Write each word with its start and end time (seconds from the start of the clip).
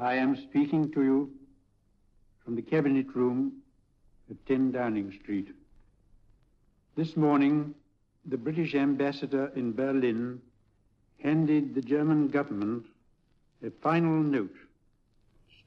I 0.00 0.14
am 0.14 0.34
speaking 0.34 0.90
to 0.92 1.02
you 1.02 1.30
from 2.42 2.56
the 2.56 2.62
Cabinet 2.62 3.14
Room 3.14 3.52
at 4.30 4.46
10 4.46 4.72
Downing 4.72 5.12
Street. 5.12 5.48
This 6.96 7.18
morning, 7.18 7.74
the 8.24 8.38
British 8.38 8.74
ambassador 8.74 9.52
in 9.54 9.74
Berlin 9.74 10.40
handed 11.22 11.74
the 11.74 11.82
German 11.82 12.28
government 12.28 12.86
a 13.62 13.70
final 13.82 14.22
note 14.22 14.56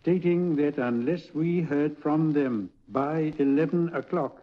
stating 0.01 0.55
that 0.55 0.79
unless 0.79 1.31
we 1.35 1.61
heard 1.61 1.95
from 1.99 2.33
them 2.33 2.71
by 2.89 3.31
11 3.37 3.93
o'clock, 3.93 4.41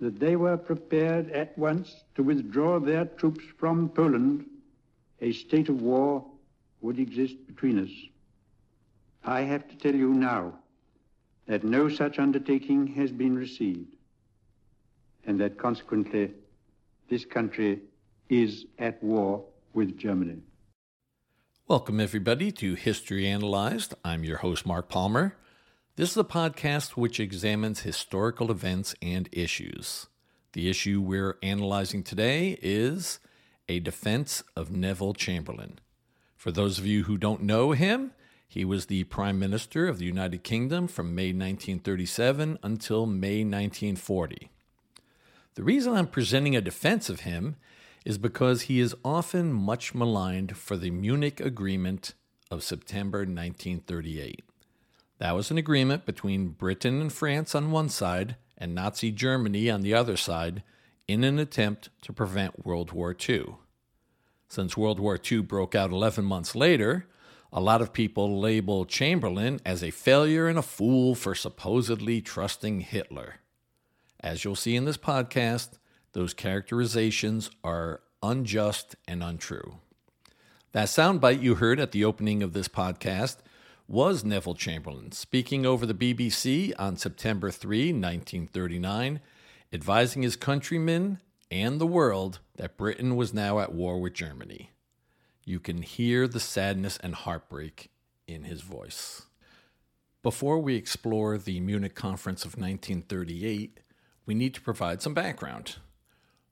that 0.00 0.18
they 0.18 0.36
were 0.36 0.56
prepared 0.56 1.30
at 1.32 1.56
once 1.58 1.94
to 2.14 2.22
withdraw 2.22 2.80
their 2.80 3.04
troops 3.04 3.44
from 3.58 3.90
Poland, 3.90 4.46
a 5.20 5.32
state 5.32 5.68
of 5.68 5.82
war 5.82 6.24
would 6.80 6.98
exist 6.98 7.46
between 7.46 7.78
us. 7.78 7.90
I 9.28 9.40
have 9.40 9.66
to 9.66 9.76
tell 9.76 9.94
you 9.94 10.14
now 10.14 10.54
that 11.48 11.64
no 11.64 11.88
such 11.88 12.20
undertaking 12.20 12.86
has 12.94 13.10
been 13.10 13.36
received, 13.36 13.96
and 15.26 15.40
that 15.40 15.58
consequently 15.58 16.30
this 17.10 17.24
country 17.24 17.80
is 18.28 18.66
at 18.78 19.02
war 19.02 19.44
with 19.74 19.98
Germany. 19.98 20.42
Welcome, 21.66 21.98
everybody, 21.98 22.52
to 22.52 22.74
History 22.74 23.26
Analyzed. 23.26 23.94
I'm 24.04 24.22
your 24.22 24.36
host, 24.38 24.64
Mark 24.64 24.88
Palmer. 24.88 25.36
This 25.96 26.12
is 26.12 26.16
a 26.18 26.22
podcast 26.22 26.90
which 26.90 27.18
examines 27.18 27.80
historical 27.80 28.52
events 28.52 28.94
and 29.02 29.28
issues. 29.32 30.06
The 30.52 30.70
issue 30.70 31.00
we're 31.00 31.36
analyzing 31.42 32.04
today 32.04 32.60
is 32.62 33.18
a 33.68 33.80
defense 33.80 34.44
of 34.54 34.70
Neville 34.70 35.14
Chamberlain. 35.14 35.80
For 36.36 36.52
those 36.52 36.78
of 36.78 36.86
you 36.86 37.02
who 37.04 37.18
don't 37.18 37.42
know 37.42 37.72
him, 37.72 38.12
he 38.48 38.64
was 38.64 38.86
the 38.86 39.04
Prime 39.04 39.38
Minister 39.38 39.88
of 39.88 39.98
the 39.98 40.04
United 40.04 40.44
Kingdom 40.44 40.88
from 40.88 41.14
May 41.14 41.28
1937 41.28 42.58
until 42.62 43.06
May 43.06 43.44
1940. 43.44 44.50
The 45.54 45.62
reason 45.62 45.94
I'm 45.94 46.06
presenting 46.06 46.54
a 46.54 46.60
defense 46.60 47.08
of 47.08 47.20
him 47.20 47.56
is 48.04 48.18
because 48.18 48.62
he 48.62 48.78
is 48.78 48.94
often 49.04 49.52
much 49.52 49.94
maligned 49.94 50.56
for 50.56 50.76
the 50.76 50.90
Munich 50.90 51.40
Agreement 51.40 52.14
of 52.50 52.62
September 52.62 53.18
1938. 53.20 54.44
That 55.18 55.34
was 55.34 55.50
an 55.50 55.58
agreement 55.58 56.06
between 56.06 56.48
Britain 56.48 57.00
and 57.00 57.12
France 57.12 57.54
on 57.54 57.70
one 57.70 57.88
side 57.88 58.36
and 58.58 58.74
Nazi 58.74 59.10
Germany 59.10 59.70
on 59.70 59.80
the 59.80 59.94
other 59.94 60.16
side 60.16 60.62
in 61.08 61.24
an 61.24 61.38
attempt 61.38 61.88
to 62.02 62.12
prevent 62.12 62.64
World 62.64 62.92
War 62.92 63.16
II. 63.28 63.56
Since 64.48 64.76
World 64.76 65.00
War 65.00 65.18
II 65.18 65.40
broke 65.40 65.74
out 65.74 65.90
11 65.90 66.24
months 66.24 66.54
later, 66.54 67.06
a 67.52 67.60
lot 67.60 67.80
of 67.80 67.92
people 67.92 68.40
label 68.40 68.84
Chamberlain 68.84 69.60
as 69.64 69.82
a 69.82 69.90
failure 69.90 70.48
and 70.48 70.58
a 70.58 70.62
fool 70.62 71.14
for 71.14 71.34
supposedly 71.34 72.20
trusting 72.20 72.80
Hitler. 72.80 73.36
As 74.20 74.44
you'll 74.44 74.56
see 74.56 74.76
in 74.76 74.84
this 74.84 74.96
podcast, 74.96 75.78
those 76.12 76.34
characterizations 76.34 77.50
are 77.62 78.00
unjust 78.22 78.96
and 79.06 79.22
untrue. 79.22 79.78
That 80.72 80.88
soundbite 80.88 81.42
you 81.42 81.56
heard 81.56 81.80
at 81.80 81.92
the 81.92 82.04
opening 82.04 82.42
of 82.42 82.52
this 82.52 82.68
podcast 82.68 83.36
was 83.88 84.24
Neville 84.24 84.54
Chamberlain 84.54 85.12
speaking 85.12 85.64
over 85.64 85.86
the 85.86 85.94
BBC 85.94 86.72
on 86.78 86.96
September 86.96 87.50
3, 87.50 87.92
1939, 87.92 89.20
advising 89.72 90.22
his 90.22 90.36
countrymen 90.36 91.20
and 91.50 91.80
the 91.80 91.86
world 91.86 92.40
that 92.56 92.76
Britain 92.76 93.14
was 93.14 93.32
now 93.32 93.60
at 93.60 93.72
war 93.72 94.00
with 94.00 94.12
Germany. 94.12 94.72
You 95.48 95.60
can 95.60 95.82
hear 95.82 96.26
the 96.26 96.40
sadness 96.40 96.98
and 97.00 97.14
heartbreak 97.14 97.90
in 98.26 98.42
his 98.42 98.62
voice. 98.62 99.26
Before 100.24 100.58
we 100.58 100.74
explore 100.74 101.38
the 101.38 101.60
Munich 101.60 101.94
Conference 101.94 102.44
of 102.44 102.58
1938, 102.58 103.78
we 104.26 104.34
need 104.34 104.54
to 104.54 104.60
provide 104.60 105.00
some 105.00 105.14
background. 105.14 105.76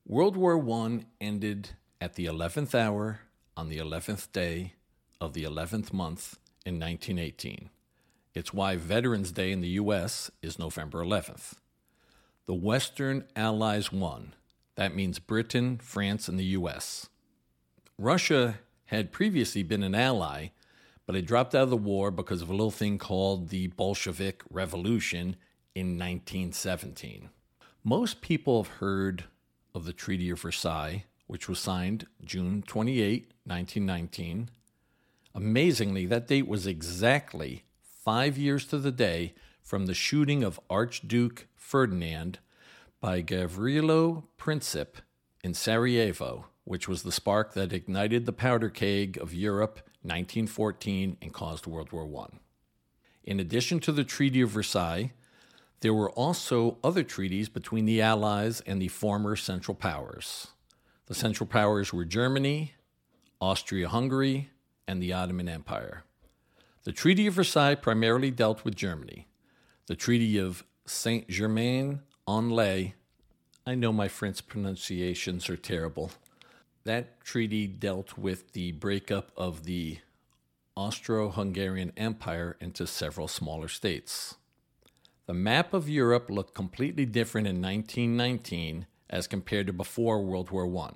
World 0.07 0.37
War 0.37 0.63
I 0.71 1.01
ended 1.21 1.71
at 2.01 2.15
the 2.15 2.27
11th 2.27 2.73
hour 2.73 3.23
on 3.57 3.69
the 3.69 3.79
11th 3.79 4.31
day 4.31 4.75
of 5.21 5.33
the 5.33 5.43
11th 5.43 5.93
month 5.93 6.39
in 6.65 6.79
1918. 6.79 7.71
It's 8.33 8.55
why 8.55 8.77
Veterans 8.77 9.33
Day 9.33 9.51
in 9.51 9.61
the 9.61 9.71
U.S. 9.71 10.31
is 10.41 10.57
November 10.57 11.05
11th. 11.05 11.55
The 12.47 12.55
Western 12.55 13.25
Allies 13.35 13.91
won. 13.91 14.35
That 14.77 14.95
means 14.95 15.19
Britain, 15.19 15.79
France, 15.83 16.29
and 16.29 16.39
the 16.39 16.45
U.S. 16.45 17.09
Russia 17.99 18.61
had 18.87 19.13
previously 19.13 19.63
been 19.63 19.83
an 19.83 19.95
ally, 19.95 20.49
but 21.07 21.15
had 21.15 21.27
dropped 21.27 21.55
out 21.55 21.65
of 21.65 21.71
the 21.71 21.77
war 21.77 22.11
because 22.11 22.43
of 22.43 22.49
a 22.49 22.53
little 22.53 22.71
thing 22.71 22.99
called 22.99 23.49
the 23.49 23.69
Bolshevik 23.69 24.43
Revolution 24.51 25.37
in 25.75 25.99
1917. 25.99 27.31
Most 27.83 28.21
people 28.21 28.63
have 28.63 28.75
heard 28.75 29.25
of 29.75 29.85
the 29.85 29.93
Treaty 29.93 30.31
of 30.31 30.41
Versailles, 30.41 31.05
which 31.27 31.49
was 31.49 31.59
signed 31.59 32.07
June 32.25 32.63
28, 32.63 33.33
1919. 33.45 34.51
Amazingly, 35.35 36.07
that 36.07 36.29
date 36.29 36.47
was 36.47 36.67
exactly 36.67 37.65
five 37.83 38.39
years 38.39 38.67
to 38.67 38.79
the 38.79 38.93
day 38.93 39.35
from 39.63 39.87
the 39.87 39.95
shooting 39.95 40.45
of 40.45 40.61
Archduke 40.71 41.47
Ferdinand 41.57 42.39
by 43.01 43.23
Gavrilo 43.23 44.25
Princip 44.39 44.97
in 45.43 45.55
Sarajevo 45.55 46.47
which 46.65 46.89
was 46.89 47.03
the 47.03 47.13
spark 47.13 47.55
that 47.55 47.73
ignited 47.73 48.27
the 48.27 48.33
powder 48.33 48.69
keg 48.69 49.19
of 49.19 49.35
Europe 49.35 49.81
1914 50.03 51.17
and 51.23 51.33
caused 51.33 51.67
World 51.67 51.93
War 51.93 52.09
I. 52.25 52.39
In 53.23 53.41
addition 53.41 53.81
to 53.81 53.93
the 53.93 54.05
Treaty 54.05 54.41
of 54.41 54.51
Versailles, 54.51 55.13
there 55.81 55.95
were 55.95 56.11
also 56.11 56.79
other 56.83 57.03
treaties 57.03 57.49
between 57.49 57.85
the 57.85 58.01
Allies 58.01 58.63
and 58.67 58.81
the 58.81 58.89
former 58.89 59.37
Central 59.37 59.75
Powers. 59.75 60.49
The 61.07 61.15
Central 61.15 61.47
Powers 61.47 61.93
were 61.93 62.05
Germany, 62.05 62.73
Austria 63.41 63.89
Hungary, 63.89 64.51
and 64.89 65.03
the 65.03 65.13
Ottoman 65.13 65.49
Empire. 65.49 66.05
The 66.85 66.93
Treaty 66.93 67.27
of 67.27 67.35
Versailles 67.35 67.75
primarily 67.75 68.31
dealt 68.31 68.65
with 68.65 68.75
Germany. 68.75 69.27
The 69.87 69.97
Treaty 69.97 70.39
of 70.39 70.65
Saint 70.87 71.29
Germain 71.29 72.01
en 72.29 72.51
Laye, 72.51 72.95
I 73.67 73.75
know 73.75 73.93
my 73.93 74.09
French 74.09 74.47
pronunciations 74.47 75.49
are 75.49 75.57
terrible, 75.57 76.13
that 76.85 77.21
treaty 77.25 77.67
dealt 77.67 78.19
with 78.19 78.53
the 78.53 78.73
breakup 78.73 79.33
of 79.37 79.65
the 79.65 79.99
Austro 80.77 81.31
Hungarian 81.31 81.93
Empire 81.97 82.57
into 82.61 82.87
several 82.87 83.29
smaller 83.29 83.69
states. 83.69 84.37
The 85.27 85.35
map 85.35 85.73
of 85.73 85.89
Europe 85.89 86.29
looked 86.29 86.55
completely 86.55 87.07
different 87.07 87.47
in 87.47 87.63
1919 87.63 88.87
as 89.09 89.27
compared 89.27 89.67
to 89.69 89.73
before 89.73 90.23
World 90.23 90.51
War 90.51 90.67
I. 90.85 90.91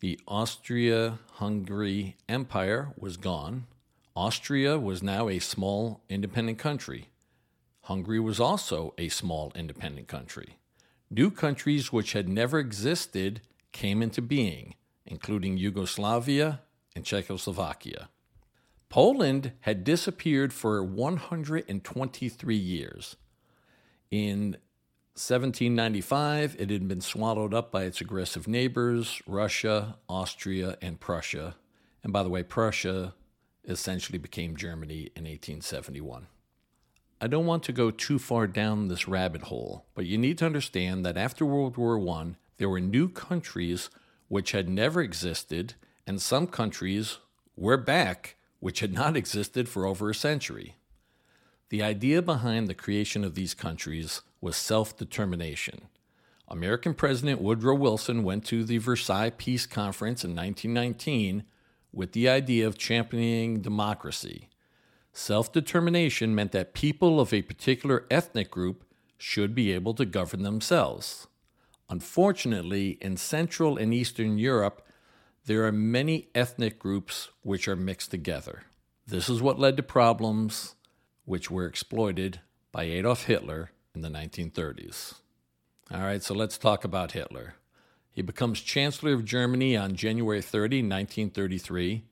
The 0.00 0.20
Austria 0.28 1.20
Hungary 1.34 2.16
Empire 2.28 2.92
was 2.98 3.16
gone. 3.16 3.66
Austria 4.14 4.78
was 4.78 5.02
now 5.02 5.28
a 5.28 5.38
small 5.38 6.02
independent 6.10 6.58
country. 6.58 7.08
Hungary 7.82 8.20
was 8.20 8.38
also 8.38 8.92
a 8.98 9.08
small 9.08 9.52
independent 9.54 10.08
country. 10.08 10.58
New 11.08 11.30
countries 11.30 11.92
which 11.92 12.12
had 12.12 12.28
never 12.28 12.58
existed 12.58 13.40
came 13.72 14.02
into 14.02 14.22
being, 14.22 14.74
including 15.04 15.56
Yugoslavia 15.56 16.62
and 16.94 17.04
Czechoslovakia. 17.04 18.08
Poland 18.88 19.52
had 19.60 19.84
disappeared 19.84 20.52
for 20.52 20.82
123 20.82 22.56
years. 22.56 23.16
In 24.10 24.56
1795, 25.14 26.56
it 26.58 26.70
had 26.70 26.86
been 26.86 27.00
swallowed 27.00 27.52
up 27.52 27.72
by 27.72 27.84
its 27.84 28.00
aggressive 28.00 28.46
neighbors, 28.46 29.20
Russia, 29.26 29.96
Austria, 30.08 30.76
and 30.80 31.00
Prussia. 31.00 31.56
And 32.04 32.12
by 32.12 32.22
the 32.22 32.28
way, 32.28 32.42
Prussia 32.42 33.14
essentially 33.64 34.18
became 34.18 34.56
Germany 34.56 35.10
in 35.16 35.24
1871. 35.24 36.28
I 37.20 37.26
don't 37.26 37.46
want 37.46 37.62
to 37.64 37.72
go 37.72 37.90
too 37.90 38.18
far 38.18 38.46
down 38.46 38.88
this 38.88 39.08
rabbit 39.08 39.42
hole, 39.42 39.86
but 39.94 40.04
you 40.04 40.18
need 40.18 40.38
to 40.38 40.46
understand 40.46 41.04
that 41.06 41.16
after 41.16 41.46
World 41.46 41.78
War 41.78 41.98
I, 41.98 42.36
there 42.58 42.68
were 42.68 42.80
new 42.80 43.08
countries 43.08 43.90
which 44.28 44.52
had 44.52 44.68
never 44.68 45.00
existed, 45.00 45.74
and 46.06 46.20
some 46.20 46.46
countries 46.46 47.18
were 47.56 47.76
back 47.76 48.36
which 48.60 48.80
had 48.80 48.92
not 48.92 49.16
existed 49.16 49.68
for 49.68 49.86
over 49.86 50.10
a 50.10 50.14
century. 50.14 50.76
The 51.68 51.82
idea 51.82 52.22
behind 52.22 52.68
the 52.68 52.74
creation 52.74 53.24
of 53.24 53.34
these 53.34 53.54
countries 53.54 54.22
was 54.40 54.56
self 54.56 54.96
determination. 54.96 55.88
American 56.48 56.94
President 56.94 57.40
Woodrow 57.40 57.74
Wilson 57.74 58.22
went 58.22 58.44
to 58.46 58.64
the 58.64 58.78
Versailles 58.78 59.32
Peace 59.36 59.66
Conference 59.66 60.24
in 60.24 60.30
1919 60.30 61.42
with 61.92 62.12
the 62.12 62.28
idea 62.28 62.66
of 62.66 62.78
championing 62.78 63.60
democracy. 63.60 64.48
Self 65.12 65.52
determination 65.52 66.34
meant 66.34 66.52
that 66.52 66.74
people 66.74 67.18
of 67.18 67.32
a 67.32 67.42
particular 67.42 68.06
ethnic 68.10 68.50
group 68.50 68.84
should 69.18 69.54
be 69.54 69.72
able 69.72 69.94
to 69.94 70.04
govern 70.04 70.42
themselves. 70.42 71.26
Unfortunately, 71.88 72.98
in 73.00 73.16
Central 73.16 73.76
and 73.76 73.94
Eastern 73.94 74.38
Europe, 74.38 74.86
there 75.44 75.64
are 75.64 75.72
many 75.72 76.28
ethnic 76.34 76.78
groups 76.78 77.28
which 77.42 77.68
are 77.68 77.76
mixed 77.76 78.10
together. 78.10 78.62
This 79.06 79.28
is 79.28 79.40
what 79.40 79.60
led 79.60 79.76
to 79.76 79.82
problems 79.84 80.74
which 81.24 81.50
were 81.50 81.66
exploited 81.66 82.40
by 82.72 82.84
Adolf 82.84 83.24
Hitler 83.24 83.70
in 83.94 84.00
the 84.00 84.08
1930s. 84.08 85.14
All 85.92 86.00
right, 86.00 86.22
so 86.22 86.34
let's 86.34 86.58
talk 86.58 86.82
about 86.82 87.12
Hitler. 87.12 87.54
He 88.10 88.22
becomes 88.22 88.60
Chancellor 88.60 89.12
of 89.12 89.24
Germany 89.24 89.76
on 89.76 89.94
January 89.94 90.42
30, 90.42 90.78
1933. 90.78 92.04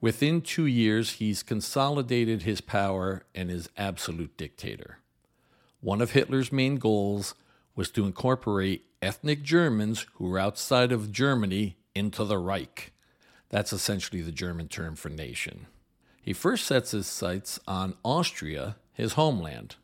Within 0.00 0.40
two 0.40 0.66
years, 0.66 1.12
he's 1.12 1.42
consolidated 1.42 2.42
his 2.42 2.60
power 2.60 3.24
and 3.34 3.50
is 3.50 3.68
absolute 3.76 4.36
dictator. 4.36 4.98
One 5.80 6.00
of 6.00 6.12
Hitler's 6.12 6.52
main 6.52 6.76
goals 6.76 7.34
was 7.74 7.90
to 7.90 8.06
incorporate 8.06 8.84
ethnic 9.02 9.42
Germans 9.42 10.06
who 10.14 10.28
were 10.28 10.38
outside 10.38 10.92
of 10.92 11.12
Germany 11.12 11.76
into 11.94 12.24
the 12.24 12.38
Reich. 12.38 12.92
That's 13.48 13.72
essentially 13.72 14.20
the 14.20 14.32
German 14.32 14.68
term 14.68 14.94
for 14.94 15.08
nation. 15.08 15.66
He 16.20 16.32
first 16.32 16.66
sets 16.66 16.90
his 16.90 17.06
sights 17.06 17.58
on 17.66 17.94
Austria, 18.04 18.76
his 18.92 19.14
homeland. 19.14 19.76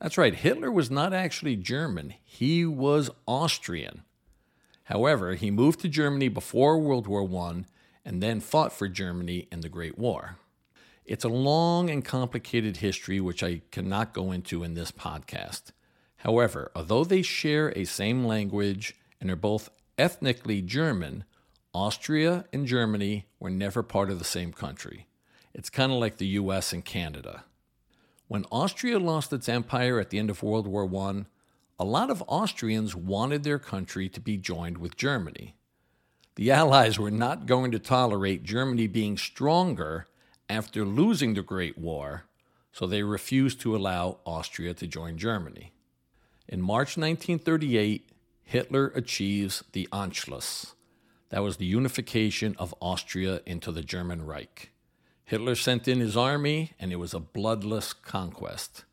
That's 0.00 0.18
right, 0.18 0.34
Hitler 0.34 0.70
was 0.70 0.90
not 0.90 1.12
actually 1.12 1.56
German, 1.56 2.14
he 2.22 2.64
was 2.64 3.10
Austrian. 3.26 4.02
However, 4.84 5.34
he 5.34 5.50
moved 5.50 5.80
to 5.80 5.88
Germany 5.88 6.28
before 6.28 6.78
World 6.78 7.06
War 7.06 7.28
I 7.48 7.64
and 8.04 8.22
then 8.22 8.40
fought 8.40 8.72
for 8.72 8.88
Germany 8.88 9.48
in 9.50 9.60
the 9.60 9.68
Great 9.68 9.98
War. 9.98 10.36
It's 11.04 11.24
a 11.24 11.28
long 11.28 11.90
and 11.90 12.04
complicated 12.04 12.78
history 12.78 13.20
which 13.20 13.42
I 13.42 13.62
cannot 13.70 14.12
go 14.12 14.30
into 14.30 14.62
in 14.62 14.74
this 14.74 14.92
podcast. 14.92 15.72
However, 16.18 16.70
although 16.74 17.04
they 17.04 17.22
share 17.22 17.72
a 17.76 17.84
same 17.84 18.24
language 18.24 18.96
and 19.20 19.30
are 19.30 19.36
both 19.36 19.70
ethnically 19.96 20.62
German, 20.62 21.24
Austria 21.72 22.44
and 22.52 22.66
Germany 22.66 23.26
were 23.38 23.50
never 23.50 23.82
part 23.82 24.10
of 24.10 24.18
the 24.18 24.24
same 24.24 24.52
country. 24.52 25.06
It's 25.54 25.70
kind 25.70 25.92
of 25.92 25.98
like 25.98 26.18
the 26.18 26.26
US 26.26 26.72
and 26.72 26.84
Canada. 26.84 27.44
When 28.26 28.44
Austria 28.50 28.98
lost 28.98 29.32
its 29.32 29.48
empire 29.48 29.98
at 29.98 30.10
the 30.10 30.18
end 30.18 30.28
of 30.28 30.42
World 30.42 30.66
War 30.66 30.84
I, 31.08 31.24
a 31.78 31.84
lot 31.84 32.10
of 32.10 32.24
Austrians 32.26 32.94
wanted 32.94 33.44
their 33.44 33.58
country 33.58 34.08
to 34.08 34.20
be 34.20 34.36
joined 34.36 34.78
with 34.78 34.96
Germany. 34.96 35.54
The 36.34 36.50
Allies 36.50 36.98
were 36.98 37.10
not 37.10 37.46
going 37.46 37.70
to 37.72 37.78
tolerate 37.78 38.42
Germany 38.42 38.86
being 38.86 39.16
stronger 39.16 40.06
after 40.48 40.84
losing 40.84 41.34
the 41.34 41.42
Great 41.42 41.78
War, 41.78 42.24
so 42.72 42.86
they 42.86 43.02
refused 43.02 43.60
to 43.60 43.76
allow 43.76 44.18
Austria 44.24 44.74
to 44.74 44.86
join 44.86 45.16
Germany. 45.16 45.72
In 46.48 46.62
March 46.62 46.96
1938, 46.96 48.08
Hitler 48.42 48.86
achieves 48.94 49.62
the 49.72 49.86
Anschluss. 49.92 50.72
That 51.28 51.42
was 51.42 51.58
the 51.58 51.66
unification 51.66 52.56
of 52.58 52.74
Austria 52.80 53.42
into 53.44 53.70
the 53.70 53.82
German 53.82 54.24
Reich. 54.24 54.72
Hitler 55.26 55.54
sent 55.54 55.86
in 55.86 56.00
his 56.00 56.16
army, 56.16 56.72
and 56.80 56.90
it 56.90 56.96
was 56.96 57.12
a 57.12 57.20
bloodless 57.20 57.92
conquest. 57.92 58.84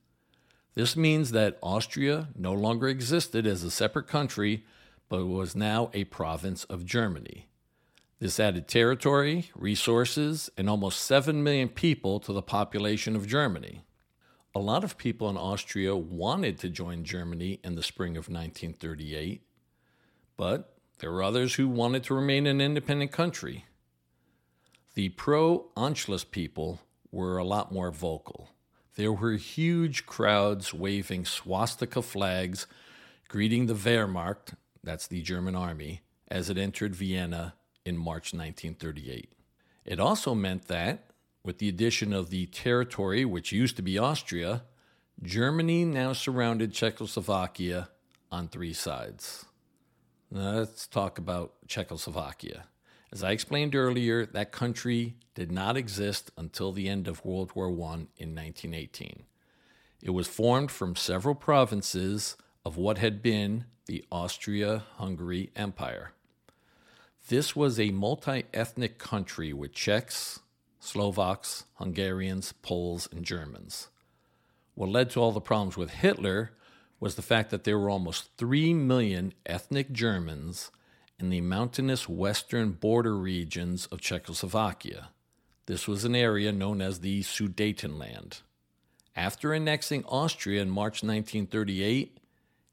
This 0.73 0.97
means 0.97 1.31
that 1.31 1.57
Austria 1.63 2.27
no 2.35 2.51
longer 2.51 2.89
existed 2.89 3.47
as 3.47 3.63
a 3.63 3.71
separate 3.71 4.07
country, 4.07 4.65
but 5.07 5.25
was 5.25 5.55
now 5.55 5.89
a 5.93 6.03
province 6.03 6.65
of 6.65 6.85
Germany. 6.85 7.47
This 8.19 8.37
added 8.37 8.67
territory, 8.67 9.49
resources, 9.55 10.49
and 10.57 10.69
almost 10.69 10.99
7 10.99 11.41
million 11.41 11.69
people 11.69 12.19
to 12.19 12.33
the 12.33 12.41
population 12.41 13.15
of 13.15 13.27
Germany. 13.27 13.85
A 14.55 14.59
lot 14.59 14.85
of 14.85 14.97
people 14.97 15.29
in 15.29 15.35
Austria 15.35 15.97
wanted 15.97 16.57
to 16.59 16.69
join 16.69 17.03
Germany 17.03 17.59
in 17.61 17.75
the 17.75 17.83
spring 17.83 18.11
of 18.11 18.29
1938, 18.29 19.41
but 20.37 20.77
there 20.99 21.11
were 21.11 21.23
others 21.23 21.55
who 21.55 21.67
wanted 21.67 22.05
to 22.05 22.13
remain 22.13 22.47
an 22.47 22.61
independent 22.61 23.11
country. 23.11 23.65
The 24.93 25.09
pro 25.09 25.65
Anschluss 25.75 26.23
people 26.23 26.79
were 27.11 27.37
a 27.37 27.43
lot 27.43 27.73
more 27.73 27.91
vocal. 27.91 28.51
There 28.95 29.11
were 29.11 29.33
huge 29.33 30.05
crowds 30.05 30.73
waving 30.73 31.25
swastika 31.25 32.01
flags, 32.01 32.65
greeting 33.27 33.65
the 33.65 33.73
Wehrmacht, 33.73 34.53
that's 34.81 35.05
the 35.05 35.21
German 35.21 35.55
army, 35.55 35.99
as 36.29 36.49
it 36.49 36.57
entered 36.57 36.95
Vienna 36.95 37.55
in 37.85 37.97
March 37.97 38.33
1938. 38.33 39.33
It 39.83 39.99
also 39.99 40.33
meant 40.33 40.69
that, 40.69 41.09
with 41.45 41.59
the 41.59 41.69
addition 41.69 42.11
of 42.11 42.29
the 42.29 42.47
territory 42.47 43.23
which 43.23 43.51
used 43.51 43.75
to 43.75 43.81
be 43.83 43.99
Austria, 43.99 44.63
Germany 45.21 45.85
now 45.85 46.11
surrounded 46.11 46.73
Czechoslovakia 46.73 47.89
on 48.31 48.47
three 48.47 48.73
sides. 48.73 49.45
Now 50.31 50.51
let's 50.53 50.87
talk 50.87 51.17
about 51.17 51.53
Czechoslovakia. 51.67 52.65
As 53.11 53.23
I 53.23 53.31
explained 53.31 53.75
earlier, 53.75 54.25
that 54.25 54.51
country 54.51 55.15
did 55.35 55.51
not 55.51 55.77
exist 55.77 56.31
until 56.37 56.71
the 56.71 56.89
end 56.89 57.07
of 57.07 57.23
World 57.23 57.51
War 57.55 57.67
I 57.67 58.09
in 58.17 58.35
1918. 58.35 59.23
It 60.01 60.09
was 60.09 60.27
formed 60.27 60.71
from 60.71 60.95
several 60.95 61.35
provinces 61.35 62.35
of 62.65 62.75
what 62.75 62.97
had 62.97 63.21
been 63.21 63.65
the 63.85 64.03
Austria 64.11 64.83
Hungary 64.97 65.51
Empire. 65.55 66.11
This 67.27 67.55
was 67.55 67.79
a 67.79 67.91
multi 67.91 68.43
ethnic 68.53 68.97
country 68.97 69.53
with 69.53 69.73
Czechs, 69.73 70.41
Slovaks, 70.85 71.65
Hungarians, 71.75 72.53
Poles, 72.61 73.09
and 73.11 73.25
Germans. 73.25 73.89
What 74.75 74.89
led 74.89 75.09
to 75.11 75.19
all 75.19 75.31
the 75.31 75.41
problems 75.41 75.75
with 75.75 75.89
Hitler 75.89 76.51
was 76.99 77.15
the 77.15 77.21
fact 77.21 77.49
that 77.49 77.63
there 77.63 77.79
were 77.79 77.89
almost 77.89 78.29
3 78.37 78.73
million 78.73 79.33
ethnic 79.45 79.91
Germans 79.91 80.71
in 81.19 81.29
the 81.29 81.41
mountainous 81.41 82.07
western 82.07 82.71
border 82.71 83.17
regions 83.17 83.87
of 83.87 84.01
Czechoslovakia. 84.01 85.09
This 85.65 85.87
was 85.87 86.05
an 86.05 86.15
area 86.15 86.51
known 86.51 86.81
as 86.81 86.99
the 86.99 87.21
Sudetenland. 87.21 88.41
After 89.15 89.53
annexing 89.53 90.03
Austria 90.05 90.61
in 90.61 90.69
March 90.69 91.01
1938, 91.01 92.19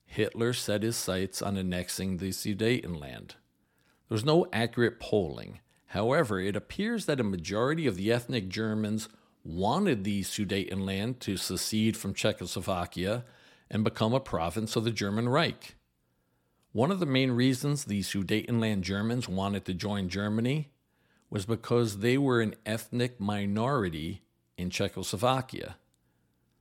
Hitler 0.04 0.52
set 0.52 0.82
his 0.82 0.96
sights 0.96 1.40
on 1.40 1.56
annexing 1.56 2.18
the 2.18 2.30
Sudetenland. 2.30 3.28
There 3.28 4.16
was 4.16 4.24
no 4.24 4.46
accurate 4.52 5.00
polling. 5.00 5.60
However, 5.92 6.40
it 6.40 6.56
appears 6.56 7.04
that 7.04 7.20
a 7.20 7.24
majority 7.24 7.86
of 7.86 7.96
the 7.96 8.10
ethnic 8.10 8.48
Germans 8.48 9.10
wanted 9.44 10.04
the 10.04 10.22
Sudetenland 10.22 11.18
to 11.18 11.36
secede 11.36 11.98
from 11.98 12.14
Czechoslovakia 12.14 13.24
and 13.70 13.84
become 13.84 14.14
a 14.14 14.20
province 14.20 14.74
of 14.74 14.84
the 14.84 14.90
German 14.90 15.28
Reich. 15.28 15.74
One 16.72 16.90
of 16.90 16.98
the 16.98 17.04
main 17.04 17.32
reasons 17.32 17.84
the 17.84 18.00
Sudetenland 18.00 18.80
Germans 18.80 19.28
wanted 19.28 19.66
to 19.66 19.74
join 19.74 20.08
Germany 20.08 20.70
was 21.28 21.44
because 21.44 21.98
they 21.98 22.16
were 22.16 22.40
an 22.40 22.54
ethnic 22.64 23.20
minority 23.20 24.22
in 24.56 24.70
Czechoslovakia. 24.70 25.76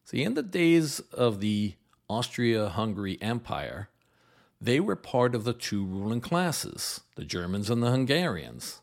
See, 0.03 0.23
in 0.23 0.33
the 0.33 0.43
days 0.43 0.99
of 1.13 1.39
the 1.39 1.75
Austria 2.09 2.67
Hungary 2.67 3.17
Empire, 3.21 3.87
they 4.59 4.81
were 4.81 4.97
part 4.97 5.33
of 5.35 5.45
the 5.45 5.53
two 5.53 5.85
ruling 5.85 6.19
classes, 6.19 6.99
the 7.15 7.23
Germans 7.23 7.69
and 7.69 7.81
the 7.81 7.91
Hungarians. 7.91 8.80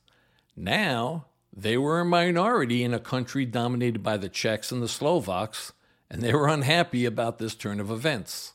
Now, 0.60 1.26
they 1.56 1.78
were 1.78 2.00
a 2.00 2.04
minority 2.04 2.82
in 2.82 2.92
a 2.92 2.98
country 2.98 3.46
dominated 3.46 4.02
by 4.02 4.16
the 4.16 4.28
Czechs 4.28 4.72
and 4.72 4.82
the 4.82 4.88
Slovaks, 4.88 5.72
and 6.10 6.20
they 6.20 6.34
were 6.34 6.48
unhappy 6.48 7.04
about 7.04 7.38
this 7.38 7.54
turn 7.54 7.78
of 7.78 7.92
events. 7.92 8.54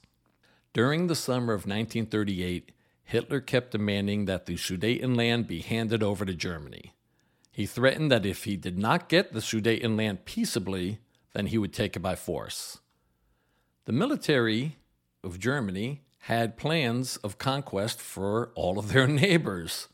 During 0.73 1.07
the 1.07 1.15
summer 1.15 1.53
of 1.53 1.61
1938, 1.61 2.73
Hitler 3.05 3.39
kept 3.39 3.71
demanding 3.71 4.25
that 4.25 4.47
the 4.47 4.55
Sudetenland 4.55 5.47
be 5.47 5.61
handed 5.61 6.03
over 6.03 6.25
to 6.25 6.33
Germany. 6.33 6.93
He 7.51 7.65
threatened 7.65 8.11
that 8.11 8.25
if 8.25 8.43
he 8.43 8.57
did 8.57 8.77
not 8.77 9.07
get 9.07 9.31
the 9.31 9.39
Sudetenland 9.39 10.25
peaceably, 10.25 10.99
then 11.33 11.47
he 11.47 11.57
would 11.57 11.73
take 11.73 11.95
it 11.95 12.01
by 12.01 12.15
force. 12.15 12.79
The 13.85 13.93
military 13.93 14.77
of 15.23 15.39
Germany 15.39 16.01
had 16.19 16.57
plans 16.57 17.15
of 17.17 17.37
conquest 17.37 18.01
for 18.01 18.51
all 18.55 18.77
of 18.77 18.91
their 18.91 19.07
neighbors. 19.23 19.87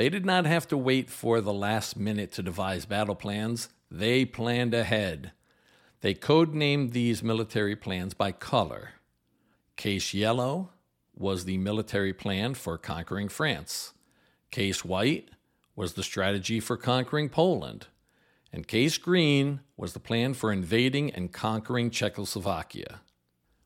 They 0.00 0.08
did 0.08 0.24
not 0.24 0.46
have 0.46 0.66
to 0.68 0.78
wait 0.78 1.10
for 1.10 1.42
the 1.42 1.52
last 1.52 1.94
minute 1.94 2.32
to 2.32 2.42
devise 2.42 2.86
battle 2.86 3.14
plans, 3.14 3.68
they 3.90 4.24
planned 4.24 4.72
ahead. 4.72 5.32
They 6.00 6.14
codenamed 6.14 6.92
these 6.92 7.22
military 7.22 7.76
plans 7.76 8.14
by 8.14 8.32
color. 8.32 8.92
Case 9.76 10.14
yellow 10.14 10.70
was 11.14 11.44
the 11.44 11.58
military 11.58 12.14
plan 12.14 12.54
for 12.54 12.78
conquering 12.78 13.28
France. 13.28 13.92
Case 14.50 14.86
white 14.86 15.32
was 15.76 15.92
the 15.92 16.02
strategy 16.02 16.60
for 16.60 16.78
conquering 16.78 17.28
Poland. 17.28 17.88
And 18.54 18.66
case 18.66 18.96
green 18.96 19.60
was 19.76 19.92
the 19.92 20.00
plan 20.00 20.32
for 20.32 20.50
invading 20.50 21.10
and 21.10 21.30
conquering 21.30 21.90
Czechoslovakia. 21.90 23.02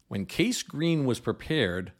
When 0.08 0.26
case 0.26 0.64
green 0.64 1.04
was 1.04 1.20
prepared, 1.20 1.92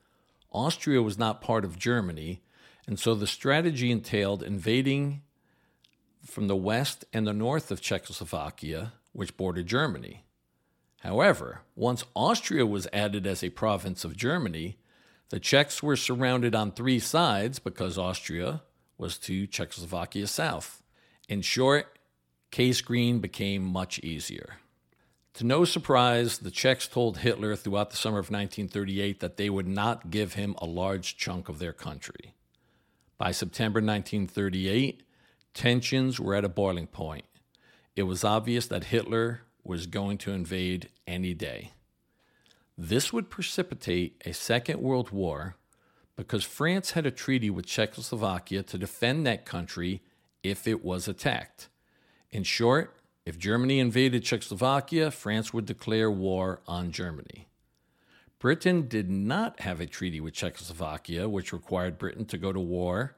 Austria 0.51 1.03
was 1.03 1.17
not 1.17 1.41
part 1.41 1.65
of 1.65 1.79
Germany, 1.79 2.43
and 2.87 2.99
so 2.99 3.15
the 3.15 3.27
strategy 3.27 3.91
entailed 3.91 4.43
invading 4.43 5.23
from 6.25 6.49
the 6.49 6.57
west 6.57 7.05
and 7.13 7.27
the 7.27 7.33
north 7.33 7.71
of 7.71 7.81
Czechoslovakia, 7.81 8.93
which 9.13 9.37
bordered 9.37 9.67
Germany. 9.67 10.25
However, 11.01 11.61
once 11.77 12.05
Austria 12.17 12.65
was 12.65 12.89
added 12.93 13.27
as 13.27 13.45
a 13.45 13.51
province 13.51 14.05
of 14.05 14.17
Germany, 14.17 14.79
the 15.29 15.41
Czechs 15.41 15.83
were 15.83 15.97
surrounded 15.97 16.55
on 16.55 16.73
three 16.73 16.99
sides 16.99 17.59
because 17.59 17.99
Austria 17.99 18.63
was 18.97 19.19
to 19.19 19.47
Czechoslovakia 19.47 20.27
south. 20.27 20.83
In 21.29 21.43
short, 21.43 21.99
case 22.51 22.81
green 22.81 23.19
became 23.19 23.63
much 23.63 23.99
easier. 23.99 24.57
To 25.35 25.45
no 25.45 25.65
surprise, 25.65 26.39
the 26.39 26.51
Czechs 26.51 26.87
told 26.87 27.19
Hitler 27.19 27.57
throughout 27.57 27.91
the 27.91 27.97
summer 27.97 28.19
of 28.19 28.31
1938 28.31 29.21
that 29.21 29.37
they 29.37 29.51
would 29.51 29.67
not 29.67 30.11
give 30.11 30.35
him 30.35 30.55
a 30.59 30.67
large 30.67 31.17
chunk 31.17 31.49
of 31.49 31.59
their 31.59 31.73
country. 31.73 32.35
By 33.17 33.31
September 33.31 33.79
1938, 33.79 35.03
tensions 35.55 36.19
were 36.19 36.35
at 36.35 36.45
a 36.45 36.49
boiling 36.49 36.89
point. 36.89 37.25
It 37.95 38.05
was 38.05 38.25
obvious 38.25 38.67
that 38.67 38.85
Hitler 38.85 39.43
was 39.63 39.87
going 39.87 40.19
to 40.19 40.33
invade 40.33 40.89
any 41.07 41.33
day. 41.33 41.73
This 42.77 43.13
would 43.13 43.31
precipitate 43.31 44.21
a 44.25 44.33
Second 44.33 44.81
World 44.81 45.11
War 45.11 45.57
because 46.17 46.45
France 46.45 46.93
had 46.93 47.07
a 47.07 47.11
treaty 47.11 47.51
with 47.51 47.67
Czechoslovakia 47.67 48.63
to 48.65 48.79
defend 48.79 49.27
that 49.27 49.47
country 49.47 50.03
if 50.43 50.67
it 50.67 50.85
was 50.85 51.07
attacked. 51.07 51.69
In 52.33 52.43
short, 52.43 52.97
if 53.25 53.39
Germany 53.39 53.79
invaded 53.79 54.25
Czechoslovakia, 54.25 55.11
France 55.11 55.53
would 55.55 55.67
declare 55.67 56.11
war 56.11 56.61
on 56.67 56.91
Germany. 56.91 57.47
Britain 58.45 58.87
did 58.89 59.09
not 59.09 59.61
have 59.61 59.81
a 59.81 59.87
treaty 59.87 60.21
with 60.21 60.35
Czechoslovakia, 60.35 61.31
which 61.31 61.51
required 61.51 61.97
Britain 61.97 62.27
to 62.27 62.37
go 62.37 62.53
to 62.53 62.61
war 62.61 63.15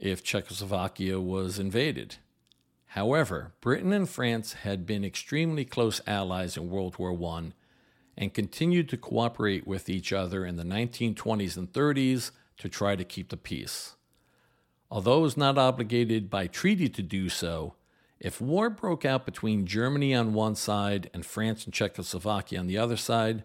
if 0.00 0.24
Czechoslovakia 0.24 1.20
was 1.20 1.60
invaded. 1.60 2.16
However, 2.86 3.52
Britain 3.60 3.92
and 3.92 4.08
France 4.08 4.54
had 4.54 4.84
been 4.84 5.04
extremely 5.04 5.64
close 5.64 6.00
allies 6.08 6.56
in 6.56 6.70
World 6.70 6.98
War 6.98 7.16
I 7.36 7.52
and 8.16 8.34
continued 8.34 8.88
to 8.88 8.96
cooperate 8.96 9.64
with 9.64 9.88
each 9.88 10.12
other 10.12 10.44
in 10.44 10.56
the 10.56 10.64
1920s 10.64 11.56
and 11.56 11.72
30s 11.72 12.32
to 12.56 12.68
try 12.68 12.96
to 12.96 13.04
keep 13.04 13.28
the 13.28 13.36
peace. 13.36 13.94
Although 14.90 15.18
it 15.18 15.22
was 15.22 15.36
not 15.36 15.56
obligated 15.56 16.28
by 16.28 16.48
treaty 16.48 16.88
to 16.88 17.02
do 17.04 17.28
so, 17.28 17.76
if 18.18 18.40
war 18.40 18.70
broke 18.70 19.04
out 19.04 19.24
between 19.24 19.66
Germany 19.66 20.16
on 20.16 20.34
one 20.34 20.56
side 20.56 21.10
and 21.14 21.24
France 21.24 21.64
and 21.64 21.72
Czechoslovakia 21.72 22.58
on 22.58 22.66
the 22.66 22.78
other 22.78 22.96
side, 22.96 23.44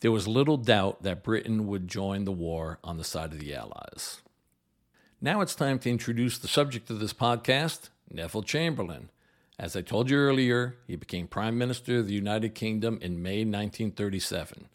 there 0.00 0.12
was 0.12 0.28
little 0.28 0.56
doubt 0.56 1.02
that 1.02 1.22
Britain 1.22 1.66
would 1.66 1.88
join 1.88 2.24
the 2.24 2.32
war 2.32 2.78
on 2.84 2.96
the 2.96 3.04
side 3.04 3.32
of 3.32 3.40
the 3.40 3.54
Allies. 3.54 4.20
Now 5.20 5.40
it's 5.40 5.54
time 5.54 5.78
to 5.80 5.90
introduce 5.90 6.38
the 6.38 6.48
subject 6.48 6.90
of 6.90 7.00
this 7.00 7.14
podcast, 7.14 7.88
Neville 8.10 8.42
Chamberlain. 8.42 9.08
As 9.58 9.74
I 9.74 9.80
told 9.80 10.10
you 10.10 10.18
earlier, 10.18 10.76
he 10.86 10.96
became 10.96 11.26
Prime 11.26 11.56
Minister 11.56 12.00
of 12.00 12.08
the 12.08 12.14
United 12.14 12.54
Kingdom 12.54 12.98
in 13.00 13.22
May 13.22 13.38
1937. 13.38 14.68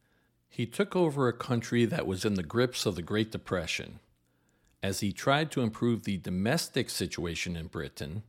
He 0.49 0.65
took 0.65 0.95
over 0.95 1.27
a 1.27 1.33
country 1.33 1.85
that 1.85 2.07
was 2.07 2.25
in 2.25 2.33
the 2.33 2.43
grips 2.43 2.87
of 2.87 2.95
the 2.95 3.03
Great 3.03 3.31
Depression. 3.31 3.99
As 4.81 5.01
he 5.01 5.11
tried 5.11 5.51
to 5.51 5.61
improve 5.61 6.03
the 6.03 6.17
domestic 6.17 6.89
situation 6.89 7.55
in 7.55 7.67
Britain, 7.67 8.23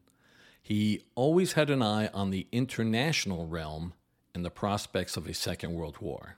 he 0.63 1.03
always 1.15 1.55
had 1.55 1.71
an 1.71 1.83
eye 1.83 2.09
on 2.09 2.31
the 2.31 2.47
international 2.53 3.47
realm 3.47 3.95
and 4.35 4.45
the 4.45 4.51
prospects 4.51 5.17
of 5.17 5.27
a 5.27 5.35
Second 5.35 5.73
World 5.73 5.99
War. 6.01 6.37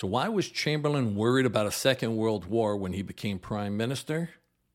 So, 0.00 0.06
why 0.06 0.30
was 0.30 0.48
Chamberlain 0.48 1.14
worried 1.14 1.44
about 1.44 1.66
a 1.66 1.70
Second 1.70 2.16
World 2.16 2.46
War 2.46 2.74
when 2.74 2.94
he 2.94 3.02
became 3.02 3.38
Prime 3.38 3.76
Minister? 3.76 4.30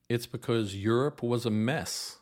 It's 0.07 0.27
because 0.27 0.75
Europe 0.75 1.23
was 1.23 1.47
a 1.47 1.49
mess. 1.49 2.19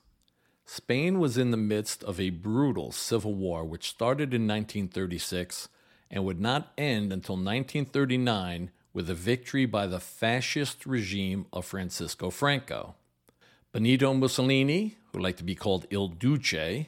Spain 0.63 1.19
was 1.19 1.37
in 1.37 1.51
the 1.51 1.57
midst 1.57 2.01
of 2.05 2.17
a 2.17 2.29
brutal 2.29 2.93
civil 2.93 3.33
war 3.33 3.65
which 3.65 3.89
started 3.89 4.33
in 4.33 4.47
1936 4.47 5.67
and 6.09 6.23
would 6.23 6.39
not 6.39 6.71
end 6.77 7.11
until 7.11 7.35
1939 7.35 8.71
with 8.93 9.09
a 9.09 9.13
victory 9.13 9.65
by 9.65 9.85
the 9.85 9.99
fascist 9.99 10.85
regime 10.85 11.45
of 11.51 11.65
Francisco 11.65 12.29
Franco. 12.29 12.95
Benito 13.73 14.13
Mussolini, 14.13 14.95
who 15.11 15.19
liked 15.19 15.39
to 15.39 15.43
be 15.43 15.55
called 15.55 15.85
Il 15.89 16.07
Duce, 16.07 16.85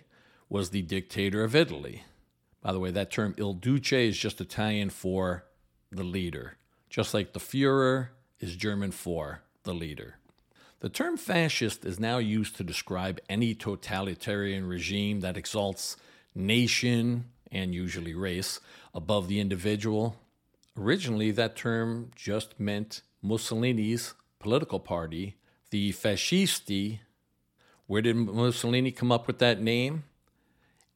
was 0.47 0.69
the 0.69 0.81
dictator 0.81 1.43
of 1.43 1.53
Italy. 1.53 2.03
By 2.61 2.71
the 2.71 2.79
way, 2.79 2.91
that 2.91 3.11
term 3.11 3.35
Il 3.37 3.55
Duce 3.55 3.91
is 3.91 4.17
just 4.17 4.39
Italian 4.39 4.89
for 4.89 5.43
the 5.91 6.03
leader, 6.03 6.57
just 6.89 7.13
like 7.13 7.33
the 7.33 7.39
Fuhrer 7.39 8.09
is 8.39 8.55
German 8.55 8.91
for 8.91 9.41
the 9.63 9.73
leader. 9.73 10.15
The 10.81 10.89
term 10.89 11.17
fascist 11.17 11.85
is 11.85 11.99
now 11.99 12.17
used 12.17 12.55
to 12.57 12.63
describe 12.63 13.19
any 13.29 13.55
totalitarian 13.55 14.67
regime 14.67 15.21
that 15.21 15.37
exalts 15.37 15.97
nation 16.35 17.25
and 17.51 17.73
usually 17.73 18.13
race 18.13 18.59
above 18.93 19.27
the 19.27 19.39
individual. 19.39 20.17
Originally, 20.77 21.31
that 21.31 21.55
term 21.55 22.11
just 22.15 22.59
meant 22.59 23.01
Mussolini's 23.21 24.13
political 24.39 24.79
party, 24.79 25.37
the 25.71 25.91
Fascisti. 25.93 26.99
Where 27.87 28.01
did 28.01 28.15
Mussolini 28.15 28.91
come 28.91 29.11
up 29.11 29.25
with 29.25 29.39
that 29.39 29.61
name? 29.61 30.03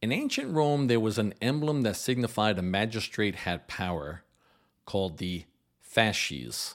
In 0.02 0.12
ancient 0.12 0.54
Rome, 0.54 0.86
there 0.86 1.00
was 1.00 1.18
an 1.18 1.34
emblem 1.42 1.82
that 1.82 1.96
signified 1.96 2.58
a 2.58 2.62
magistrate 2.62 3.34
had 3.34 3.66
power 3.68 4.22
called 4.90 5.18
the 5.18 5.44
fasces. 5.80 6.74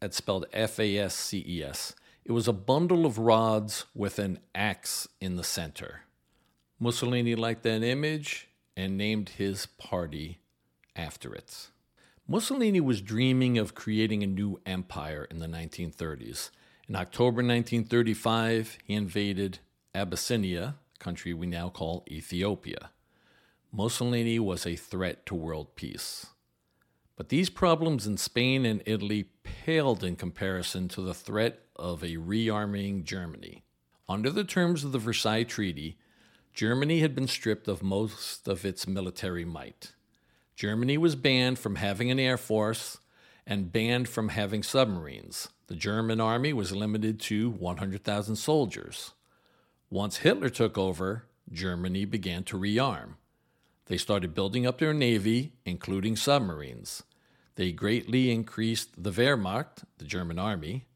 That's 0.00 0.18
spelled 0.18 0.44
F 0.52 0.78
A 0.78 0.98
S 0.98 1.14
C 1.14 1.42
E 1.48 1.62
S. 1.62 1.94
It 2.22 2.32
was 2.32 2.46
a 2.46 2.52
bundle 2.52 3.06
of 3.06 3.16
rods 3.16 3.86
with 3.94 4.18
an 4.18 4.40
axe 4.54 5.08
in 5.22 5.36
the 5.36 5.42
center. 5.42 6.02
Mussolini 6.78 7.34
liked 7.34 7.62
that 7.62 7.82
image 7.82 8.48
and 8.76 8.98
named 8.98 9.30
his 9.30 9.64
party 9.64 10.38
after 10.94 11.34
it. 11.34 11.68
Mussolini 12.28 12.80
was 12.80 13.00
dreaming 13.00 13.56
of 13.56 13.74
creating 13.74 14.22
a 14.22 14.26
new 14.26 14.60
empire 14.66 15.26
in 15.30 15.38
the 15.38 15.46
1930s. 15.46 16.50
In 16.86 16.94
October 16.94 17.36
1935, 17.36 18.76
he 18.84 18.92
invaded 18.92 19.60
Abyssinia, 19.94 20.74
a 20.94 20.98
country 21.02 21.32
we 21.32 21.46
now 21.46 21.70
call 21.70 22.04
Ethiopia. 22.06 22.90
Mussolini 23.72 24.38
was 24.38 24.66
a 24.66 24.76
threat 24.76 25.24
to 25.24 25.34
world 25.34 25.74
peace. 25.74 26.26
But 27.16 27.30
these 27.30 27.48
problems 27.48 28.06
in 28.06 28.18
Spain 28.18 28.66
and 28.66 28.82
Italy 28.84 29.30
paled 29.42 30.04
in 30.04 30.16
comparison 30.16 30.88
to 30.88 31.00
the 31.00 31.14
threat 31.14 31.60
of 31.74 32.02
a 32.02 32.16
rearming 32.16 33.04
Germany. 33.04 33.64
Under 34.08 34.30
the 34.30 34.44
terms 34.44 34.84
of 34.84 34.92
the 34.92 34.98
Versailles 34.98 35.44
Treaty, 35.44 35.96
Germany 36.52 37.00
had 37.00 37.14
been 37.14 37.26
stripped 37.26 37.68
of 37.68 37.82
most 37.82 38.46
of 38.46 38.64
its 38.64 38.86
military 38.86 39.44
might. 39.44 39.92
Germany 40.54 40.96
was 40.96 41.16
banned 41.16 41.58
from 41.58 41.76
having 41.76 42.10
an 42.10 42.18
air 42.18 42.36
force 42.36 42.98
and 43.46 43.72
banned 43.72 44.08
from 44.08 44.30
having 44.30 44.62
submarines. 44.62 45.48
The 45.68 45.74
German 45.74 46.20
army 46.20 46.52
was 46.52 46.72
limited 46.72 47.18
to 47.20 47.50
100,000 47.50 48.36
soldiers. 48.36 49.12
Once 49.90 50.18
Hitler 50.18 50.48
took 50.48 50.76
over, 50.76 51.24
Germany 51.50 52.04
began 52.04 52.44
to 52.44 52.58
rearm. 52.58 53.14
They 53.86 53.96
started 53.96 54.34
building 54.34 54.66
up 54.66 54.78
their 54.78 54.94
navy, 54.94 55.52
including 55.64 56.16
submarines. 56.16 57.04
They 57.56 57.72
greatly 57.72 58.30
increased 58.30 59.02
the 59.02 59.10
Wehrmacht, 59.10 59.84
the 59.98 60.04
German 60.04 60.38
army. 60.38 60.86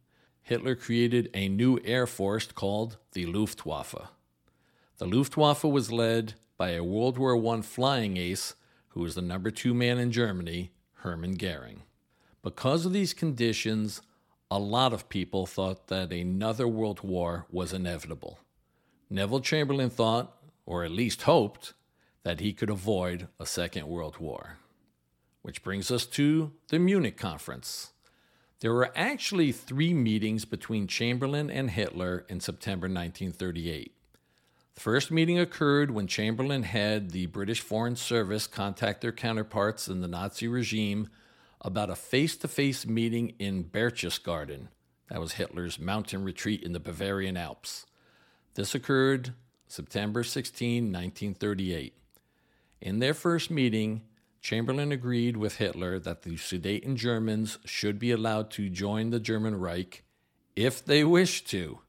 Hitler 0.42 0.74
created 0.74 1.30
a 1.32 1.48
new 1.48 1.80
air 1.84 2.06
force 2.06 2.46
called 2.46 2.98
the 3.12 3.26
Luftwaffe. 3.26 4.08
The 4.98 5.06
Luftwaffe 5.06 5.64
was 5.64 5.90
led 5.90 6.34
by 6.58 6.70
a 6.72 6.84
World 6.84 7.16
War 7.16 7.34
I 7.54 7.62
flying 7.62 8.18
ace 8.18 8.54
who 8.88 9.00
was 9.00 9.14
the 9.14 9.22
number 9.22 9.50
two 9.50 9.72
man 9.72 9.98
in 9.98 10.12
Germany, 10.12 10.72
Hermann 10.96 11.36
Goering. 11.36 11.82
Because 12.42 12.84
of 12.84 12.92
these 12.92 13.14
conditions, 13.14 14.02
a 14.50 14.58
lot 14.58 14.92
of 14.92 15.08
people 15.08 15.46
thought 15.46 15.86
that 15.86 16.12
another 16.12 16.68
world 16.68 17.00
war 17.00 17.46
was 17.50 17.72
inevitable. 17.72 18.38
Neville 19.08 19.40
Chamberlain 19.40 19.90
thought, 19.90 20.36
or 20.66 20.84
at 20.84 20.90
least 20.90 21.22
hoped, 21.22 21.72
that 22.22 22.40
he 22.40 22.52
could 22.52 22.68
avoid 22.68 23.28
a 23.38 23.46
second 23.46 23.86
world 23.86 24.18
war. 24.18 24.58
Which 25.42 25.62
brings 25.62 25.90
us 25.90 26.06
to 26.06 26.52
the 26.68 26.78
Munich 26.78 27.16
Conference. 27.16 27.92
There 28.60 28.74
were 28.74 28.92
actually 28.94 29.52
three 29.52 29.94
meetings 29.94 30.44
between 30.44 30.86
Chamberlain 30.86 31.50
and 31.50 31.70
Hitler 31.70 32.26
in 32.28 32.40
September 32.40 32.84
1938. 32.86 33.94
The 34.74 34.80
first 34.80 35.10
meeting 35.10 35.38
occurred 35.38 35.90
when 35.90 36.06
Chamberlain 36.06 36.64
had 36.64 37.10
the 37.10 37.26
British 37.26 37.60
Foreign 37.60 37.96
Service 37.96 38.46
contact 38.46 39.00
their 39.00 39.12
counterparts 39.12 39.88
in 39.88 40.02
the 40.02 40.08
Nazi 40.08 40.46
regime 40.46 41.08
about 41.62 41.90
a 41.90 41.96
face 41.96 42.36
to 42.38 42.48
face 42.48 42.86
meeting 42.86 43.34
in 43.38 43.64
Berchtesgaden. 43.64 44.68
That 45.08 45.20
was 45.20 45.32
Hitler's 45.32 45.78
mountain 45.78 46.22
retreat 46.22 46.62
in 46.62 46.72
the 46.72 46.80
Bavarian 46.80 47.36
Alps. 47.36 47.86
This 48.54 48.74
occurred 48.74 49.34
September 49.68 50.22
16, 50.22 50.84
1938. 50.84 51.94
In 52.80 52.98
their 52.98 53.14
first 53.14 53.50
meeting, 53.50 54.02
Chamberlain 54.40 54.90
agreed 54.90 55.36
with 55.36 55.56
Hitler 55.56 55.98
that 55.98 56.22
the 56.22 56.36
Sudeten 56.36 56.96
Germans 56.96 57.58
should 57.64 57.98
be 57.98 58.10
allowed 58.10 58.50
to 58.52 58.70
join 58.70 59.10
the 59.10 59.20
German 59.20 59.54
Reich 59.60 60.02
if 60.56 60.84
they 60.84 61.04
wished 61.04 61.48
to. 61.50 61.80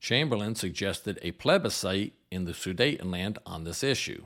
Chamberlain 0.00 0.56
suggested 0.56 1.18
a 1.22 1.30
plebiscite 1.32 2.14
in 2.30 2.44
the 2.44 2.52
Sudetenland 2.52 3.38
on 3.46 3.62
this 3.62 3.84
issue. 3.84 4.24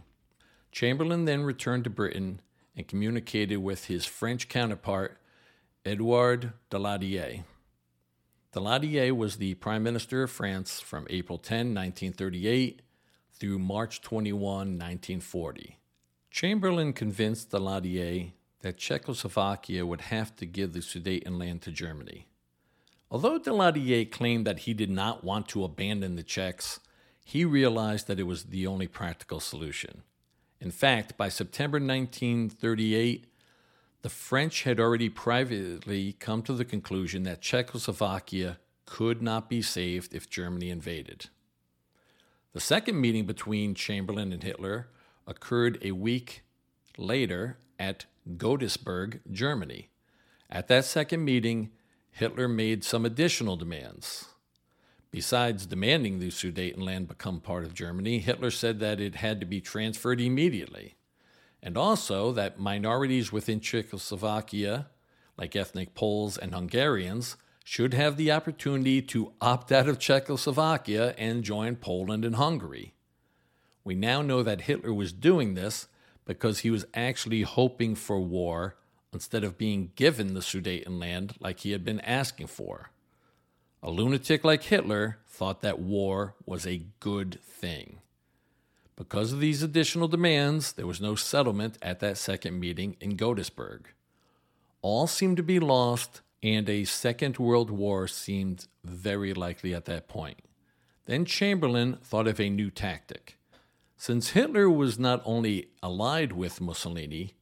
Chamberlain 0.72 1.26
then 1.26 1.42
returned 1.42 1.84
to 1.84 1.90
Britain 1.90 2.40
and 2.74 2.88
communicated 2.88 3.58
with 3.58 3.86
his 3.86 4.06
French 4.06 4.48
counterpart, 4.48 5.18
Edouard 5.84 6.54
Daladier. 6.70 7.44
Daladier 8.52 9.14
was 9.14 9.36
the 9.36 9.54
Prime 9.54 9.82
Minister 9.82 10.22
of 10.22 10.30
France 10.30 10.80
from 10.80 11.06
April 11.10 11.36
10, 11.36 11.74
1938 11.74 12.80
through 13.34 13.58
March 13.58 14.00
21, 14.00 14.40
1940. 14.40 15.78
Chamberlain 16.36 16.92
convinced 16.92 17.50
Daladier 17.50 18.32
that 18.60 18.76
Czechoslovakia 18.76 19.86
would 19.86 20.02
have 20.02 20.36
to 20.36 20.44
give 20.44 20.74
the 20.74 20.80
Sudetenland 20.80 21.62
to 21.62 21.70
Germany. 21.70 22.28
Although 23.10 23.38
Daladier 23.38 24.04
claimed 24.10 24.46
that 24.46 24.58
he 24.58 24.74
did 24.74 24.90
not 24.90 25.24
want 25.24 25.48
to 25.48 25.64
abandon 25.64 26.14
the 26.14 26.22
Czechs, 26.22 26.78
he 27.24 27.46
realized 27.46 28.06
that 28.06 28.20
it 28.20 28.24
was 28.24 28.44
the 28.44 28.66
only 28.66 28.86
practical 28.86 29.40
solution. 29.40 30.02
In 30.60 30.70
fact, 30.70 31.16
by 31.16 31.30
September 31.30 31.78
1938, 31.78 33.32
the 34.02 34.10
French 34.10 34.64
had 34.64 34.78
already 34.78 35.08
privately 35.08 36.12
come 36.20 36.42
to 36.42 36.52
the 36.52 36.66
conclusion 36.66 37.22
that 37.22 37.40
Czechoslovakia 37.40 38.58
could 38.84 39.22
not 39.22 39.48
be 39.48 39.62
saved 39.62 40.14
if 40.14 40.28
Germany 40.28 40.68
invaded. 40.68 41.30
The 42.52 42.60
second 42.60 43.00
meeting 43.00 43.24
between 43.24 43.74
Chamberlain 43.74 44.32
and 44.32 44.42
Hitler 44.42 44.88
occurred 45.26 45.78
a 45.82 45.92
week 45.92 46.42
later 46.96 47.58
at 47.78 48.06
Godesberg, 48.36 49.20
Germany. 49.30 49.90
At 50.50 50.68
that 50.68 50.84
second 50.84 51.24
meeting, 51.24 51.70
Hitler 52.10 52.48
made 52.48 52.84
some 52.84 53.04
additional 53.04 53.56
demands. 53.56 54.26
Besides 55.10 55.66
demanding 55.66 56.18
the 56.18 56.28
Sudetenland 56.30 57.08
become 57.08 57.40
part 57.40 57.64
of 57.64 57.74
Germany, 57.74 58.18
Hitler 58.18 58.50
said 58.50 58.80
that 58.80 59.00
it 59.00 59.16
had 59.16 59.40
to 59.40 59.46
be 59.46 59.60
transferred 59.60 60.20
immediately, 60.20 60.96
and 61.62 61.76
also 61.76 62.32
that 62.32 62.58
minorities 62.58 63.32
within 63.32 63.60
Czechoslovakia, 63.60 64.88
like 65.36 65.56
ethnic 65.56 65.94
Poles 65.94 66.36
and 66.36 66.52
Hungarians, 66.52 67.36
should 67.64 67.94
have 67.94 68.16
the 68.16 68.30
opportunity 68.30 69.02
to 69.02 69.32
opt 69.40 69.72
out 69.72 69.88
of 69.88 69.98
Czechoslovakia 69.98 71.14
and 71.18 71.42
join 71.42 71.76
Poland 71.76 72.24
and 72.24 72.36
Hungary. 72.36 72.94
We 73.86 73.94
now 73.94 74.20
know 74.20 74.42
that 74.42 74.62
Hitler 74.62 74.92
was 74.92 75.12
doing 75.12 75.54
this 75.54 75.86
because 76.24 76.58
he 76.58 76.70
was 76.70 76.86
actually 76.92 77.42
hoping 77.42 77.94
for 77.94 78.18
war 78.18 78.74
instead 79.12 79.44
of 79.44 79.56
being 79.56 79.92
given 79.94 80.34
the 80.34 80.40
Sudetenland 80.40 81.36
like 81.38 81.60
he 81.60 81.70
had 81.70 81.84
been 81.84 82.00
asking 82.00 82.48
for. 82.48 82.90
A 83.84 83.90
lunatic 83.92 84.42
like 84.42 84.64
Hitler 84.64 85.18
thought 85.28 85.60
that 85.60 85.78
war 85.78 86.34
was 86.44 86.66
a 86.66 86.82
good 86.98 87.38
thing. 87.44 88.00
Because 88.96 89.32
of 89.32 89.38
these 89.38 89.62
additional 89.62 90.08
demands, 90.08 90.72
there 90.72 90.88
was 90.88 91.00
no 91.00 91.14
settlement 91.14 91.78
at 91.80 92.00
that 92.00 92.18
second 92.18 92.58
meeting 92.58 92.96
in 93.00 93.16
Godesberg. 93.16 93.82
All 94.82 95.06
seemed 95.06 95.36
to 95.36 95.44
be 95.44 95.60
lost, 95.60 96.22
and 96.42 96.68
a 96.68 96.86
Second 96.86 97.38
World 97.38 97.70
War 97.70 98.08
seemed 98.08 98.66
very 98.82 99.32
likely 99.32 99.72
at 99.72 99.84
that 99.84 100.08
point. 100.08 100.40
Then 101.04 101.24
Chamberlain 101.24 101.98
thought 102.02 102.26
of 102.26 102.40
a 102.40 102.50
new 102.50 102.68
tactic. 102.68 103.35
Since 103.96 104.30
Hitler 104.30 104.68
was 104.68 104.98
not 104.98 105.22
only 105.24 105.70
allied 105.82 106.32
with 106.32 106.60
Mussolini, 106.60 107.34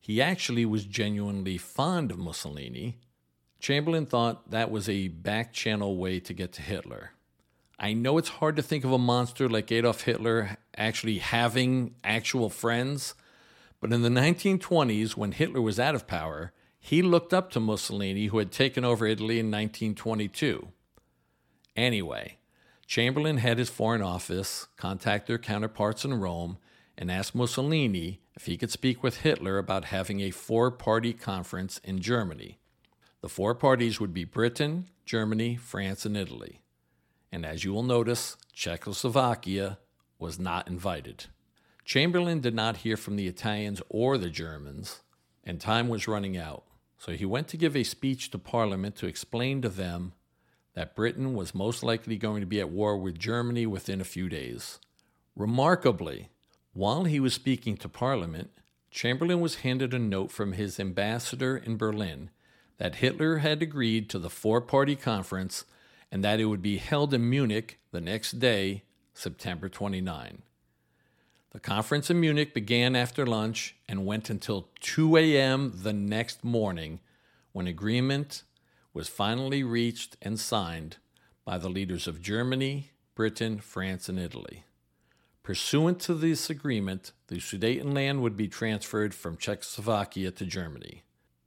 he 0.00 0.20
actually 0.20 0.64
was 0.64 0.84
genuinely 0.84 1.56
fond 1.56 2.10
of 2.10 2.18
Mussolini. 2.18 2.98
Chamberlain 3.60 4.06
thought 4.06 4.50
that 4.50 4.70
was 4.70 4.88
a 4.88 5.08
back 5.08 5.52
channel 5.52 5.96
way 5.96 6.18
to 6.18 6.34
get 6.34 6.52
to 6.54 6.62
Hitler. 6.62 7.12
I 7.78 7.92
know 7.92 8.18
it's 8.18 8.28
hard 8.28 8.56
to 8.56 8.62
think 8.62 8.84
of 8.84 8.92
a 8.92 8.98
monster 8.98 9.48
like 9.48 9.70
Adolf 9.70 10.02
Hitler 10.02 10.56
actually 10.76 11.18
having 11.18 11.94
actual 12.02 12.50
friends, 12.50 13.14
but 13.80 13.92
in 13.92 14.02
the 14.02 14.08
1920s, 14.08 15.16
when 15.16 15.32
Hitler 15.32 15.62
was 15.62 15.78
out 15.78 15.94
of 15.94 16.06
power, 16.06 16.52
he 16.80 17.02
looked 17.02 17.32
up 17.32 17.50
to 17.52 17.60
Mussolini, 17.60 18.26
who 18.26 18.38
had 18.38 18.50
taken 18.50 18.84
over 18.84 19.06
Italy 19.06 19.38
in 19.38 19.46
1922. 19.46 20.68
Anyway, 21.76 22.38
Chamberlain 22.90 23.36
had 23.36 23.58
his 23.58 23.70
foreign 23.70 24.02
office 24.02 24.66
contact 24.76 25.28
their 25.28 25.38
counterparts 25.38 26.04
in 26.04 26.12
Rome 26.12 26.58
and 26.98 27.08
asked 27.08 27.36
Mussolini 27.36 28.20
if 28.34 28.46
he 28.46 28.56
could 28.56 28.72
speak 28.72 29.00
with 29.00 29.18
Hitler 29.18 29.58
about 29.58 29.84
having 29.84 30.18
a 30.18 30.32
four 30.32 30.72
party 30.72 31.12
conference 31.12 31.78
in 31.84 32.00
Germany. 32.00 32.58
The 33.20 33.28
four 33.28 33.54
parties 33.54 34.00
would 34.00 34.12
be 34.12 34.24
Britain, 34.24 34.88
Germany, 35.06 35.54
France, 35.54 36.04
and 36.04 36.16
Italy. 36.16 36.62
And 37.30 37.46
as 37.46 37.62
you 37.62 37.72
will 37.72 37.84
notice, 37.84 38.36
Czechoslovakia 38.52 39.78
was 40.18 40.40
not 40.40 40.66
invited. 40.66 41.26
Chamberlain 41.84 42.40
did 42.40 42.56
not 42.56 42.78
hear 42.78 42.96
from 42.96 43.14
the 43.14 43.28
Italians 43.28 43.80
or 43.88 44.18
the 44.18 44.30
Germans, 44.30 45.02
and 45.44 45.60
time 45.60 45.88
was 45.88 46.08
running 46.08 46.36
out. 46.36 46.64
So 46.98 47.12
he 47.12 47.24
went 47.24 47.46
to 47.48 47.56
give 47.56 47.76
a 47.76 47.84
speech 47.84 48.32
to 48.32 48.38
Parliament 48.38 48.96
to 48.96 49.06
explain 49.06 49.62
to 49.62 49.68
them 49.68 50.14
that 50.74 50.94
Britain 50.94 51.34
was 51.34 51.54
most 51.54 51.82
likely 51.82 52.16
going 52.16 52.40
to 52.40 52.46
be 52.46 52.60
at 52.60 52.70
war 52.70 52.96
with 52.96 53.18
Germany 53.18 53.66
within 53.66 54.00
a 54.00 54.04
few 54.04 54.28
days. 54.28 54.78
Remarkably, 55.36 56.28
while 56.72 57.04
he 57.04 57.20
was 57.20 57.34
speaking 57.34 57.76
to 57.78 57.88
Parliament, 57.88 58.50
Chamberlain 58.90 59.40
was 59.40 59.56
handed 59.56 59.94
a 59.94 59.98
note 59.98 60.30
from 60.30 60.52
his 60.52 60.80
ambassador 60.80 61.56
in 61.56 61.76
Berlin 61.76 62.30
that 62.78 62.96
Hitler 62.96 63.38
had 63.38 63.62
agreed 63.62 64.08
to 64.10 64.18
the 64.18 64.30
four 64.30 64.60
party 64.60 64.96
conference 64.96 65.64
and 66.10 66.24
that 66.24 66.40
it 66.40 66.46
would 66.46 66.62
be 66.62 66.78
held 66.78 67.14
in 67.14 67.28
Munich 67.28 67.78
the 67.92 68.00
next 68.00 68.38
day, 68.38 68.82
September 69.14 69.68
29. 69.68 70.42
The 71.50 71.60
conference 71.60 72.10
in 72.10 72.20
Munich 72.20 72.54
began 72.54 72.94
after 72.94 73.26
lunch 73.26 73.76
and 73.88 74.06
went 74.06 74.30
until 74.30 74.68
2 74.80 75.16
a.m. 75.16 75.72
the 75.82 75.92
next 75.92 76.44
morning 76.44 77.00
when 77.52 77.66
agreement 77.66 78.44
was 78.92 79.08
finally 79.08 79.62
reached 79.62 80.16
and 80.20 80.38
signed 80.38 80.96
by 81.44 81.58
the 81.58 81.68
leaders 81.68 82.06
of 82.06 82.22
Germany, 82.22 82.90
Britain, 83.14 83.58
France, 83.58 84.08
and 84.08 84.18
Italy. 84.18 84.64
Pursuant 85.42 86.00
to 86.00 86.14
this 86.14 86.50
agreement, 86.50 87.12
the 87.28 87.36
Sudetenland 87.36 88.20
would 88.20 88.36
be 88.36 88.48
transferred 88.48 89.14
from 89.14 89.36
Czechoslovakia 89.36 90.30
to 90.30 90.44
Germany. 90.44 91.02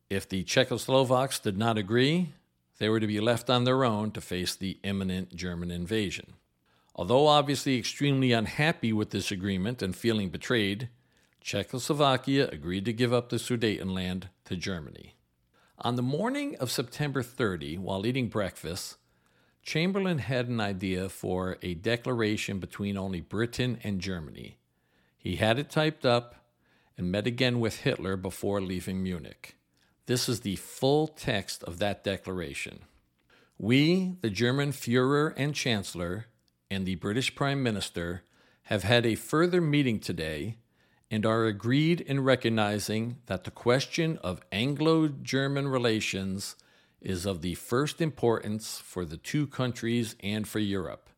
If 0.09 0.27
the 0.27 0.43
Czechoslovaks 0.43 1.41
did 1.41 1.57
not 1.57 1.77
agree, 1.77 2.29
they 2.79 2.89
were 2.89 2.99
to 2.99 3.07
be 3.07 3.19
left 3.19 3.49
on 3.49 3.63
their 3.63 3.83
own 3.83 4.11
to 4.11 4.21
face 4.21 4.55
the 4.55 4.79
imminent 4.83 5.35
German 5.35 5.71
invasion. 5.71 6.33
Although 6.95 7.27
obviously 7.27 7.77
extremely 7.77 8.31
unhappy 8.31 8.93
with 8.93 9.11
this 9.11 9.31
agreement 9.31 9.81
and 9.81 9.95
feeling 9.95 10.29
betrayed, 10.29 10.89
Czechoslovakia 11.41 12.47
agreed 12.51 12.85
to 12.85 12.93
give 12.93 13.13
up 13.13 13.29
the 13.29 13.37
Sudetenland 13.37 14.29
to 14.45 14.55
Germany. 14.55 15.15
On 15.85 15.97
the 15.97 16.01
morning 16.01 16.55
of 16.61 16.71
September 16.71 17.21
30, 17.21 17.77
while 17.77 18.05
eating 18.05 18.29
breakfast, 18.29 18.95
Chamberlain 19.63 20.19
had 20.19 20.47
an 20.47 20.61
idea 20.61 21.09
for 21.09 21.57
a 21.61 21.73
declaration 21.73 22.59
between 22.59 22.95
only 22.95 23.19
Britain 23.19 23.77
and 23.83 23.99
Germany. 23.99 24.59
He 25.17 25.35
had 25.35 25.59
it 25.59 25.69
typed 25.69 26.05
up 26.05 26.35
and 26.97 27.11
met 27.11 27.27
again 27.27 27.59
with 27.59 27.81
Hitler 27.81 28.15
before 28.15 28.61
leaving 28.61 29.03
Munich. 29.03 29.57
This 30.05 30.29
is 30.29 30.39
the 30.39 30.55
full 30.55 31.05
text 31.05 31.65
of 31.65 31.79
that 31.79 32.01
declaration. 32.01 32.83
We, 33.57 34.15
the 34.21 34.29
German 34.29 34.71
Fuhrer 34.71 35.33
and 35.35 35.53
Chancellor, 35.53 36.27
and 36.71 36.85
the 36.85 36.95
British 36.95 37.35
Prime 37.35 37.61
Minister, 37.61 38.23
have 38.63 38.83
had 38.83 39.05
a 39.05 39.15
further 39.15 39.59
meeting 39.59 39.99
today 39.99 40.59
and 41.13 41.27
are 41.27 41.45
agreed 41.45 42.01
in 42.01 42.23
recognizing 42.23 43.17
that 43.27 43.43
the 43.43 43.51
question 43.51 44.17
of 44.23 44.41
Anglo 44.51 45.07
German 45.07 45.67
relations 45.67 46.55
is 47.01 47.27
of 47.27 47.43
the 47.43 47.53
first 47.53 48.01
importance 48.01 48.81
for 48.83 49.05
the 49.05 49.17
two 49.17 49.45
countries 49.45 50.15
and 50.21 50.47
for 50.47 50.57
Europe. 50.57 51.11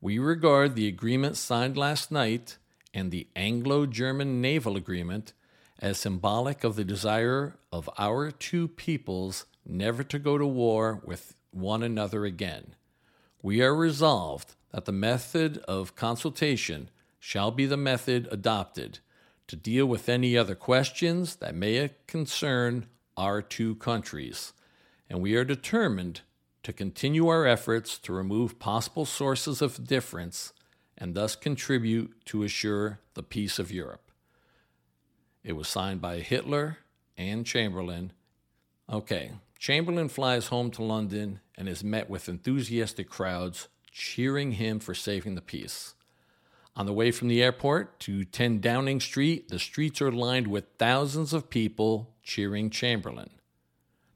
We 0.00 0.18
regard 0.18 0.74
the 0.74 0.88
agreement 0.88 1.36
signed 1.36 1.76
last 1.76 2.10
night 2.10 2.56
and 2.94 3.10
the 3.10 3.26
Anglo 3.36 3.84
German 3.84 4.40
Naval 4.40 4.74
Agreement 4.74 5.34
as 5.78 5.98
symbolic 5.98 6.64
of 6.64 6.76
the 6.76 6.84
desire 6.84 7.58
of 7.70 7.90
our 7.98 8.30
two 8.30 8.68
peoples 8.68 9.44
never 9.66 10.02
to 10.02 10.18
go 10.18 10.38
to 10.38 10.46
war 10.46 11.02
with 11.04 11.34
one 11.50 11.82
another 11.82 12.24
again. 12.24 12.74
We 13.42 13.60
are 13.60 13.74
resolved 13.74 14.54
that 14.70 14.86
the 14.86 14.92
method 14.92 15.58
of 15.68 15.94
consultation 15.94 16.88
shall 17.18 17.50
be 17.50 17.66
the 17.66 17.76
method 17.76 18.26
adopted 18.30 19.00
to 19.50 19.56
deal 19.56 19.86
with 19.86 20.08
any 20.08 20.36
other 20.36 20.54
questions 20.54 21.36
that 21.36 21.54
may 21.54 21.90
concern 22.06 22.86
our 23.16 23.42
two 23.42 23.74
countries 23.76 24.52
and 25.10 25.20
we 25.20 25.34
are 25.34 25.44
determined 25.44 26.20
to 26.62 26.72
continue 26.72 27.26
our 27.26 27.44
efforts 27.44 27.98
to 27.98 28.12
remove 28.12 28.60
possible 28.60 29.04
sources 29.04 29.60
of 29.60 29.86
difference 29.86 30.52
and 30.96 31.14
thus 31.14 31.34
contribute 31.34 32.24
to 32.26 32.44
assure 32.44 33.00
the 33.14 33.22
peace 33.22 33.58
of 33.58 33.72
Europe. 33.72 34.12
It 35.42 35.54
was 35.54 35.66
signed 35.66 36.00
by 36.00 36.20
Hitler 36.20 36.78
and 37.16 37.44
Chamberlain. 37.44 38.12
Okay, 38.90 39.32
Chamberlain 39.58 40.08
flies 40.08 40.46
home 40.46 40.70
to 40.72 40.84
London 40.84 41.40
and 41.58 41.68
is 41.68 41.82
met 41.82 42.08
with 42.08 42.28
enthusiastic 42.28 43.08
crowds 43.10 43.68
cheering 43.90 44.52
him 44.52 44.78
for 44.78 44.94
saving 44.94 45.34
the 45.34 45.40
peace. 45.40 45.94
On 46.76 46.86
the 46.86 46.92
way 46.92 47.10
from 47.10 47.28
the 47.28 47.42
airport 47.42 47.98
to 48.00 48.24
10 48.24 48.60
Downing 48.60 49.00
Street, 49.00 49.48
the 49.48 49.58
streets 49.58 50.00
are 50.00 50.12
lined 50.12 50.46
with 50.46 50.64
thousands 50.78 51.32
of 51.32 51.50
people 51.50 52.14
cheering 52.22 52.70
Chamberlain. 52.70 53.30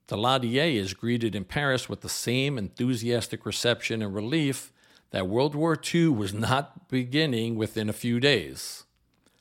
Daladier 0.07 0.75
is 0.77 0.95
greeted 0.95 1.35
in 1.35 1.45
Paris 1.45 1.89
with 1.89 2.03
the 2.03 2.09
same 2.09 2.59
enthusiastic 2.59 3.45
reception 3.47 4.03
and 4.03 4.15
relief 4.15 4.73
that 5.11 5.29
World 5.29 5.55
War 5.55 5.79
II 5.95 6.09
was 6.09 6.35
not 6.35 6.89
beginning 6.89 7.57
within 7.57 7.89
a 7.89 7.95
few 7.95 8.21
days. 8.21 8.85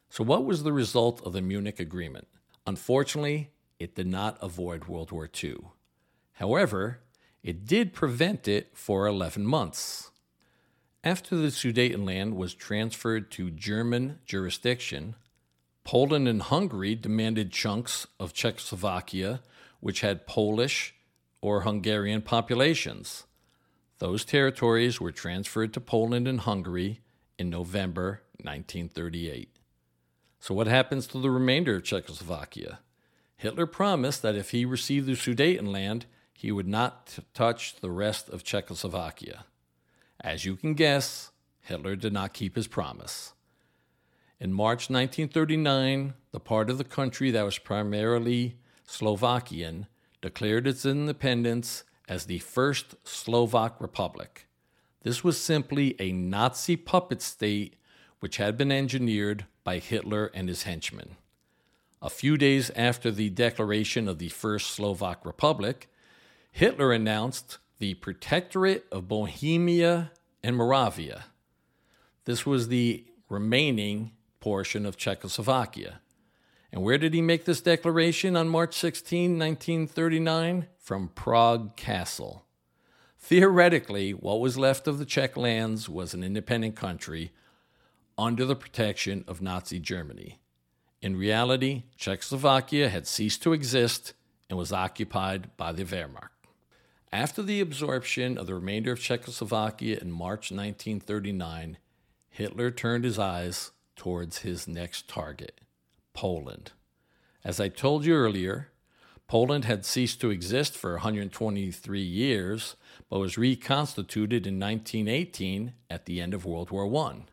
So, 0.10 0.24
what 0.24 0.46
was 0.46 0.64
the 0.64 0.72
result 0.72 1.22
of 1.26 1.34
the 1.34 1.42
Munich 1.42 1.80
Agreement? 1.80 2.28
Unfortunately, 2.66 3.50
it 3.80 3.96
did 3.96 4.08
not 4.08 4.38
avoid 4.42 4.86
World 4.86 5.12
War 5.12 5.30
II. 5.44 5.58
However, 6.34 7.00
it 7.42 7.66
did 7.66 7.94
prevent 7.94 8.48
it 8.48 8.72
for 8.74 9.06
11 9.06 9.46
months. 9.46 10.12
After 11.04 11.36
the 11.36 11.48
Sudetenland 11.48 12.36
was 12.36 12.54
transferred 12.54 13.30
to 13.32 13.52
German 13.52 14.20
jurisdiction, 14.26 15.16
Poland 15.84 16.30
and 16.30 16.42
Hungary 16.42 16.96
demanded 16.96 17.52
chunks 17.52 18.08
of 18.22 18.32
Czechoslovakia, 18.32 19.42
which 19.82 20.00
had 20.00 20.26
Polish 20.26 20.96
or 21.42 21.62
Hungarian 21.62 22.22
populations. 22.22 23.26
Those 24.00 24.24
territories 24.24 25.02
were 25.02 25.12
transferred 25.12 25.74
to 25.74 25.82
Poland 25.82 26.26
and 26.26 26.40
Hungary 26.40 27.02
in 27.38 27.50
November 27.50 28.22
1938. 28.42 29.50
So, 30.40 30.54
what 30.54 30.68
happens 30.68 31.06
to 31.08 31.20
the 31.20 31.30
remainder 31.30 31.76
of 31.76 31.84
Czechoslovakia? 31.84 32.80
Hitler 33.36 33.66
promised 33.66 34.22
that 34.22 34.36
if 34.36 34.52
he 34.52 34.64
received 34.64 35.08
the 35.08 35.14
Sudetenland, 35.14 36.04
he 36.34 36.50
would 36.50 36.68
not 36.68 37.08
t- 37.08 37.24
touch 37.34 37.76
the 37.82 37.92
rest 37.92 38.30
of 38.30 38.46
Czechoslovakia. 38.46 39.46
As 40.24 40.46
you 40.46 40.56
can 40.56 40.74
guess, 40.74 41.32
Hitler 41.62 41.96
did 41.96 42.14
not 42.14 42.34
keep 42.34 42.56
his 42.56 42.68
promise. 42.68 43.34
In 44.40 44.54
March 44.54 44.90
1939, 44.90 46.14
the 46.32 46.40
part 46.40 46.70
of 46.70 46.78
the 46.78 46.84
country 46.84 47.30
that 47.32 47.44
was 47.44 47.58
primarily 47.58 48.58
Slovakian 48.86 49.88
declared 50.22 50.66
its 50.66 50.86
independence 50.86 51.84
as 52.08 52.26
the 52.26 52.40
First 52.40 52.96
Slovak 53.04 53.80
Republic. 53.80 54.48
This 55.02 55.24
was 55.24 55.40
simply 55.40 55.96
a 56.00 56.14
Nazi 56.14 56.78
puppet 56.78 57.22
state 57.22 57.76
which 58.20 58.38
had 58.38 58.58
been 58.58 58.72
engineered 58.72 59.46
by 59.66 59.80
Hitler 59.80 60.32
and 60.34 60.48
his 60.48 60.64
henchmen. 60.64 61.18
A 62.02 62.10
few 62.10 62.38
days 62.38 62.72
after 62.76 63.12
the 63.12 63.30
declaration 63.30 64.08
of 64.08 64.20
the 64.20 64.30
First 64.30 64.72
Slovak 64.72 65.26
Republic, 65.26 65.90
Hitler 66.52 66.92
announced 66.94 67.58
the 67.80 67.96
Protectorate 67.96 68.86
of 68.92 69.08
Bohemia 69.08 70.12
and 70.44 70.56
Moravia. 70.56 71.26
This 72.26 72.46
was 72.46 72.68
the 72.68 73.06
remaining 73.30 74.12
portion 74.40 74.86
of 74.86 74.98
Czechoslovakia. 74.98 76.00
And 76.72 76.82
where 76.82 76.98
did 76.98 77.14
he 77.14 77.22
make 77.22 77.46
this 77.46 77.62
declaration 77.62 78.36
on 78.36 78.50
March 78.50 78.76
16, 78.76 79.38
1939? 79.38 80.68
From 80.78 81.10
Prague 81.10 81.76
Castle. 81.76 82.46
Theoretically, 83.20 84.12
what 84.12 84.42
was 84.42 84.58
left 84.58 84.88
of 84.88 85.00
the 85.00 85.06
Czech 85.06 85.38
lands 85.38 85.88
was 85.88 86.14
an 86.14 86.24
independent 86.24 86.76
country 86.76 87.32
under 88.18 88.46
the 88.46 88.56
protection 88.56 89.24
of 89.28 89.42
Nazi 89.42 89.80
Germany. 89.80 90.40
In 91.02 91.16
reality, 91.16 91.84
Czechoslovakia 91.96 92.90
had 92.90 93.08
ceased 93.08 93.42
to 93.44 93.54
exist 93.54 94.14
and 94.50 94.60
was 94.60 94.74
occupied 94.74 95.56
by 95.56 95.72
the 95.72 95.86
Wehrmacht. 95.86 96.33
After 97.14 97.44
the 97.44 97.62
absorption 97.62 98.40
of 98.40 98.48
the 98.48 98.56
remainder 98.56 98.92
of 98.92 99.00
Czechoslovakia 99.00 100.00
in 100.02 100.12
March 100.12 100.50
1939, 100.50 101.78
Hitler 102.32 102.72
turned 102.72 103.04
his 103.04 103.20
eyes 103.20 103.70
towards 103.96 104.40
his 104.40 104.68
next 104.68 105.08
target, 105.08 105.62
Poland. 106.16 106.72
As 107.44 107.60
I 107.60 107.70
told 107.70 108.04
you 108.04 108.16
earlier, 108.16 108.72
Poland 109.28 109.66
had 109.66 109.86
ceased 109.86 110.22
to 110.22 110.32
exist 110.32 110.76
for 110.76 110.94
123 110.94 112.02
years, 112.02 112.76
but 113.12 113.20
was 113.20 113.38
reconstituted 113.38 114.48
in 114.48 114.60
1918 114.60 115.74
at 115.92 116.08
the 116.08 116.20
end 116.20 116.34
of 116.34 116.46
World 116.46 116.72
War 116.72 116.92
I. 117.10 117.26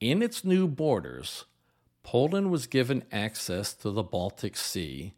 In 0.00 0.22
its 0.22 0.42
new 0.42 0.66
borders, 0.66 1.44
Poland 2.02 2.50
was 2.50 2.66
given 2.66 3.04
access 3.12 3.74
to 3.74 3.90
the 3.90 4.02
Baltic 4.02 4.56
Sea 4.56 5.12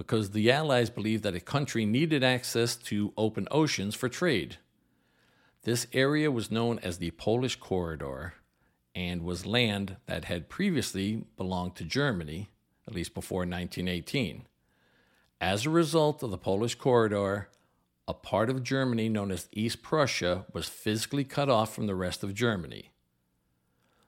because 0.00 0.30
the 0.30 0.50
Allies 0.50 0.88
believed 0.88 1.22
that 1.24 1.34
a 1.34 1.40
country 1.40 1.84
needed 1.84 2.24
access 2.24 2.74
to 2.74 3.12
open 3.18 3.46
oceans 3.50 3.94
for 3.94 4.08
trade. 4.08 4.56
This 5.64 5.86
area 5.92 6.30
was 6.30 6.50
known 6.50 6.78
as 6.78 6.96
the 6.96 7.10
Polish 7.10 7.56
Corridor 7.56 8.32
and 8.94 9.20
was 9.20 9.44
land 9.44 9.96
that 10.06 10.24
had 10.24 10.48
previously 10.48 11.26
belonged 11.36 11.76
to 11.76 11.84
Germany, 11.84 12.48
at 12.88 12.94
least 12.94 13.12
before 13.12 13.40
1918. 13.40 14.46
As 15.38 15.66
a 15.66 15.70
result 15.70 16.22
of 16.22 16.30
the 16.30 16.38
Polish 16.38 16.76
corridor, 16.76 17.50
a 18.08 18.14
part 18.14 18.48
of 18.48 18.62
Germany 18.62 19.10
known 19.10 19.30
as 19.30 19.50
East 19.52 19.82
Prussia 19.82 20.46
was 20.54 20.66
physically 20.66 21.24
cut 21.24 21.50
off 21.50 21.74
from 21.74 21.86
the 21.86 21.94
rest 21.94 22.24
of 22.24 22.32
Germany. 22.32 22.90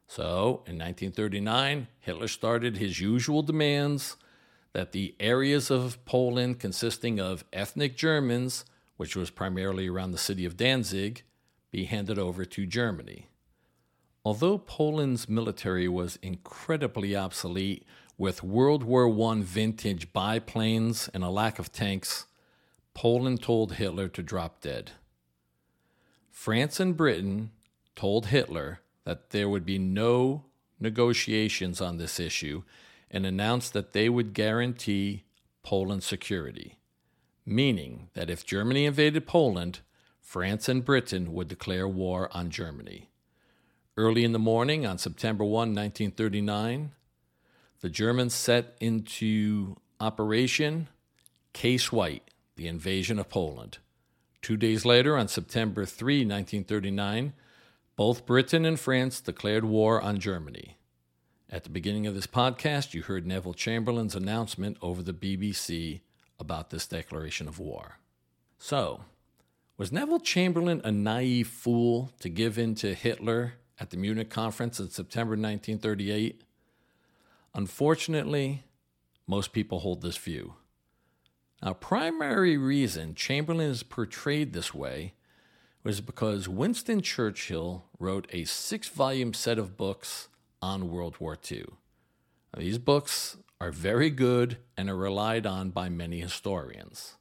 So, 0.07 0.63
in 0.67 0.79
1939, 0.79 1.89
Hitler 2.01 2.29
started 2.29 2.79
his 2.79 2.99
usual 2.99 3.43
demands 3.43 4.17
that 4.73 4.93
the 4.93 5.15
areas 5.21 5.71
of 5.71 6.03
Poland 6.05 6.59
consisting 6.59 7.21
of 7.21 7.45
ethnic 7.53 7.97
Germans, 7.97 8.65
which 8.97 9.15
was 9.17 9.31
primarily 9.31 9.89
around 9.89 10.13
the 10.13 10.19
city 10.19 10.45
of 10.45 10.57
Danzig, 10.57 11.23
be 11.71 11.85
handed 11.85 12.19
over 12.19 12.45
to 12.45 12.67
Germany. 12.67 13.27
Although 14.25 14.59
Poland's 14.59 15.29
military 15.29 15.89
was 15.89 16.19
incredibly 16.23 17.17
obsolete, 17.17 17.85
with 18.17 18.43
World 18.43 18.85
War 18.85 19.09
I 19.31 19.41
vintage 19.43 20.13
biplanes 20.13 21.09
and 21.13 21.25
a 21.25 21.31
lack 21.31 21.59
of 21.59 21.73
tanks, 21.73 22.27
Poland 22.95 23.43
told 23.43 23.75
Hitler 23.75 24.09
to 24.09 24.23
drop 24.23 24.61
dead. 24.61 24.93
France 26.31 26.79
and 26.79 26.97
Britain 26.97 27.51
told 27.97 28.27
Hitler 28.27 28.81
that 29.05 29.31
there 29.31 29.49
would 29.49 29.67
be 29.67 29.79
no 29.79 30.45
negotiations 30.79 31.81
on 31.81 31.97
this 31.97 32.21
issue 32.21 32.63
and 33.13 33.27
announced 33.27 33.73
that 33.75 33.93
they 33.93 34.09
would 34.09 34.33
guarantee 34.33 35.25
Poland's 35.63 36.07
security, 36.07 36.79
meaning 37.45 38.09
that 38.15 38.31
if 38.31 38.47
Germany 38.47 38.87
invaded 38.87 39.27
Poland, 39.27 39.81
France 40.21 40.69
and 40.69 40.85
Britain 40.85 41.33
would 41.33 41.49
declare 41.49 41.87
war 41.87 42.31
on 42.33 42.51
Germany. 42.51 43.11
Early 43.97 44.25
in 44.25 44.33
the 44.33 44.39
morning 44.39 44.87
on 44.87 44.97
September 44.97 45.45
1, 45.45 45.53
1939, 45.53 46.93
the 47.83 47.91
Germans 47.91 48.33
set 48.33 48.77
into 48.81 49.77
operation 50.01 50.89
Case 51.53 51.93
White, 51.93 52.31
the 52.57 52.67
invasion 52.67 53.19
of 53.19 53.29
Poland. 53.29 53.79
Two 54.41 54.57
days 54.57 54.87
later, 54.87 55.17
on 55.17 55.29
September 55.29 55.85
3, 55.85 56.21
1939, 56.21 57.35
both 57.95 58.25
Britain 58.25 58.65
and 58.65 58.81
France 58.81 59.21
declared 59.21 59.65
war 59.65 60.01
on 60.01 60.19
Germany. 60.19 60.79
At 61.53 61.65
the 61.65 61.71
beginning 61.71 62.07
of 62.07 62.15
this 62.15 62.27
podcast, 62.27 62.95
you 62.95 63.03
heard 63.03 63.27
Neville 63.27 63.53
Chamberlain's 63.53 64.15
announcement 64.15 64.79
over 64.81 65.03
the 65.03 65.13
BBC 65.13 66.01
about 66.41 66.71
this 66.71 66.87
declaration 66.87 67.47
of 67.47 67.59
war. 67.59 67.99
So, 68.59 69.05
was 69.77 69.93
Neville 69.93 70.21
Chamberlain 70.21 70.81
a 70.83 70.91
naive 70.91 71.49
fool 71.49 72.11
to 72.21 72.31
give 72.31 72.57
in 72.57 72.75
to 72.77 72.95
Hitler 72.95 73.53
at 73.79 73.91
the 73.91 73.99
Munich 73.99 74.31
conference 74.31 74.81
in 74.81 74.89
September 74.89 75.33
1938? 75.33 76.41
Unfortunately, 77.55 78.63
most 79.27 79.53
people 79.53 79.81
hold 79.81 80.01
this 80.01 80.17
view. 80.17 80.55
Now, 81.63 81.75
primary 81.75 82.57
reason 82.57 83.15
Chamberlain 83.15 83.69
is 83.69 83.83
portrayed 83.83 84.55
this 84.55 84.73
way 84.73 85.13
was 85.85 86.01
because 86.01 86.49
Winston 86.49 87.03
Churchill 87.03 87.85
wrote 87.99 88.27
a 88.33 88.47
six 88.47 88.89
volume 88.89 89.35
set 89.35 89.59
of 89.59 89.77
books 89.77 90.29
on 90.63 90.91
World 90.91 91.17
War 91.19 91.37
II. 91.51 91.65
These 92.57 92.79
books 92.79 93.37
are 93.61 93.73
very 93.73 94.09
good 94.09 94.59
and 94.77 94.89
are 94.89 94.97
relied 94.97 95.47
on 95.47 95.71
by 95.71 95.89
many 95.89 96.21
historians. 96.21 97.17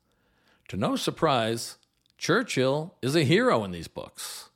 To 0.70 0.78
no 0.78 0.96
surprise, 0.96 1.78
Churchill 2.18 2.96
is 3.02 3.16
a 3.16 3.24
hero 3.24 3.64
in 3.64 3.72
these 3.72 3.88
books. 3.88 4.50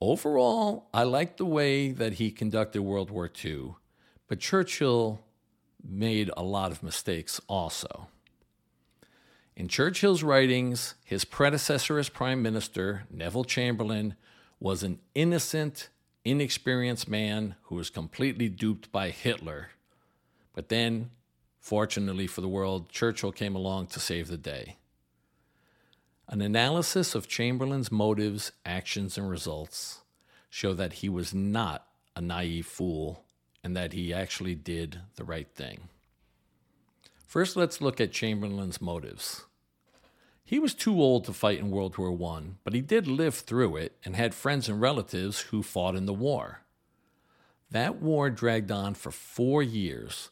Overall, 0.00 0.88
I 0.92 1.04
like 1.04 1.36
the 1.36 1.46
way 1.46 1.92
that 1.92 2.14
he 2.14 2.32
conducted 2.32 2.82
World 2.82 3.10
War 3.10 3.30
II, 3.44 3.74
but 4.26 4.40
Churchill 4.40 5.20
made 5.82 6.30
a 6.36 6.42
lot 6.42 6.72
of 6.72 6.82
mistakes 6.82 7.40
also. 7.48 8.08
In 9.54 9.68
Churchill's 9.68 10.22
writings, 10.22 10.94
his 11.04 11.24
predecessor 11.24 11.98
as 11.98 12.08
Prime 12.08 12.42
Minister, 12.42 13.04
Neville 13.10 13.44
Chamberlain, 13.44 14.16
was 14.58 14.82
an 14.82 14.98
innocent, 15.14 15.88
inexperienced 16.24 17.08
man 17.08 17.56
who 17.64 17.74
was 17.74 17.90
completely 17.90 18.48
duped 18.48 18.92
by 18.92 19.10
Hitler. 19.10 19.70
But 20.54 20.68
then, 20.68 21.10
fortunately 21.58 22.26
for 22.26 22.40
the 22.40 22.48
world, 22.48 22.90
Churchill 22.90 23.32
came 23.32 23.54
along 23.54 23.88
to 23.88 24.00
save 24.00 24.28
the 24.28 24.36
day. 24.36 24.76
An 26.28 26.40
analysis 26.40 27.14
of 27.14 27.28
Chamberlain's 27.28 27.90
motives, 27.90 28.52
actions, 28.64 29.18
and 29.18 29.28
results 29.28 30.00
show 30.48 30.72
that 30.74 30.94
he 30.94 31.08
was 31.08 31.34
not 31.34 31.86
a 32.14 32.20
naive 32.20 32.66
fool 32.66 33.24
and 33.64 33.76
that 33.76 33.92
he 33.92 34.12
actually 34.12 34.54
did 34.54 35.00
the 35.16 35.24
right 35.24 35.48
thing. 35.54 35.88
First, 37.26 37.56
let's 37.56 37.80
look 37.80 38.00
at 38.00 38.12
Chamberlain's 38.12 38.80
motives. 38.80 39.44
He 40.44 40.58
was 40.58 40.74
too 40.74 41.00
old 41.00 41.24
to 41.24 41.32
fight 41.32 41.58
in 41.58 41.70
World 41.70 41.96
War 41.96 42.12
I, 42.36 42.42
but 42.64 42.74
he 42.74 42.80
did 42.80 43.06
live 43.06 43.34
through 43.34 43.76
it 43.76 43.96
and 44.04 44.16
had 44.16 44.34
friends 44.34 44.68
and 44.68 44.80
relatives 44.80 45.40
who 45.40 45.62
fought 45.62 45.96
in 45.96 46.06
the 46.06 46.12
war. 46.12 46.62
That 47.70 48.02
war 48.02 48.28
dragged 48.28 48.70
on 48.70 48.94
for 48.94 49.10
four 49.10 49.62
years, 49.62 50.30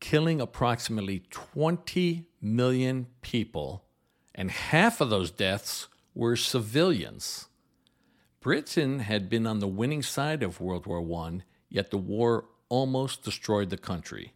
killing 0.00 0.40
approximately 0.40 1.22
20 1.30 2.26
million 2.40 3.06
people, 3.22 3.84
and 4.34 4.50
half 4.50 5.00
of 5.00 5.10
those 5.10 5.30
deaths 5.30 5.88
were 6.14 6.34
civilians. 6.34 7.46
Britain 8.40 9.00
had 9.00 9.28
been 9.28 9.46
on 9.46 9.58
the 9.58 9.68
winning 9.68 10.02
side 10.02 10.42
of 10.42 10.60
World 10.60 10.86
War 10.86 11.26
I, 11.26 11.42
yet 11.68 11.90
the 11.90 11.98
war 11.98 12.46
almost 12.68 13.22
destroyed 13.22 13.70
the 13.70 13.76
country. 13.76 14.32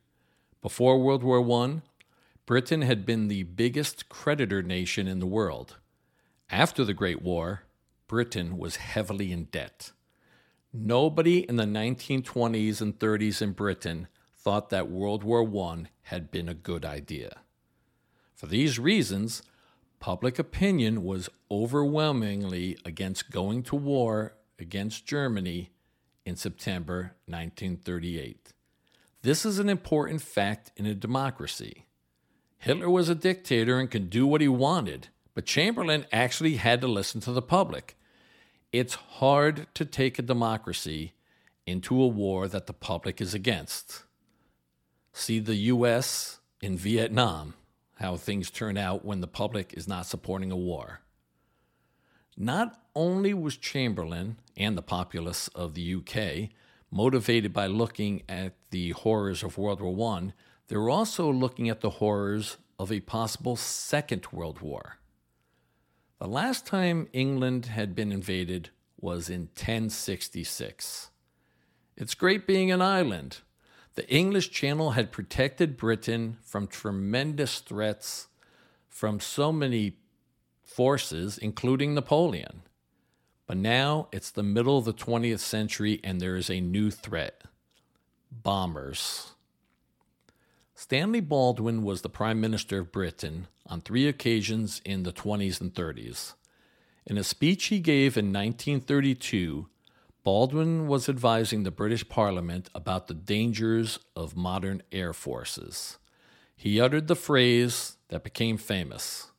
Before 0.61 0.99
World 0.99 1.25
War 1.25 1.41
I, 1.65 1.81
Britain 2.47 2.83
had 2.83 3.07
been 3.07 3.29
the 3.29 3.45
biggest 3.45 4.11
creditor 4.11 4.63
nation 4.63 5.09
in 5.09 5.19
the 5.19 5.27
world. 5.27 5.79
After 6.51 6.85
the 6.85 6.93
Great 6.93 7.23
War, 7.23 7.63
Britain 8.07 8.59
was 8.59 8.77
heavily 8.77 9.33
in 9.33 9.45
debt. 9.45 9.93
Nobody 10.71 11.39
in 11.39 11.57
the 11.57 11.65
1920s 11.65 12.83
and 12.83 12.99
30s 12.99 13.41
in 13.41 13.53
Britain 13.53 14.09
thought 14.37 14.69
that 14.69 14.91
World 14.91 15.25
War 15.25 15.43
I 15.71 15.85
had 16.03 16.31
been 16.31 16.51
a 16.51 16.55
good 16.55 16.85
idea. 16.85 17.39
For 18.35 18.47
these 18.47 18.79
reasons, 18.79 19.43
public 19.99 20.39
opinion 20.39 21.03
was 21.03 21.31
overwhelmingly 21.51 22.77
against 22.85 23.31
going 23.31 23.63
to 23.63 23.77
war 23.77 24.35
against 24.59 25.07
Germany 25.07 25.71
in 26.27 26.37
September 26.37 27.15
1938. 27.25 28.53
This 29.23 29.47
is 29.47 29.59
an 29.59 29.71
important 29.71 30.21
fact 30.21 30.73
in 30.77 30.85
a 30.85 30.95
democracy. 30.95 31.84
Hitler 32.65 32.89
was 32.89 33.11
a 33.11 33.15
dictator 33.15 33.79
and 33.79 33.91
could 33.91 34.09
do 34.09 34.27
what 34.27 34.41
he 34.41 34.49
wanted, 34.49 35.09
but 35.35 35.45
Chamberlain 35.45 36.07
actually 36.11 36.57
had 36.57 36.81
to 36.81 36.89
listen 36.89 37.21
to 37.21 37.31
the 37.31 37.43
public. 37.43 37.95
It's 38.73 38.95
hard 38.95 39.67
to 39.75 39.85
take 39.85 40.19
a 40.19 40.23
democracy 40.23 41.13
into 41.67 42.01
a 42.01 42.07
war 42.07 42.49
that 42.49 42.67
the 42.67 42.73
public 42.73 43.21
is 43.21 43.35
against. 43.35 44.05
See 45.13 45.41
the 45.41 45.57
U.S. 45.57 46.41
in 46.63 46.79
Vietnam, 46.79 47.53
how 47.97 48.17
things 48.17 48.51
turn 48.51 48.79
out 48.79 49.05
when 49.05 49.21
the 49.21 49.27
public 49.27 49.75
is 49.75 49.87
not 49.87 50.07
supporting 50.07 50.51
a 50.51 50.57
war. 50.57 51.01
Not 52.35 52.81
only 52.95 53.35
was 53.35 53.59
Chamberlain 53.59 54.39
and 54.57 54.75
the 54.75 54.81
populace 54.81 55.49
of 55.49 55.75
the 55.75 55.97
UK 55.97 56.49
motivated 56.91 57.53
by 57.53 57.67
looking 57.67 58.23
at 58.27 58.55
the 58.71 58.93
horrors 58.93 59.43
of 59.43 59.59
World 59.59 59.83
War 59.83 60.19
I, 60.19 60.33
they 60.69 60.77
were 60.77 60.91
also 60.91 61.31
looking 61.31 61.69
at 61.69 61.81
the 61.81 61.91
horrors 61.91 62.57
of 62.79 62.91
a 62.91 63.01
possible 63.01 63.57
Second 63.57 64.27
World 64.33 64.61
War. 64.61 64.99
The 66.19 66.29
last 66.29 66.67
time 66.67 67.09
England 67.13 67.67
had 67.67 67.95
been 67.95 68.11
invaded 68.11 68.71
was 69.01 69.29
in 69.29 69.43
1066. 69.43 71.11
It's 71.97 72.15
great 72.15 72.47
being 72.47 72.73
an 72.73 72.81
island. 72.81 73.39
The 73.95 74.09
English 74.09 74.51
Channel 74.51 74.93
had 74.93 75.13
protected 75.13 75.77
Britain 75.77 76.39
from 76.43 76.67
tremendous 76.67 77.61
threats 77.61 78.29
from 78.89 79.21
so 79.21 79.53
many 79.53 79.99
forces, 80.63 81.39
including 81.39 81.95
Napoleon. 81.95 82.63
But 83.47 83.59
now 83.59 84.09
it's 84.11 84.31
the 84.31 84.43
middle 84.43 84.79
of 84.79 84.85
the 84.85 84.95
20th 84.95 85.41
century 85.41 86.01
and 86.03 86.21
there 86.21 86.37
is 86.37 86.51
a 86.51 86.61
new 86.61 86.91
threat 86.91 87.43
bombers. 88.31 89.34
Stanley 90.77 91.21
Baldwin 91.21 91.85
was 91.85 92.03
the 92.03 92.09
Prime 92.09 92.41
Minister 92.41 92.81
of 92.81 92.91
Britain 92.91 93.47
on 93.69 93.81
three 93.81 94.09
occasions 94.09 94.83
in 94.85 95.05
the 95.05 95.13
20s 95.13 95.61
and 95.61 95.73
30s. 95.73 96.35
In 97.07 97.17
a 97.17 97.23
speech 97.23 97.67
he 97.67 97.79
gave 97.79 98.17
in 98.17 98.33
1932, 98.33 99.69
Baldwin 100.25 100.89
was 100.89 101.09
advising 101.09 101.63
the 101.63 101.71
British 101.71 102.09
Parliament 102.09 102.71
about 102.75 103.07
the 103.07 103.15
dangers 103.15 104.01
of 104.17 104.37
modern 104.37 104.83
air 104.91 105.13
forces. 105.13 105.99
He 106.57 106.81
uttered 106.81 107.07
the 107.07 107.15
phrase 107.15 107.97
that 108.09 108.25
became 108.25 108.57
famous 108.57 109.31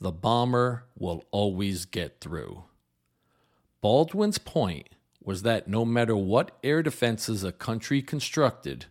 The 0.00 0.12
bomber 0.12 0.84
will 0.96 1.24
always 1.32 1.86
get 1.86 2.20
through. 2.20 2.64
Baldwin's 3.80 4.38
point 4.38 4.90
was 5.20 5.42
that 5.42 5.66
no 5.66 5.84
matter 5.84 6.16
what 6.16 6.56
air 6.62 6.84
defenses 6.84 7.42
a 7.42 7.50
country 7.50 8.00
constructed, 8.00 8.86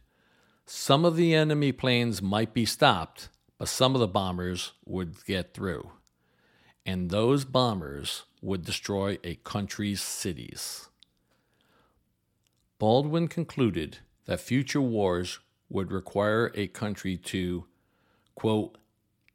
some 0.65 1.05
of 1.05 1.15
the 1.15 1.35
enemy 1.35 1.71
planes 1.71 2.21
might 2.21 2.53
be 2.53 2.65
stopped, 2.65 3.29
but 3.57 3.67
some 3.67 3.93
of 3.93 4.01
the 4.01 4.07
bombers 4.07 4.73
would 4.85 5.23
get 5.25 5.53
through. 5.53 5.91
And 6.85 7.09
those 7.09 7.45
bombers 7.45 8.23
would 8.41 8.63
destroy 8.63 9.17
a 9.23 9.35
country's 9.35 10.01
cities. 10.01 10.89
Baldwin 12.79 13.27
concluded 13.27 13.99
that 14.25 14.41
future 14.41 14.81
wars 14.81 15.39
would 15.69 15.91
require 15.91 16.51
a 16.55 16.67
country 16.67 17.17
to, 17.17 17.65
quote, 18.35 18.77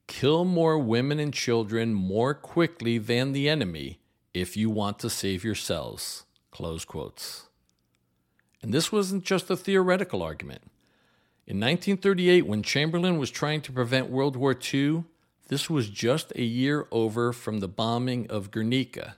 kill 0.07 0.45
more 0.45 0.79
women 0.79 1.21
and 1.21 1.33
children 1.33 1.95
more 1.95 2.35
quickly 2.35 2.99
than 2.99 3.33
the 3.33 3.49
enemy 3.49 4.01
if 4.35 4.57
you 4.57 4.69
want 4.69 4.99
to 4.99 5.11
save 5.11 5.45
yourselves. 5.45 6.25
Close 6.51 6.85
quotes. 6.85 7.49
And 8.63 8.75
this 8.75 8.93
wasn't 8.93 9.25
just 9.25 9.49
a 9.51 9.57
theoretical 9.57 10.23
argument. 10.23 10.63
In 11.51 11.57
1938, 11.57 12.47
when 12.47 12.63
Chamberlain 12.63 13.19
was 13.19 13.29
trying 13.29 13.61
to 13.63 13.73
prevent 13.73 14.09
World 14.09 14.37
War 14.37 14.55
II, 14.73 15.03
this 15.49 15.69
was 15.69 15.89
just 15.89 16.33
a 16.37 16.45
year 16.45 16.87
over 16.93 17.33
from 17.33 17.59
the 17.59 17.67
bombing 17.67 18.31
of 18.31 18.53
Guernica. 18.53 19.17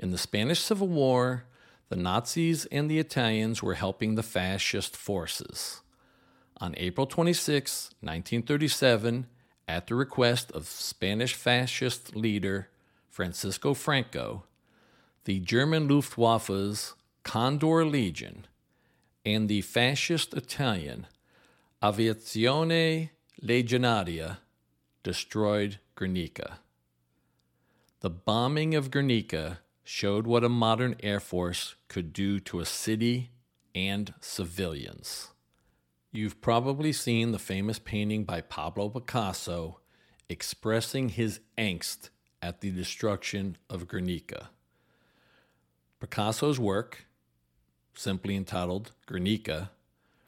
In 0.00 0.10
the 0.10 0.18
Spanish 0.18 0.58
Civil 0.58 0.88
War, 0.88 1.44
the 1.90 1.94
Nazis 1.94 2.64
and 2.72 2.90
the 2.90 2.98
Italians 2.98 3.62
were 3.62 3.74
helping 3.74 4.16
the 4.16 4.24
fascist 4.24 4.96
forces. 4.96 5.82
On 6.56 6.74
April 6.76 7.06
26, 7.06 7.90
1937, 8.00 9.28
at 9.68 9.86
the 9.86 9.94
request 9.94 10.50
of 10.50 10.66
Spanish 10.66 11.34
fascist 11.34 12.16
leader 12.16 12.68
Francisco 13.08 13.74
Franco, 13.74 14.42
the 15.22 15.38
German 15.38 15.86
Luftwaffe's 15.86 16.94
Condor 17.22 17.86
Legion 17.86 18.44
and 19.24 19.48
the 19.48 19.60
fascist 19.60 20.34
Italian 20.34 21.06
Aviazione 21.80 23.10
Legionaria 23.40 24.38
destroyed 25.04 25.78
Guernica. 25.94 26.58
The 28.00 28.10
bombing 28.10 28.74
of 28.74 28.90
Guernica 28.90 29.60
showed 29.84 30.26
what 30.26 30.42
a 30.42 30.48
modern 30.48 30.96
air 31.04 31.20
force 31.20 31.76
could 31.86 32.12
do 32.12 32.40
to 32.40 32.58
a 32.58 32.64
city 32.64 33.30
and 33.76 34.12
civilians. 34.18 35.28
You've 36.10 36.40
probably 36.40 36.92
seen 36.92 37.30
the 37.30 37.38
famous 37.38 37.78
painting 37.78 38.24
by 38.24 38.40
Pablo 38.40 38.88
Picasso 38.88 39.78
expressing 40.28 41.10
his 41.10 41.38
angst 41.56 42.10
at 42.42 42.60
the 42.60 42.72
destruction 42.72 43.56
of 43.70 43.86
Guernica. 43.86 44.50
Picasso's 46.00 46.58
work, 46.58 47.06
simply 47.94 48.34
entitled 48.34 48.90
Guernica, 49.06 49.70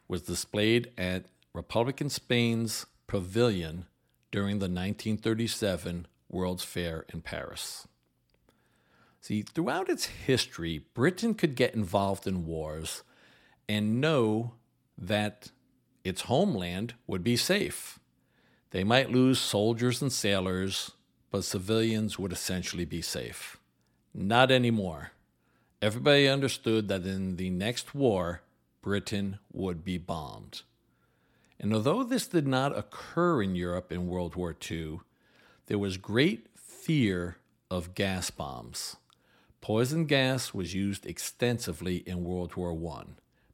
was 0.07 0.23
displayed 0.23 0.93
at 0.97 1.25
Republican 1.53 2.09
Spain's 2.09 2.87
Pavilion 3.09 3.87
during 4.31 4.61
the 4.61 4.67
1937 4.67 6.07
World's 6.29 6.63
Fair 6.63 7.05
in 7.13 7.23
Paris. 7.23 7.89
See, 9.21 9.43
throughout 9.43 9.91
its 9.91 10.07
history, 10.07 10.85
Britain 10.95 11.35
could 11.35 11.57
get 11.57 11.75
involved 11.75 12.27
in 12.27 12.47
wars 12.47 13.03
and 13.69 14.01
know 14.01 14.53
that 14.97 15.51
its 16.05 16.23
homeland 16.23 16.95
would 17.07 17.25
be 17.25 17.37
safe. 17.37 17.99
They 18.71 18.85
might 18.85 19.11
lose 19.11 19.41
soldiers 19.41 20.01
and 20.01 20.13
sailors, 20.13 20.93
but 21.33 21.45
civilians 21.45 22.19
would 22.19 22.33
essentially 22.33 22.85
be 22.85 23.03
safe. 23.03 23.59
Not 24.15 24.53
anymore. 24.53 25.11
Everybody 25.83 26.29
understood 26.29 26.89
that 26.89 27.05
in 27.05 27.37
the 27.37 27.51
next 27.51 27.95
war, 27.95 28.43
Britain 28.83 29.39
would 29.53 29.85
be 29.85 29.99
bombed. 29.99 30.63
And 31.61 31.75
although 31.75 32.03
this 32.03 32.27
did 32.27 32.49
not 32.49 32.77
occur 32.77 33.43
in 33.43 33.55
Europe 33.55 33.93
in 33.93 34.09
World 34.09 34.35
War 34.35 34.57
II, 34.71 35.01
there 35.67 35.79
was 35.79 35.99
great 35.99 36.47
fear 36.57 37.37
of 37.71 37.95
gas 37.95 38.31
bombs. 38.31 38.97
Poison 39.61 40.07
gas 40.07 40.55
was 40.55 40.75
used 40.75 41.05
extensively 41.05 41.97
in 41.99 42.25
World 42.25 42.57
War 42.57 42.73
I. 42.97 43.05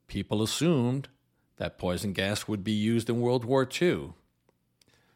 People 0.07 0.41
assumed 0.41 1.09
that 1.57 1.79
poison 1.79 2.13
gas 2.13 2.47
would 2.47 2.63
be 2.63 2.71
used 2.71 3.11
in 3.11 3.21
World 3.21 3.45
War 3.45 3.69
II. 3.69 4.13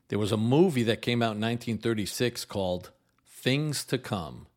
There 0.09 0.19
was 0.19 0.33
a 0.33 0.37
movie 0.37 0.83
that 0.83 1.01
came 1.01 1.23
out 1.23 1.37
in 1.37 1.41
1936 1.41 2.45
called 2.45 2.91
Things 3.25 3.85
to 3.85 3.99
Come. 3.99 4.49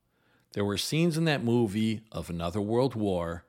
There 0.53 0.65
were 0.65 0.79
scenes 0.79 1.19
in 1.19 1.25
that 1.25 1.43
movie 1.43 2.01
of 2.11 2.31
another 2.31 2.59
world 2.59 2.95
war 2.95 3.45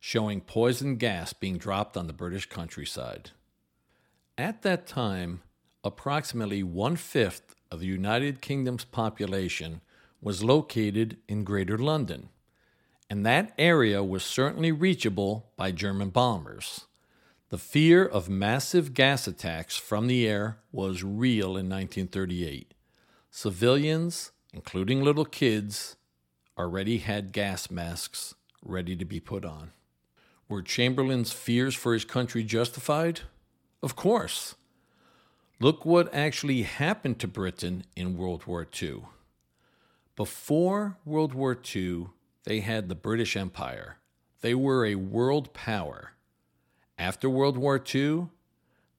showing 0.00 0.40
poison 0.40 0.96
gas 0.96 1.32
being 1.32 1.56
dropped 1.56 1.96
on 1.96 2.08
the 2.08 2.12
British 2.12 2.46
countryside. 2.46 3.30
At 4.36 4.62
that 4.62 4.88
time, 4.88 5.42
approximately 5.84 6.64
one 6.64 6.96
fifth 6.96 7.54
of 7.70 7.78
the 7.78 7.86
United 7.86 8.40
Kingdom's 8.40 8.84
population 8.84 9.80
was 10.20 10.42
located 10.42 11.18
in 11.28 11.44
Greater 11.44 11.78
London, 11.78 12.30
and 13.08 13.24
that 13.24 13.52
area 13.58 14.02
was 14.02 14.24
certainly 14.24 14.72
reachable 14.72 15.52
by 15.56 15.70
German 15.70 16.08
bombers. 16.08 16.86
The 17.50 17.58
fear 17.58 18.04
of 18.04 18.28
massive 18.28 18.92
gas 18.92 19.28
attacks 19.28 19.76
from 19.76 20.08
the 20.08 20.26
air 20.26 20.58
was 20.72 21.04
real 21.04 21.56
in 21.56 21.68
1938. 21.68 22.74
Civilians, 23.30 24.32
including 24.52 25.04
little 25.04 25.24
kids, 25.24 25.94
already 26.58 26.98
had 26.98 27.30
gas 27.30 27.70
masks 27.70 28.34
ready 28.64 28.96
to 28.96 29.04
be 29.04 29.20
put 29.20 29.44
on. 29.44 29.70
Were 30.48 30.62
Chamberlain's 30.62 31.30
fears 31.30 31.76
for 31.76 31.92
his 31.92 32.04
country 32.04 32.42
justified? 32.42 33.20
Of 33.84 33.96
course. 33.96 34.54
Look 35.60 35.84
what 35.84 36.12
actually 36.14 36.62
happened 36.62 37.18
to 37.18 37.28
Britain 37.28 37.84
in 37.94 38.16
World 38.16 38.46
War 38.46 38.66
II. 38.82 39.02
Before 40.16 40.96
World 41.04 41.34
War 41.34 41.54
II, 41.76 42.06
they 42.44 42.60
had 42.60 42.88
the 42.88 42.94
British 42.94 43.36
Empire. 43.36 43.98
They 44.40 44.54
were 44.54 44.86
a 44.86 44.94
world 44.94 45.52
power. 45.52 46.12
After 46.96 47.28
World 47.28 47.58
War 47.58 47.76
II, 47.76 48.28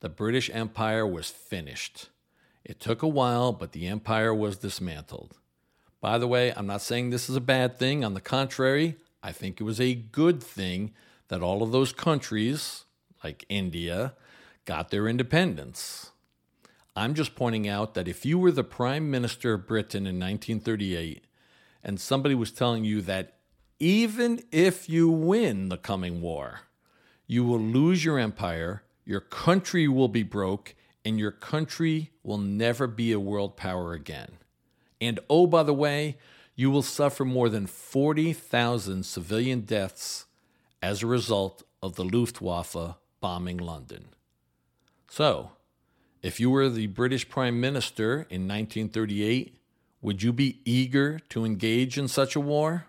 the 0.01 0.09
British 0.09 0.51
Empire 0.53 1.07
was 1.07 1.31
finished. 1.31 2.09
It 2.63 2.79
took 2.79 3.01
a 3.01 3.07
while, 3.07 3.53
but 3.53 3.71
the 3.71 3.87
empire 3.87 4.35
was 4.35 4.59
dismantled. 4.59 5.39
By 5.99 6.19
the 6.19 6.27
way, 6.27 6.53
I'm 6.55 6.67
not 6.67 6.83
saying 6.83 7.09
this 7.09 7.27
is 7.27 7.35
a 7.35 7.41
bad 7.41 7.79
thing. 7.79 8.05
On 8.05 8.13
the 8.13 8.21
contrary, 8.21 8.97
I 9.23 9.31
think 9.31 9.59
it 9.59 9.63
was 9.63 9.81
a 9.81 9.95
good 9.95 10.43
thing 10.43 10.93
that 11.29 11.41
all 11.41 11.63
of 11.63 11.71
those 11.71 11.91
countries, 11.91 12.85
like 13.23 13.45
India, 13.49 14.13
got 14.65 14.89
their 14.89 15.07
independence. 15.07 16.11
I'm 16.95 17.13
just 17.13 17.35
pointing 17.35 17.67
out 17.67 17.93
that 17.93 18.07
if 18.07 18.25
you 18.25 18.39
were 18.39 18.51
the 18.51 18.63
Prime 18.63 19.11
Minister 19.11 19.53
of 19.53 19.67
Britain 19.67 20.07
in 20.07 20.15
1938 20.15 21.25
and 21.83 21.99
somebody 21.99 22.35
was 22.35 22.51
telling 22.51 22.83
you 22.83 23.01
that 23.01 23.33
even 23.79 24.41
if 24.51 24.89
you 24.89 25.09
win 25.09 25.69
the 25.69 25.77
coming 25.77 26.21
war, 26.21 26.61
you 27.27 27.43
will 27.43 27.59
lose 27.59 28.05
your 28.05 28.17
empire, 28.17 28.83
your 29.03 29.19
country 29.19 29.87
will 29.87 30.07
be 30.07 30.23
broke, 30.23 30.75
and 31.03 31.19
your 31.19 31.31
country 31.31 32.11
will 32.23 32.37
never 32.37 32.87
be 32.87 33.11
a 33.11 33.19
world 33.19 33.57
power 33.57 33.93
again. 33.93 34.37
And 35.01 35.19
oh, 35.29 35.45
by 35.45 35.63
the 35.63 35.73
way, 35.73 36.17
you 36.55 36.71
will 36.71 36.81
suffer 36.81 37.25
more 37.25 37.49
than 37.49 37.67
40,000 37.67 39.05
civilian 39.05 39.61
deaths 39.61 40.25
as 40.81 41.03
a 41.03 41.07
result 41.07 41.63
of 41.83 41.95
the 41.95 42.05
Luftwaffe 42.05 42.95
bombing 43.19 43.57
London. 43.57 44.14
So, 45.15 45.51
if 46.21 46.41
you 46.41 46.49
were 46.49 46.67
the 46.67 46.87
British 46.87 47.29
Prime 47.29 47.61
Minister 47.61 48.27
in 48.29 48.49
1938, 48.49 49.57
would 50.01 50.21
you 50.21 50.33
be 50.33 50.59
eager 50.65 51.19
to 51.29 51.45
engage 51.45 51.97
in 51.97 52.09
such 52.09 52.35
a 52.35 52.41
war? 52.41 52.87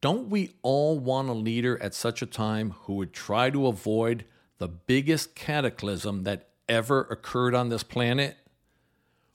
Don't 0.00 0.28
we 0.30 0.54
all 0.62 0.98
want 0.98 1.28
a 1.28 1.32
leader 1.32 1.80
at 1.80 1.94
such 1.94 2.22
a 2.22 2.26
time 2.26 2.72
who 2.72 2.94
would 2.94 3.12
try 3.12 3.50
to 3.50 3.68
avoid 3.68 4.24
the 4.58 4.66
biggest 4.66 5.36
cataclysm 5.36 6.24
that 6.24 6.48
ever 6.68 7.02
occurred 7.02 7.54
on 7.54 7.68
this 7.68 7.84
planet? 7.84 8.38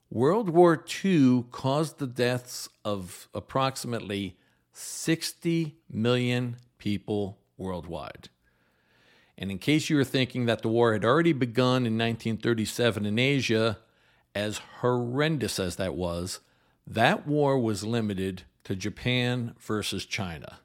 World 0.10 0.50
War 0.50 0.84
II 1.06 1.46
caused 1.54 2.00
the 2.00 2.06
deaths 2.06 2.68
of 2.84 3.30
approximately 3.34 4.36
60 4.74 5.78
million 5.90 6.58
people 6.78 7.38
worldwide. 7.56 8.28
And 9.38 9.50
in 9.50 9.58
case 9.58 9.90
you 9.90 9.96
were 9.98 10.04
thinking 10.04 10.46
that 10.46 10.62
the 10.62 10.68
war 10.68 10.94
had 10.94 11.06
already 11.06 11.34
begun 11.34 11.86
in 11.86 11.98
1937 11.98 13.06
in 13.06 13.18
Asia, 13.18 13.80
as 14.36 14.62
horrendous 14.80 15.60
as 15.60 15.76
that 15.78 15.96
was, 15.96 16.40
that 16.86 17.28
war 17.28 17.60
was 17.60 17.84
limited 17.84 18.44
to 18.64 18.76
Japan 18.76 19.56
versus 19.60 20.06
China. 20.06 20.60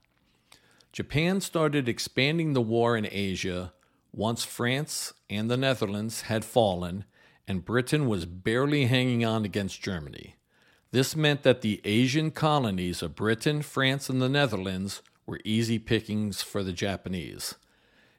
Japan 0.93 1.41
started 1.41 1.89
expanding 1.89 2.53
the 2.53 2.63
war 2.63 2.97
in 2.97 3.07
Asia 3.11 3.73
once 4.13 4.45
France 4.45 5.13
and 5.29 5.51
the 5.51 5.57
Netherlands 5.57 6.23
had 6.23 6.45
fallen 6.45 7.05
and 7.47 7.65
Britain 7.65 8.07
was 8.07 8.27
barely 8.27 8.87
hanging 8.87 9.25
on 9.25 9.45
against 9.45 9.83
Germany. 9.83 10.37
This 10.91 11.15
meant 11.15 11.43
that 11.43 11.61
the 11.61 11.81
Asian 11.85 12.31
colonies 12.31 13.03
of 13.03 13.15
Britain, 13.15 13.63
France, 13.63 14.09
and 14.09 14.21
the 14.21 14.29
Netherlands 14.29 15.03
were 15.27 15.41
easy 15.45 15.79
pickings 15.79 16.43
for 16.43 16.63
the 16.63 16.73
Japanese. 16.73 17.57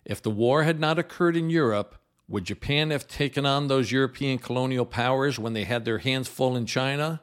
If 0.08 0.22
the 0.22 0.32
war 0.32 0.64
had 0.64 0.80
not 0.80 0.98
occurred 0.98 1.36
in 1.36 1.50
Europe, 1.50 2.00
would 2.30 2.46
Japan 2.46 2.92
have 2.92 3.10
taken 3.10 3.46
on 3.46 3.68
those 3.68 3.92
European 3.92 4.38
colonial 4.38 4.86
powers 4.86 5.38
when 5.38 5.52
they 5.52 5.66
had 5.66 5.84
their 5.84 5.98
hands 5.98 6.30
full 6.30 6.56
in 6.56 6.66
China? 6.66 7.20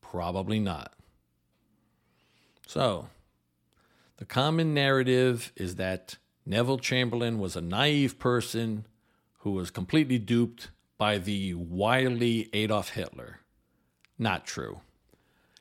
Probably 0.00 0.58
not. 0.58 0.94
So, 2.66 3.10
the 4.16 4.24
common 4.24 4.72
narrative 4.72 5.52
is 5.54 5.74
that 5.74 6.16
Neville 6.46 6.78
Chamberlain 6.78 7.38
was 7.38 7.56
a 7.56 7.60
naive 7.60 8.18
person 8.18 8.86
who 9.40 9.50
was 9.50 9.70
completely 9.70 10.18
duped 10.18 10.70
by 10.96 11.18
the 11.18 11.52
wily 11.52 12.48
Adolf 12.54 12.90
Hitler. 12.90 13.40
Not 14.18 14.46
true. 14.46 14.80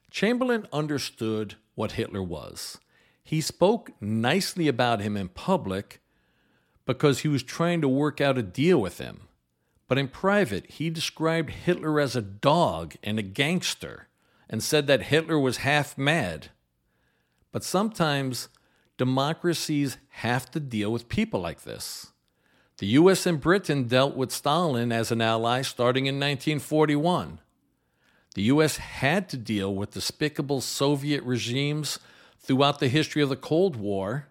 Chamberlain 0.10 0.66
understood 0.72 1.56
what 1.76 1.94
Hitler 1.94 2.24
was. 2.24 2.78
He 3.22 3.42
spoke 3.42 3.92
nicely 4.00 4.70
about 4.70 5.02
him 5.02 5.18
in 5.18 5.28
public 5.28 6.00
because 6.88 7.20
he 7.20 7.28
was 7.28 7.44
trying 7.44 7.82
to 7.82 7.88
work 7.88 8.20
out 8.20 8.38
a 8.38 8.42
deal 8.42 8.82
with 8.82 8.98
him. 8.98 9.28
But 9.88 9.98
in 9.98 10.08
private, 10.08 10.72
he 10.72 10.90
described 10.90 11.52
Hitler 11.52 12.00
as 12.00 12.16
a 12.16 12.22
dog 12.22 12.96
and 13.04 13.20
a 13.20 13.24
gangster 13.24 14.08
and 14.50 14.64
said 14.64 14.88
that 14.88 15.04
Hitler 15.04 15.38
was 15.38 15.58
half 15.58 15.98
mad. 15.98 16.48
But 17.52 17.64
sometimes 17.64 18.48
democracies 18.98 19.98
have 20.10 20.50
to 20.52 20.60
deal 20.60 20.92
with 20.92 21.10
people 21.10 21.42
like 21.42 21.62
this. 21.62 22.08
The 22.78 22.88
US 22.88 23.26
and 23.26 23.42
Britain 23.42 23.88
dealt 23.88 24.16
with 24.16 24.32
Stalin 24.32 24.92
as 24.92 25.12
an 25.12 25.22
ally 25.22 25.64
starting 25.64 26.06
in 26.06 26.16
1941. 26.16 27.40
The 28.36 28.44
US 28.44 28.78
had 28.78 29.28
to 29.30 29.38
deal 29.38 29.74
with 29.76 29.92
despicable 29.92 30.62
Soviet 30.62 31.24
regimes 31.24 32.00
throughout 32.40 32.80
the 32.80 32.88
history 32.88 33.22
of 33.22 33.30
the 33.30 33.36
Cold 33.36 33.76
War 33.76 34.28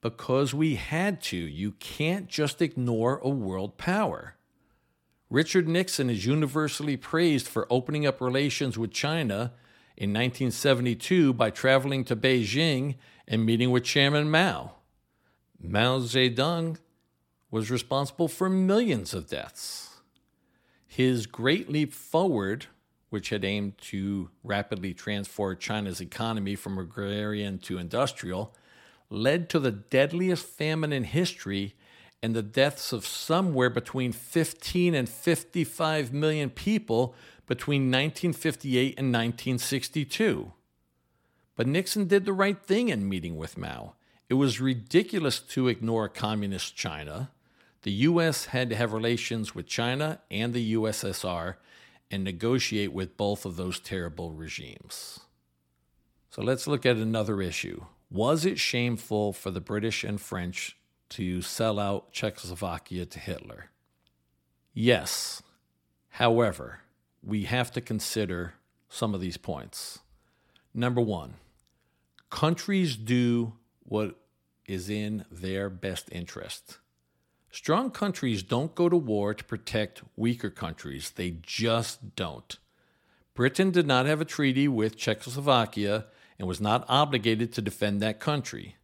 because 0.00 0.54
we 0.54 0.76
had 0.76 1.20
to. 1.22 1.36
You 1.36 1.72
can't 1.72 2.28
just 2.28 2.62
ignore 2.62 3.18
a 3.18 3.28
world 3.28 3.76
power. 3.76 4.36
Richard 5.28 5.68
Nixon 5.68 6.10
is 6.10 6.26
universally 6.26 6.96
praised 6.96 7.46
for 7.46 7.66
opening 7.70 8.06
up 8.06 8.20
relations 8.20 8.76
with 8.76 8.90
China 8.90 9.52
in 9.96 10.10
1972 10.10 11.32
by 11.34 11.50
traveling 11.50 12.04
to 12.04 12.16
Beijing 12.16 12.96
and 13.28 13.44
meeting 13.44 13.70
with 13.70 13.84
Chairman 13.84 14.30
Mao. 14.30 14.72
Mao 15.62 15.98
Zedong 15.98 16.78
was 17.50 17.70
responsible 17.70 18.26
for 18.26 18.48
millions 18.48 19.12
of 19.12 19.28
deaths. 19.28 20.00
His 20.86 21.26
Great 21.26 21.70
Leap 21.70 21.92
Forward, 21.92 22.66
which 23.10 23.28
had 23.28 23.44
aimed 23.44 23.78
to 23.78 24.30
rapidly 24.42 24.94
transform 24.94 25.58
China's 25.58 26.00
economy 26.00 26.56
from 26.56 26.78
agrarian 26.78 27.58
to 27.60 27.78
industrial, 27.78 28.54
led 29.10 29.50
to 29.50 29.58
the 29.58 29.72
deadliest 29.72 30.46
famine 30.46 30.92
in 30.92 31.04
history 31.04 31.74
and 32.22 32.34
the 32.34 32.42
deaths 32.42 32.92
of 32.92 33.06
somewhere 33.06 33.70
between 33.70 34.12
15 34.12 34.94
and 34.94 35.08
55 35.08 36.12
million 36.12 36.50
people 36.50 37.14
between 37.46 37.82
1958 37.82 38.98
and 38.98 39.08
1962. 39.08 40.52
But 41.56 41.66
Nixon 41.66 42.06
did 42.06 42.24
the 42.24 42.32
right 42.32 42.60
thing 42.62 42.88
in 42.88 43.08
meeting 43.08 43.36
with 43.36 43.58
Mao. 43.58 43.94
It 44.28 44.34
was 44.34 44.60
ridiculous 44.60 45.40
to 45.40 45.68
ignore 45.68 46.08
communist 46.08 46.76
China. 46.76 47.30
The 47.82 47.90
U.S. 47.92 48.46
had 48.46 48.70
to 48.70 48.76
have 48.76 48.92
relations 48.92 49.54
with 49.54 49.66
China 49.66 50.20
and 50.30 50.54
the 50.54 50.74
USSR 50.74 51.56
and 52.10 52.22
negotiate 52.22 52.92
with 52.92 53.16
both 53.16 53.44
of 53.44 53.56
those 53.56 53.80
terrible 53.80 54.32
regimes. 54.32 55.20
So 56.30 56.42
let's 56.42 56.66
look 56.66 56.86
at 56.86 56.96
another 56.96 57.42
issue 57.42 57.84
was 58.10 58.44
it 58.44 58.58
shameful 58.58 59.32
for 59.32 59.50
the 59.50 59.60
British 59.60 60.04
and 60.04 60.20
French 60.20 60.76
to 61.10 61.42
sell 61.42 61.78
out 61.78 62.12
Czechoslovakia 62.12 63.06
to 63.06 63.18
Hitler? 63.18 63.70
Yes. 64.74 65.42
However, 66.10 66.80
we 67.22 67.44
have 67.44 67.70
to 67.72 67.80
consider 67.80 68.54
some 68.88 69.14
of 69.14 69.20
these 69.20 69.36
points. 69.36 70.00
Number 70.74 71.00
one, 71.00 71.34
countries 72.30 72.96
do 72.96 73.54
what 73.82 74.16
is 74.66 74.88
in 74.88 75.24
their 75.30 75.68
best 75.68 76.08
interest. 76.12 76.78
Strong 77.50 77.90
countries 77.90 78.42
don't 78.44 78.74
go 78.74 78.88
to 78.88 78.96
war 78.96 79.34
to 79.34 79.44
protect 79.44 80.02
weaker 80.16 80.50
countries, 80.50 81.10
they 81.10 81.36
just 81.42 82.14
don't. 82.14 82.58
Britain 83.34 83.70
did 83.70 83.86
not 83.86 84.06
have 84.06 84.20
a 84.20 84.24
treaty 84.24 84.68
with 84.68 84.96
Czechoslovakia 84.96 86.06
and 86.40 86.48
was 86.48 86.60
not 86.60 86.86
obligated 86.88 87.52
to 87.52 87.60
defend 87.60 88.00
that 88.00 88.18
country. 88.18 88.76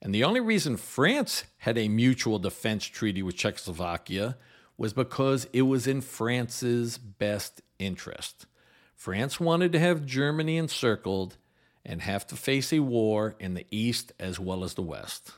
And 0.00 0.14
the 0.14 0.22
only 0.22 0.38
reason 0.38 0.76
France 0.76 1.42
had 1.58 1.76
a 1.76 1.88
mutual 1.88 2.38
defense 2.38 2.84
treaty 2.84 3.24
with 3.24 3.36
Czechoslovakia 3.36 4.36
was 4.78 4.92
because 4.92 5.48
it 5.52 5.62
was 5.62 5.88
in 5.88 6.00
France's 6.00 6.96
best 6.96 7.60
interest. 7.80 8.46
France 8.94 9.40
wanted 9.40 9.72
to 9.72 9.80
have 9.80 10.06
Germany 10.06 10.58
encircled 10.58 11.38
and 11.84 12.02
have 12.02 12.24
to 12.28 12.36
face 12.36 12.72
a 12.72 12.78
war 12.78 13.34
in 13.40 13.54
the 13.54 13.66
East 13.72 14.12
as 14.20 14.38
well 14.38 14.62
as 14.62 14.74
the 14.74 14.82
West. 14.82 15.32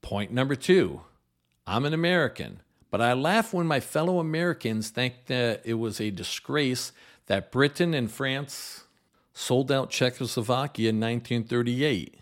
Point 0.00 0.32
number 0.32 0.54
two 0.54 1.02
I'm 1.66 1.84
an 1.84 1.92
American, 1.92 2.62
but 2.90 3.02
I 3.02 3.12
laugh 3.12 3.52
when 3.52 3.66
my 3.66 3.80
fellow 3.80 4.18
Americans 4.18 4.88
think 4.88 5.26
that 5.26 5.60
it 5.66 5.74
was 5.74 6.00
a 6.00 6.10
disgrace 6.10 6.92
that 7.26 7.52
Britain 7.52 7.92
and 7.92 8.10
France 8.10 8.84
sold 9.40 9.72
out 9.72 9.90
Czechoslovakia 9.90 10.90
in 10.90 11.00
1938. 11.00 12.18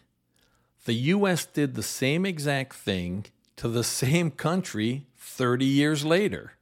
The 0.84 0.94
U.S. 0.94 1.44
did 1.44 1.74
the 1.74 1.82
same 1.82 2.24
exact 2.24 2.74
thing 2.74 3.26
to 3.56 3.68
the 3.68 3.84
same 3.84 4.30
country 4.30 5.06
30 5.16 5.64
years 5.64 6.04
later. 6.04 6.52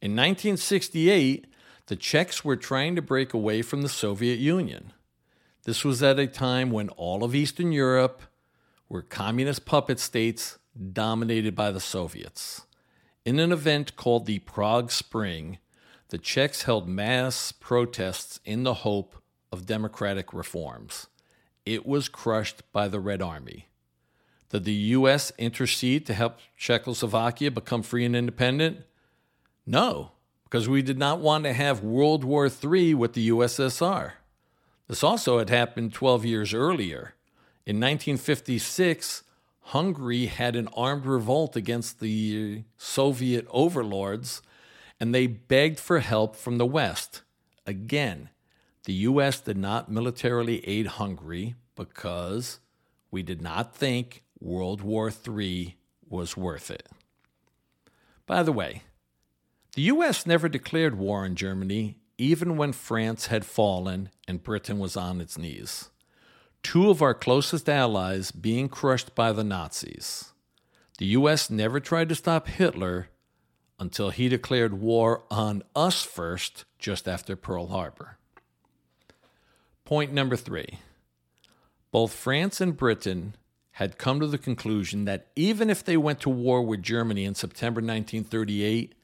In 0.00 0.12
1968, 0.12 1.46
the 1.86 1.96
Czechs 1.96 2.42
were 2.42 2.56
trying 2.56 2.96
to 2.96 3.02
break 3.02 3.34
away 3.34 3.60
from 3.60 3.82
the 3.82 3.88
Soviet 3.88 4.38
Union. 4.38 4.92
This 5.64 5.84
was 5.84 6.02
at 6.02 6.18
a 6.18 6.26
time 6.26 6.70
when 6.70 6.88
all 6.88 7.22
of 7.22 7.34
Eastern 7.34 7.70
Europe 7.70 8.22
were 8.88 9.02
communist 9.02 9.66
puppet 9.66 10.00
states 10.00 10.58
dominated 10.92 11.54
by 11.54 11.70
the 11.70 11.80
Soviets. 11.80 12.66
In 13.24 13.38
an 13.38 13.52
event 13.52 13.94
called 13.96 14.24
the 14.24 14.40
Prague 14.40 14.90
Spring, 14.90 15.58
the 16.08 16.18
Czechs 16.18 16.62
held 16.62 16.88
mass 16.88 17.52
protests 17.52 18.40
in 18.44 18.64
the 18.64 18.74
hope 18.74 19.21
of 19.52 19.66
democratic 19.66 20.32
reforms. 20.32 21.06
It 21.64 21.86
was 21.86 22.08
crushed 22.08 22.62
by 22.72 22.88
the 22.88 22.98
Red 22.98 23.22
Army. 23.22 23.68
Did 24.50 24.64
the 24.64 24.72
U.S. 24.72 25.32
intercede 25.38 26.06
to 26.06 26.14
help 26.14 26.38
Czechoslovakia 26.56 27.50
become 27.50 27.82
free 27.82 28.04
and 28.04 28.16
independent? 28.16 28.78
No, 29.64 30.12
because 30.44 30.68
we 30.68 30.82
did 30.82 30.98
not 30.98 31.20
want 31.20 31.44
to 31.44 31.52
have 31.52 31.84
World 31.84 32.24
War 32.24 32.46
III 32.46 32.94
with 32.94 33.12
the 33.12 33.28
USSR. 33.28 34.12
This 34.88 35.04
also 35.04 35.38
had 35.38 35.48
happened 35.48 35.94
12 35.94 36.24
years 36.24 36.52
earlier. 36.52 37.14
In 37.64 37.76
1956, 37.76 39.22
Hungary 39.66 40.26
had 40.26 40.56
an 40.56 40.68
armed 40.76 41.06
revolt 41.06 41.56
against 41.56 42.00
the 42.00 42.64
Soviet 42.76 43.46
overlords, 43.50 44.42
and 45.00 45.14
they 45.14 45.26
begged 45.26 45.78
for 45.78 46.00
help 46.00 46.36
from 46.36 46.58
the 46.58 46.66
West. 46.66 47.22
Again, 47.66 48.28
the 48.84 48.92
U.S. 48.94 49.40
did 49.40 49.56
not 49.56 49.90
militarily 49.90 50.66
aid 50.66 50.86
Hungary 50.86 51.54
because 51.76 52.58
we 53.10 53.22
did 53.22 53.40
not 53.40 53.74
think 53.74 54.24
World 54.40 54.82
War 54.82 55.10
III 55.10 55.76
was 56.08 56.36
worth 56.36 56.70
it. 56.70 56.88
By 58.26 58.42
the 58.42 58.52
way, 58.52 58.82
the 59.74 59.82
U.S. 59.82 60.26
never 60.26 60.48
declared 60.48 60.98
war 60.98 61.24
on 61.24 61.36
Germany, 61.36 61.98
even 62.18 62.56
when 62.56 62.72
France 62.72 63.26
had 63.26 63.44
fallen 63.44 64.10
and 64.26 64.42
Britain 64.42 64.78
was 64.78 64.96
on 64.96 65.20
its 65.20 65.38
knees. 65.38 65.90
Two 66.62 66.90
of 66.90 67.02
our 67.02 67.14
closest 67.14 67.68
allies 67.68 68.30
being 68.30 68.68
crushed 68.68 69.14
by 69.14 69.32
the 69.32 69.44
Nazis. 69.44 70.32
The 70.98 71.06
U.S. 71.06 71.50
never 71.50 71.80
tried 71.80 72.08
to 72.10 72.14
stop 72.14 72.48
Hitler 72.48 73.08
until 73.78 74.10
he 74.10 74.28
declared 74.28 74.80
war 74.80 75.24
on 75.30 75.62
us 75.74 76.02
first, 76.02 76.64
just 76.78 77.08
after 77.08 77.34
Pearl 77.34 77.68
Harbor. 77.68 78.18
Point 79.84 80.12
number 80.12 80.36
three 80.36 80.78
both 81.92 82.14
France 82.14 82.60
and 82.60 82.76
Britain 82.76 83.36
had 83.72 83.98
come 83.98 84.18
to 84.20 84.26
the 84.26 84.38
conclusion 84.38 85.04
that 85.04 85.28
even 85.36 85.68
if 85.70 85.84
they 85.84 85.96
went 85.96 86.20
to 86.20 86.30
war 86.30 86.62
with 86.62 86.82
Germany 86.82 87.24
in 87.24 87.34
September 87.34 87.80
1938, 87.80 88.94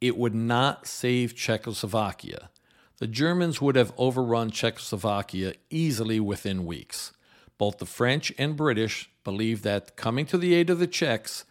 it 0.00 0.16
would 0.16 0.34
not 0.34 0.86
save 0.86 1.36
Czechoslovakia. 1.36 2.50
The 2.98 3.06
Germans 3.06 3.60
would 3.60 3.76
have 3.76 3.92
overrun 3.96 4.50
Czechoslovakia 4.50 5.54
easily 5.70 6.20
within 6.20 6.66
weeks. 6.66 7.12
Both 7.58 7.78
the 7.78 7.86
French 7.86 8.32
and 8.38 8.56
British 8.56 9.10
believed 9.22 9.62
that 9.64 9.96
coming 9.96 10.26
to 10.26 10.38
the 10.38 10.54
aid 10.54 10.70
of 10.70 10.80
the 10.80 10.86
Czechs 10.88 11.44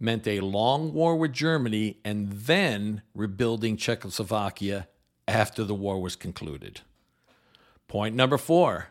meant 0.00 0.26
a 0.26 0.40
long 0.40 0.94
war 0.94 1.16
with 1.16 1.32
Germany 1.32 1.98
and 2.04 2.32
then 2.32 3.02
rebuilding 3.14 3.76
Czechoslovakia 3.76 4.88
after 5.26 5.64
the 5.64 5.74
war 5.74 6.00
was 6.00 6.16
concluded. 6.16 6.80
Point 7.88 8.14
number 8.14 8.38
four 8.38 8.88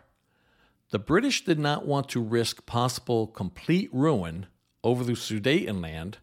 the 0.90 1.00
British 1.00 1.44
did 1.44 1.60
not 1.60 1.86
want 1.86 2.08
to 2.10 2.22
risk 2.22 2.66
possible 2.66 3.28
complete 3.28 3.90
ruin 3.94 4.48
over 4.84 5.04
the 5.04 5.14
Sudetenland, 5.14 6.16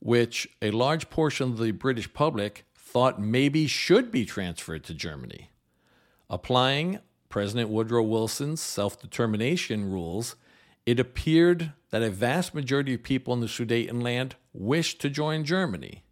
which 0.00 0.48
a 0.60 0.72
large 0.72 1.10
portion 1.10 1.50
of 1.50 1.58
the 1.58 1.70
British 1.70 2.12
public 2.12 2.64
thought 2.74 3.20
maybe 3.20 3.68
should 3.68 4.10
be 4.10 4.24
transferred 4.24 4.82
to 4.84 4.94
Germany. 4.94 5.50
Applying 6.28 6.98
President 7.28 7.70
Woodrow 7.70 8.02
Wilson's 8.02 8.60
self 8.60 9.00
determination 9.00 9.90
rules, 9.90 10.34
it 10.84 10.98
appeared 10.98 11.72
that 11.90 12.02
a 12.02 12.10
vast 12.10 12.52
majority 12.52 12.94
of 12.94 13.02
people 13.04 13.32
in 13.32 13.40
the 13.40 13.46
Sudetenland 13.46 14.32
wished 14.52 15.00
to 15.00 15.08
join 15.08 15.44
Germany. 15.44 16.02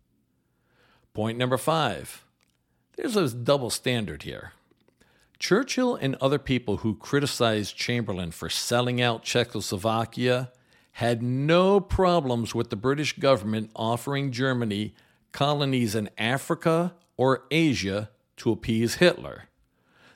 Point 1.13 1.37
number 1.37 1.57
five 1.57 2.25
there's 2.97 3.17
a 3.17 3.29
double 3.33 3.71
standard 3.71 4.25
here. 4.25 4.53
Churchill 5.39 5.95
and 5.95 6.17
other 6.17 6.39
people 6.39 6.79
who 6.79 6.97
criticized 6.97 7.77
Chamberlain 7.77 8.33
for 8.33 8.49
selling 8.49 9.01
out 9.01 9.23
Czechoslovakia 9.23 10.51
had 10.93 11.23
no 11.23 11.79
problems 11.79 12.55
with 12.55 12.71
the 12.71 12.77
British 12.77 13.17
government 13.19 13.71
offering 13.77 14.33
Germany 14.33 14.95
colonies 15.31 15.95
in 15.95 16.11
Africa 16.19 16.95
or 17.17 17.45
Asia 17.53 18.11
to 18.39 18.51
appease 18.51 18.97
Hitler. 18.97 19.45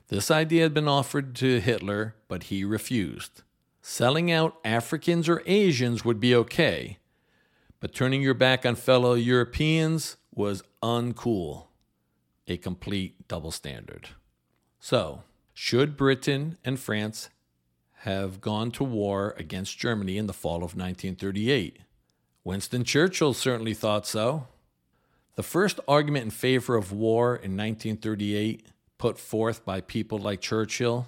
This 0.08 0.30
idea 0.30 0.64
had 0.64 0.74
been 0.74 0.88
offered 0.88 1.36
to 1.36 1.60
Hitler, 1.60 2.16
but 2.26 2.44
he 2.44 2.64
refused. 2.64 3.42
Selling 3.80 4.30
out 4.30 4.58
Africans 4.64 5.28
or 5.28 5.42
Asians 5.46 6.04
would 6.04 6.18
be 6.18 6.34
okay, 6.34 6.98
but 7.78 7.94
turning 7.94 8.22
your 8.22 8.34
back 8.34 8.66
on 8.66 8.74
fellow 8.74 9.14
Europeans 9.14 10.16
was 10.34 10.62
uncool. 10.82 11.66
A 12.48 12.56
complete 12.56 13.28
double 13.28 13.52
standard. 13.52 14.08
So, 14.84 15.22
should 15.54 15.96
Britain 15.96 16.58
and 16.64 16.76
France 16.76 17.30
have 17.98 18.40
gone 18.40 18.72
to 18.72 18.82
war 18.82 19.32
against 19.38 19.78
Germany 19.78 20.18
in 20.18 20.26
the 20.26 20.32
fall 20.32 20.56
of 20.56 20.74
1938? 20.74 21.78
Winston 22.42 22.82
Churchill 22.82 23.32
certainly 23.32 23.74
thought 23.74 24.08
so. 24.08 24.48
The 25.36 25.44
first 25.44 25.78
argument 25.86 26.24
in 26.24 26.30
favor 26.32 26.74
of 26.74 26.90
war 26.90 27.36
in 27.36 27.56
1938, 27.56 28.66
put 28.98 29.20
forth 29.20 29.64
by 29.64 29.80
people 29.80 30.18
like 30.18 30.40
Churchill, 30.40 31.06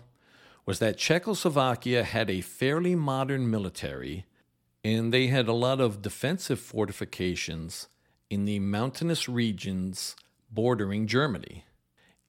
was 0.64 0.78
that 0.78 0.96
Czechoslovakia 0.96 2.04
had 2.04 2.30
a 2.30 2.42
fairly 2.42 2.94
modern 2.94 3.50
military 3.50 4.24
and 4.84 5.12
they 5.12 5.26
had 5.26 5.48
a 5.48 5.52
lot 5.52 5.80
of 5.80 6.00
defensive 6.00 6.60
fortifications 6.60 7.88
in 8.30 8.44
the 8.44 8.60
mountainous 8.60 9.28
regions 9.28 10.14
bordering 10.52 11.08
Germany. 11.08 11.64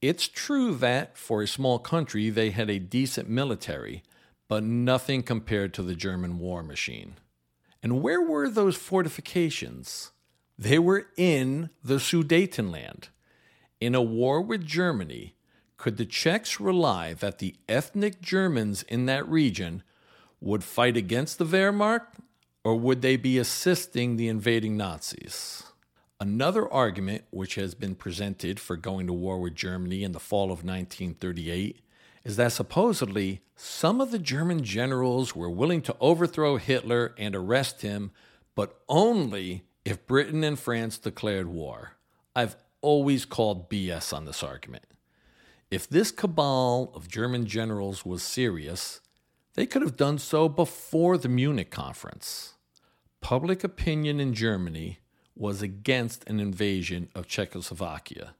It's 0.07 0.27
true 0.27 0.75
that, 0.75 1.17
for 1.17 1.41
a 1.41 1.47
small 1.47 1.79
country, 1.79 2.29
they 2.29 2.51
had 2.51 2.69
a 2.69 2.77
decent 2.77 3.27
military, 3.27 4.03
but 4.47 4.63
nothing 4.63 5.23
compared 5.23 5.73
to 5.73 5.81
the 5.81 5.95
German 5.95 6.37
war 6.37 6.61
machine. 6.61 7.15
And 7.81 8.03
where 8.03 8.21
were 8.21 8.47
those 8.47 8.75
fortifications? 8.75 10.11
They 10.59 10.77
were 10.77 11.07
in 11.17 11.71
the 11.83 11.95
Sudetenland. 11.95 13.09
In 13.81 13.95
a 13.95 14.01
war 14.03 14.43
with 14.43 14.63
Germany, 14.63 15.33
could 15.75 15.97
the 15.97 16.05
Czechs 16.05 16.59
rely 16.59 17.15
that 17.15 17.39
the 17.39 17.55
ethnic 17.67 18.21
Germans 18.21 18.83
in 18.83 19.07
that 19.07 19.27
region 19.27 19.81
would 20.39 20.63
fight 20.63 20.95
against 20.95 21.39
the 21.39 21.45
Wehrmacht, 21.45 22.19
or 22.63 22.75
would 22.75 23.01
they 23.01 23.17
be 23.17 23.39
assisting 23.39 24.17
the 24.17 24.27
invading 24.27 24.77
Nazis? 24.77 25.63
Another 26.19 26.71
argument 26.71 27.25
which 27.29 27.55
has 27.55 27.75
been 27.75 27.93
presented 27.93 28.57
for 28.57 28.77
going 28.77 29.05
to 29.07 29.13
war 29.13 29.39
with 29.39 29.53
Germany 29.53 30.03
in 30.03 30.13
the 30.13 30.19
fall 30.19 30.45
of 30.45 30.63
1938 30.63 31.81
is 32.23 32.37
that 32.37 32.53
supposedly 32.53 33.41
some 33.55 33.99
of 33.99 34.11
the 34.11 34.19
German 34.19 34.63
generals 34.63 35.35
were 35.35 35.49
willing 35.49 35.81
to 35.81 35.95
overthrow 35.99 36.55
Hitler 36.55 37.13
and 37.17 37.35
arrest 37.35 37.81
him, 37.81 38.11
but 38.55 38.79
only 38.87 39.65
if 39.83 40.07
Britain 40.07 40.43
and 40.43 40.57
France 40.57 40.97
declared 40.97 41.47
war. 41.47 41.97
I've 42.33 42.55
always 42.79 43.25
called 43.25 43.69
BS 43.69 44.13
on 44.13 44.23
this 44.23 44.41
argument. 44.41 44.85
If 45.69 45.89
this 45.89 46.11
cabal 46.11 46.91
of 46.95 47.09
German 47.09 47.45
generals 47.45 48.05
was 48.05 48.23
serious, 48.23 49.01
they 49.55 49.65
could 49.65 49.81
have 49.81 49.97
done 49.97 50.19
so 50.19 50.47
before 50.47 51.17
the 51.17 51.29
Munich 51.29 51.71
conference. 51.71 52.53
Public 53.19 53.63
opinion 53.63 54.19
in 54.21 54.33
Germany 54.33 54.99
was 55.35 55.61
against 55.61 56.27
an 56.29 56.39
invasion 56.39 57.09
of 57.13 57.27
Czechoslovakia. 57.27 58.35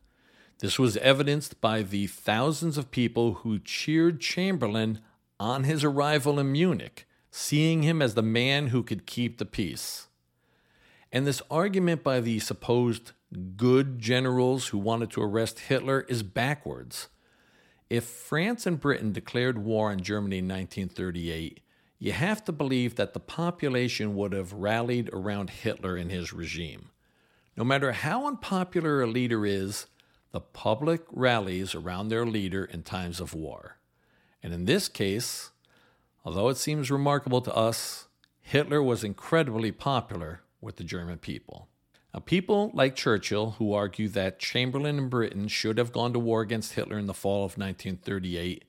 This 0.60 0.80
was 0.80 0.98
evidenced 0.98 1.60
by 1.60 1.82
the 1.82 2.08
thousands 2.08 2.78
of 2.78 2.91
people 2.91 3.36
who 3.36 3.60
cheered 3.60 4.22
Chamberlain 4.22 5.00
on 5.39 5.66
his 5.66 5.84
arrival 5.84 6.39
in 6.39 6.52
Munich, 6.52 7.06
seeing 7.30 7.84
him 7.84 8.02
as 8.02 8.14
the 8.14 8.22
man 8.22 8.68
who 8.68 8.82
could 8.82 9.06
keep 9.06 9.38
the 9.38 9.46
peace. 9.46 10.08
And 11.12 11.28
this 11.28 11.41
argument 11.52 12.04
by 12.04 12.22
the 12.22 12.39
supposed 12.39 13.12
good 13.58 14.00
generals 14.00 14.68
who 14.68 14.78
wanted 14.78 15.12
to 15.12 15.22
arrest 15.22 15.60
Hitler 15.60 16.06
is 16.08 16.24
backwards. 16.24 17.10
If 17.89 18.06
France 18.06 18.66
and 18.66 18.80
Britain 18.80 19.12
declared 19.12 19.58
war 19.58 19.91
on 19.91 20.00
Germany 20.00 20.39
in 20.39 20.48
1938, 20.48 21.60
you 21.98 22.12
have 22.12 22.43
to 22.46 22.52
believe 22.52 22.96
that 22.96 23.14
the 23.14 23.20
population 23.20 24.16
would 24.16 24.34
have 24.34 24.54
rallied 24.54 25.10
around 25.14 25.50
Hitler 25.50 25.96
and 25.96 26.12
his 26.12 26.34
regime. 26.34 26.89
No 27.56 27.64
matter 27.64 27.93
how 27.93 28.28
unpopular 28.28 29.02
a 29.02 29.08
leader 29.08 29.46
is, 29.46 29.88
the 30.32 30.41
public 30.41 31.04
rallies 31.12 31.74
around 31.74 32.10
their 32.10 32.26
leader 32.26 32.66
in 32.66 32.84
times 32.84 33.22
of 33.22 33.34
war. 33.34 33.78
And 34.43 34.54
in 34.54 34.66
this 34.66 34.89
case, 34.89 35.52
although 36.26 36.50
it 36.50 36.58
seems 36.58 36.91
remarkable 36.91 37.41
to 37.41 37.56
us, 37.56 38.08
Hitler 38.41 38.84
was 38.84 39.04
incredibly 39.04 39.72
popular 39.72 40.41
with 40.60 40.76
the 40.76 40.84
German 40.84 41.18
people. 41.18 41.70
Now, 42.14 42.20
people 42.20 42.72
like 42.74 42.96
Churchill, 42.96 43.52
who 43.52 43.74
argue 43.74 44.08
that 44.10 44.39
Chamberlain 44.39 44.98
and 44.98 45.10
Britain 45.10 45.48
should 45.48 45.78
have 45.78 45.91
gone 45.91 46.14
to 46.14 46.20
war 46.20 46.41
against 46.41 46.74
Hitler 46.74 47.00
in 47.00 47.08
the 47.08 47.14
fall 47.14 47.46
of 47.46 47.58
1938, 47.58 48.66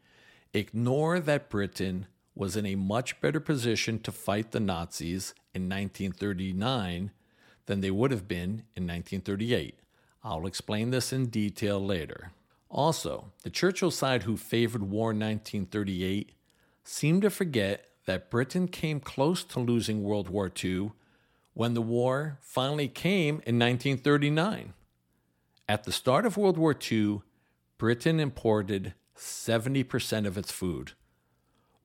ignore 0.54 1.20
that 1.20 1.50
Britain 1.50 2.06
was 2.36 2.54
in 2.54 2.66
a 2.66 2.76
much 2.76 3.20
better 3.20 3.40
position 3.40 3.98
to 3.98 4.12
fight 4.12 4.52
the 4.52 4.60
Nazis 4.60 5.34
in 5.54 5.62
1939 5.62 7.10
than 7.64 7.80
they 7.80 7.90
would 7.90 8.12
have 8.12 8.28
been 8.28 8.62
in 8.76 8.86
1938. 8.86 9.74
I'll 10.22 10.46
explain 10.46 10.90
this 10.90 11.12
in 11.12 11.26
detail 11.26 11.84
later. 11.84 12.32
Also, 12.68 13.32
the 13.42 13.50
Churchill 13.50 13.90
side 13.90 14.24
who 14.24 14.36
favored 14.36 14.82
war 14.82 15.12
in 15.12 15.18
1938 15.18 16.32
seemed 16.84 17.22
to 17.22 17.30
forget 17.30 17.86
that 18.04 18.30
Britain 18.30 18.68
came 18.68 19.00
close 19.00 19.42
to 19.44 19.60
losing 19.60 20.02
World 20.02 20.28
War 20.28 20.52
II 20.62 20.92
when 21.54 21.74
the 21.74 21.82
war 21.82 22.38
finally 22.42 22.86
came 22.86 23.36
in 23.46 23.58
1939. 23.58 24.74
At 25.68 25.84
the 25.84 25.92
start 25.92 26.26
of 26.26 26.36
World 26.36 26.58
War 26.58 26.76
II, 26.78 27.22
Britain 27.78 28.20
imported 28.20 28.94
70% 29.16 30.26
of 30.26 30.36
its 30.36 30.52
food. 30.52 30.92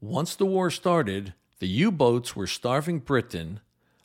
Once 0.02 0.36
the 0.36 0.46
war 0.48 0.72
started, 0.72 1.36
the 1.60 1.68
U 1.68 1.92
boats 1.92 2.36
were 2.36 2.48
starving 2.48 2.98
Britain 2.98 3.60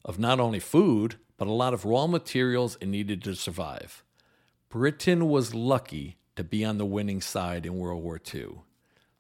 of 0.05 0.19
not 0.19 0.39
only 0.39 0.61
food, 0.61 1.17
but 1.39 1.49
a 1.49 1.53
lot 1.53 1.73
of 1.73 1.87
raw 1.87 2.07
materials 2.07 2.77
it 2.83 2.87
needed 2.87 3.23
to 3.23 3.35
survive. 3.35 4.05
Britain 4.69 5.27
was 5.27 5.55
lucky 5.55 6.19
to 6.37 6.45
be 6.45 6.63
on 6.67 6.77
the 6.77 6.85
winning 6.85 7.23
side 7.23 7.65
in 7.65 7.79
World 7.79 8.03
War 8.03 8.21
II. 8.35 8.59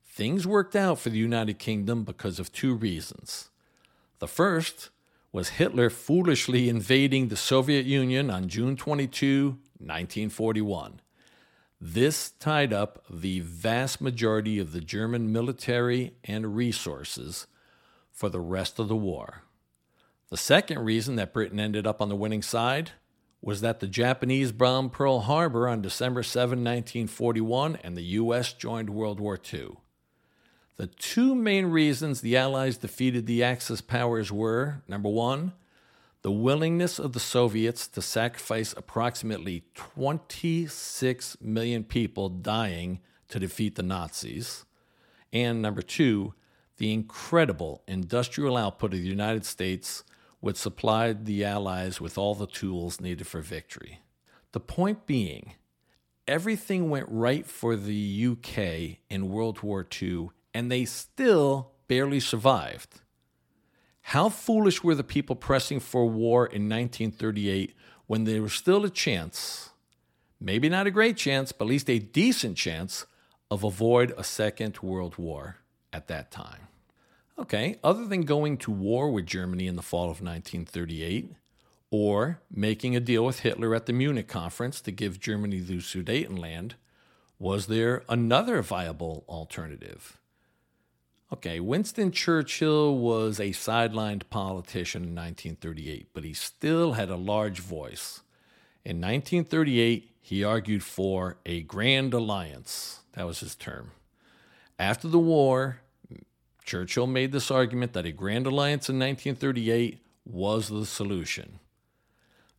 Things 0.04 0.46
worked 0.46 0.76
out 0.76 0.98
for 0.98 1.08
the 1.08 1.16
United 1.16 1.58
Kingdom 1.58 2.04
because 2.04 2.38
of 2.38 2.52
two 2.52 2.74
reasons. 2.74 3.48
The 4.18 4.28
first 4.28 4.90
was 5.32 5.48
Hitler 5.48 5.88
foolishly 5.88 6.68
invading 6.68 7.28
the 7.28 7.36
Soviet 7.36 7.86
Union 7.86 8.30
on 8.30 8.48
June 8.48 8.76
22, 8.76 9.56
1941. 9.78 11.00
This 11.80 12.30
tied 12.30 12.72
up 12.72 13.04
the 13.10 13.40
vast 13.40 14.00
majority 14.00 14.58
of 14.58 14.72
the 14.72 14.80
German 14.80 15.30
military 15.30 16.14
and 16.24 16.56
resources 16.56 17.46
for 18.10 18.28
the 18.28 18.40
rest 18.40 18.78
of 18.78 18.88
the 18.88 18.96
war. 18.96 19.42
The 20.30 20.38
second 20.38 20.80
reason 20.80 21.16
that 21.16 21.32
Britain 21.34 21.60
ended 21.60 21.86
up 21.86 22.00
on 22.00 22.08
the 22.08 22.16
winning 22.16 22.42
side 22.42 22.92
was 23.42 23.60
that 23.60 23.80
the 23.80 23.86
Japanese 23.86 24.52
bombed 24.52 24.92
Pearl 24.92 25.20
Harbor 25.20 25.68
on 25.68 25.82
December 25.82 26.22
7, 26.22 26.58
1941, 26.58 27.76
and 27.84 27.96
the 27.96 28.02
U.S. 28.02 28.52
joined 28.54 28.90
World 28.90 29.20
War 29.20 29.38
II. 29.52 29.76
The 30.78 30.88
two 30.88 31.34
main 31.34 31.66
reasons 31.66 32.20
the 32.20 32.36
Allies 32.36 32.78
defeated 32.78 33.26
the 33.26 33.44
Axis 33.44 33.80
powers 33.80 34.32
were 34.32 34.82
number 34.88 35.08
one, 35.08 35.52
the 36.22 36.30
willingness 36.30 36.98
of 36.98 37.12
the 37.12 37.20
Soviets 37.20 37.86
to 37.88 38.02
sacrifice 38.02 38.74
approximately 38.76 39.64
26 39.74 41.36
million 41.40 41.84
people 41.84 42.28
dying 42.28 43.00
to 43.28 43.38
defeat 43.38 43.76
the 43.76 43.82
Nazis, 43.82 44.64
and 45.32 45.60
number 45.60 45.82
two, 45.82 46.34
the 46.78 46.92
incredible 46.92 47.82
industrial 47.86 48.56
output 48.56 48.92
of 48.92 49.00
the 49.00 49.08
United 49.08 49.44
States, 49.44 50.04
which 50.40 50.56
supplied 50.56 51.24
the 51.24 51.44
Allies 51.44 52.00
with 52.00 52.18
all 52.18 52.34
the 52.34 52.46
tools 52.46 53.00
needed 53.00 53.26
for 53.26 53.40
victory. 53.40 54.00
The 54.52 54.60
point 54.60 55.06
being, 55.06 55.54
everything 56.26 56.90
went 56.90 57.06
right 57.08 57.46
for 57.46 57.76
the 57.76 58.28
UK 58.32 58.98
in 59.10 59.28
World 59.28 59.62
War 59.62 59.86
II 60.00 60.30
and 60.54 60.72
they 60.72 60.84
still 60.86 61.72
barely 61.88 62.20
survived. 62.20 63.00
How 64.10 64.28
foolish 64.28 64.84
were 64.84 64.94
the 64.94 65.02
people 65.02 65.34
pressing 65.34 65.80
for 65.80 66.06
war 66.06 66.46
in 66.46 66.68
1938 66.68 67.74
when 68.06 68.22
there 68.22 68.40
was 68.40 68.52
still 68.52 68.84
a 68.84 68.88
chance, 68.88 69.70
maybe 70.40 70.68
not 70.68 70.86
a 70.86 70.92
great 70.92 71.16
chance, 71.16 71.50
but 71.50 71.64
at 71.64 71.70
least 71.70 71.90
a 71.90 71.98
decent 71.98 72.56
chance, 72.56 73.04
of 73.50 73.64
avoid 73.64 74.14
a 74.16 74.22
second 74.22 74.78
world 74.78 75.18
war 75.18 75.56
at 75.92 76.06
that 76.06 76.30
time? 76.30 76.68
Okay, 77.36 77.80
other 77.82 78.06
than 78.06 78.22
going 78.22 78.58
to 78.58 78.70
war 78.70 79.10
with 79.10 79.26
Germany 79.26 79.66
in 79.66 79.74
the 79.74 79.82
fall 79.82 80.04
of 80.04 80.22
1938, 80.22 81.32
or 81.90 82.38
making 82.48 82.94
a 82.94 83.00
deal 83.00 83.24
with 83.24 83.40
Hitler 83.40 83.74
at 83.74 83.86
the 83.86 83.92
Munich 83.92 84.28
conference 84.28 84.80
to 84.82 84.92
give 84.92 85.18
Germany 85.18 85.58
the 85.58 85.78
Sudetenland, 85.78 86.74
was 87.40 87.66
there 87.66 88.04
another 88.08 88.62
viable 88.62 89.24
alternative? 89.28 90.16
Okay, 91.32 91.58
Winston 91.58 92.12
Churchill 92.12 92.96
was 92.96 93.40
a 93.40 93.50
sidelined 93.50 94.22
politician 94.30 95.02
in 95.02 95.16
1938, 95.16 96.10
but 96.14 96.22
he 96.22 96.32
still 96.32 96.92
had 96.92 97.10
a 97.10 97.16
large 97.16 97.58
voice. 97.58 98.22
In 98.84 99.00
1938, 99.00 100.14
he 100.20 100.44
argued 100.44 100.84
for 100.84 101.38
a 101.44 101.62
grand 101.62 102.14
alliance. 102.14 103.00
That 103.14 103.26
was 103.26 103.40
his 103.40 103.56
term. 103.56 103.90
After 104.78 105.08
the 105.08 105.18
war, 105.18 105.80
Churchill 106.64 107.08
made 107.08 107.32
this 107.32 107.50
argument 107.50 107.92
that 107.94 108.06
a 108.06 108.12
grand 108.12 108.46
alliance 108.46 108.88
in 108.88 108.96
1938 108.96 109.98
was 110.24 110.68
the 110.68 110.86
solution. 110.86 111.58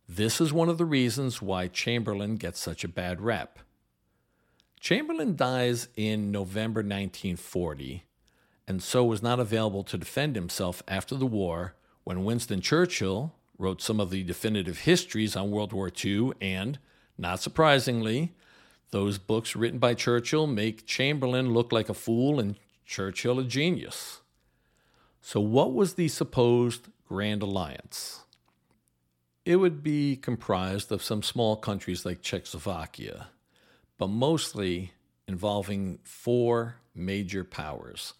This 0.06 0.42
is 0.42 0.52
one 0.52 0.68
of 0.68 0.76
the 0.76 0.84
reasons 0.84 1.40
why 1.40 1.68
Chamberlain 1.68 2.36
gets 2.36 2.60
such 2.60 2.84
a 2.84 2.88
bad 2.88 3.22
rep. 3.22 3.60
Chamberlain 4.78 5.36
dies 5.36 5.88
in 5.96 6.30
November 6.30 6.80
1940 6.80 8.04
and 8.68 8.82
so 8.82 9.02
was 9.02 9.22
not 9.22 9.40
available 9.40 9.82
to 9.82 9.96
defend 9.96 10.36
himself 10.36 10.82
after 10.86 11.14
the 11.14 11.26
war 11.26 11.74
when 12.04 12.24
Winston 12.24 12.60
Churchill 12.60 13.34
wrote 13.58 13.80
some 13.80 13.98
of 13.98 14.10
the 14.10 14.22
definitive 14.22 14.80
histories 14.80 15.34
on 15.34 15.50
World 15.50 15.72
War 15.72 15.90
II, 16.04 16.32
and, 16.40 16.78
not 17.16 17.40
surprisingly, 17.40 18.34
those 18.90 19.16
books 19.18 19.56
written 19.56 19.78
by 19.78 19.94
Churchill 19.94 20.46
make 20.46 20.86
Chamberlain 20.86 21.52
look 21.52 21.72
like 21.72 21.88
a 21.88 21.94
fool 21.94 22.38
and 22.38 22.56
Churchill 22.84 23.40
a 23.40 23.44
genius. 23.44 24.20
So, 25.22 25.40
what 25.40 25.72
was 25.72 25.94
the 25.94 26.08
supposed 26.08 26.88
Grand 27.06 27.42
Alliance? 27.42 28.20
It 29.46 29.56
would 29.56 29.82
be 29.82 30.14
comprised 30.14 30.92
of 30.92 31.02
some 31.02 31.22
small 31.22 31.56
countries 31.56 32.04
like 32.04 32.20
Czechoslovakia, 32.20 33.28
but 33.96 34.08
mostly 34.08 34.92
involving 35.26 36.00
four 36.04 36.76
major 36.94 37.44
powers 37.44 38.12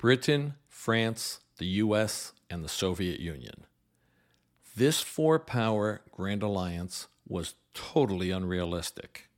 Britain, 0.00 0.54
France, 0.66 1.40
the 1.58 1.66
US, 1.66 2.32
and 2.48 2.64
the 2.64 2.70
Soviet 2.70 3.20
Union. 3.20 3.66
This 4.74 5.02
four 5.02 5.38
power 5.38 6.00
Grand 6.10 6.42
Alliance 6.42 7.08
was 7.28 7.56
totally 7.74 8.30
unrealistic. 8.30 9.28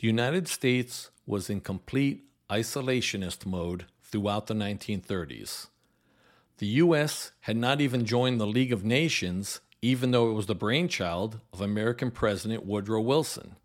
The 0.00 0.06
United 0.06 0.48
States 0.48 1.10
was 1.26 1.50
in 1.50 1.60
complete 1.60 2.24
isolationist 2.48 3.44
mode 3.44 3.84
throughout 4.02 4.46
the 4.46 4.54
1930s. 4.54 5.66
The 6.56 6.66
US 6.84 7.32
had 7.40 7.58
not 7.58 7.82
even 7.82 8.06
joined 8.06 8.40
the 8.40 8.46
League 8.46 8.72
of 8.72 8.86
Nations, 8.86 9.60
even 9.82 10.12
though 10.12 10.30
it 10.30 10.34
was 10.34 10.46
the 10.46 10.54
brainchild 10.54 11.40
of 11.52 11.60
American 11.60 12.10
President 12.10 12.64
Woodrow 12.64 13.02
Wilson. 13.02 13.56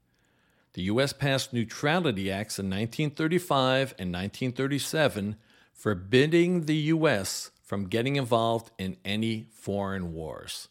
The 0.74 0.82
US 0.82 1.14
passed 1.14 1.54
neutrality 1.54 2.30
acts 2.30 2.60
in 2.60 2.66
1935 2.66 3.96
and 3.98 4.12
1937 4.12 5.38
forbidding 5.80 6.66
the 6.66 6.76
U.S. 6.76 7.52
from 7.64 7.88
getting 7.88 8.18
involved 8.18 8.70
in 8.78 8.98
any 9.06 9.46
foreign 9.54 10.12
wars. 10.12 10.68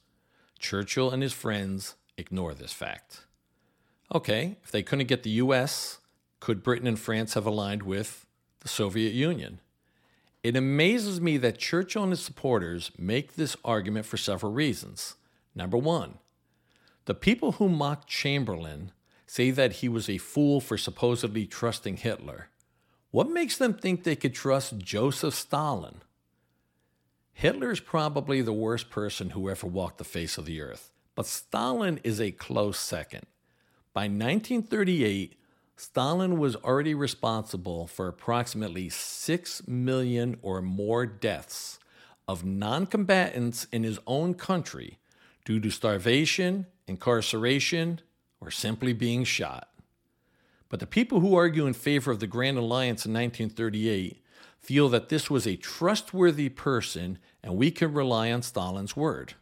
Churchill 0.58 1.10
and 1.10 1.22
his 1.22 1.32
friends 1.32 1.94
ignore 2.18 2.52
this 2.52 2.74
fact. 2.74 3.24
Okay, 4.14 4.58
if 4.62 4.70
they 4.70 4.82
couldn't 4.82 5.08
get 5.08 5.22
the 5.22 5.30
U.S., 5.30 6.00
could 6.40 6.62
Britain 6.62 6.86
and 6.86 6.98
France 6.98 7.32
have 7.32 7.46
aligned 7.46 7.84
with 7.84 8.26
the 8.60 8.68
Soviet 8.68 9.14
Union? 9.14 9.60
It 10.42 10.56
amazes 10.56 11.22
me 11.22 11.38
that 11.38 11.58
Churchill 11.58 12.02
and 12.02 12.12
his 12.12 12.22
supporters 12.22 12.90
make 12.98 13.34
this 13.34 13.56
argument 13.64 14.04
for 14.04 14.18
several 14.18 14.52
reasons. 14.52 15.14
Number 15.54 15.78
one, 15.78 16.18
the 17.06 17.14
people 17.14 17.52
who 17.52 17.70
mock 17.70 18.06
Chamberlain 18.06 18.92
say 19.26 19.52
that 19.52 19.74
he 19.76 19.88
was 19.88 20.10
a 20.10 20.18
fool 20.18 20.60
for 20.60 20.76
supposedly 20.76 21.46
trusting 21.46 21.96
Hitler. 21.96 22.50
What 23.10 23.30
makes 23.30 23.56
them 23.56 23.74
think 23.74 24.04
they 24.04 24.16
could 24.16 24.34
trust 24.34 24.78
Joseph 24.78 25.34
Stalin? 25.34 26.02
Hitler 27.32 27.70
is 27.70 27.80
probably 27.80 28.42
the 28.42 28.52
worst 28.52 28.90
person 28.90 29.30
who 29.30 29.48
ever 29.48 29.66
walked 29.66 29.98
the 29.98 30.04
face 30.04 30.36
of 30.36 30.44
the 30.44 30.60
earth, 30.60 30.90
but 31.14 31.24
Stalin 31.24 32.00
is 32.04 32.20
a 32.20 32.32
close 32.32 32.78
second. 32.78 33.24
By 33.94 34.02
1938, 34.02 35.36
Stalin 35.76 36.38
was 36.38 36.56
already 36.56 36.94
responsible 36.94 37.86
for 37.86 38.08
approximately 38.08 38.88
6 38.88 39.68
million 39.68 40.36
or 40.42 40.60
more 40.60 41.06
deaths 41.06 41.78
of 42.26 42.44
non 42.44 42.86
combatants 42.86 43.66
in 43.72 43.84
his 43.84 43.98
own 44.06 44.34
country 44.34 44.98
due 45.44 45.60
to 45.60 45.70
starvation, 45.70 46.66
incarceration, 46.86 48.00
or 48.40 48.50
simply 48.50 48.92
being 48.92 49.24
shot. 49.24 49.67
But 50.68 50.80
the 50.80 50.86
people 50.86 51.20
who 51.20 51.34
argue 51.34 51.66
in 51.66 51.72
favor 51.72 52.10
of 52.10 52.20
the 52.20 52.26
Grand 52.26 52.58
Alliance 52.58 53.06
in 53.06 53.12
1938 53.12 54.22
feel 54.60 54.88
that 54.88 55.08
this 55.08 55.30
was 55.30 55.46
a 55.46 55.56
trustworthy 55.56 56.48
person 56.48 57.18
and 57.42 57.56
we 57.56 57.70
can 57.70 57.92
rely 57.92 58.30
on 58.30 58.42
Stalin's 58.42 58.96
word. 58.96 59.34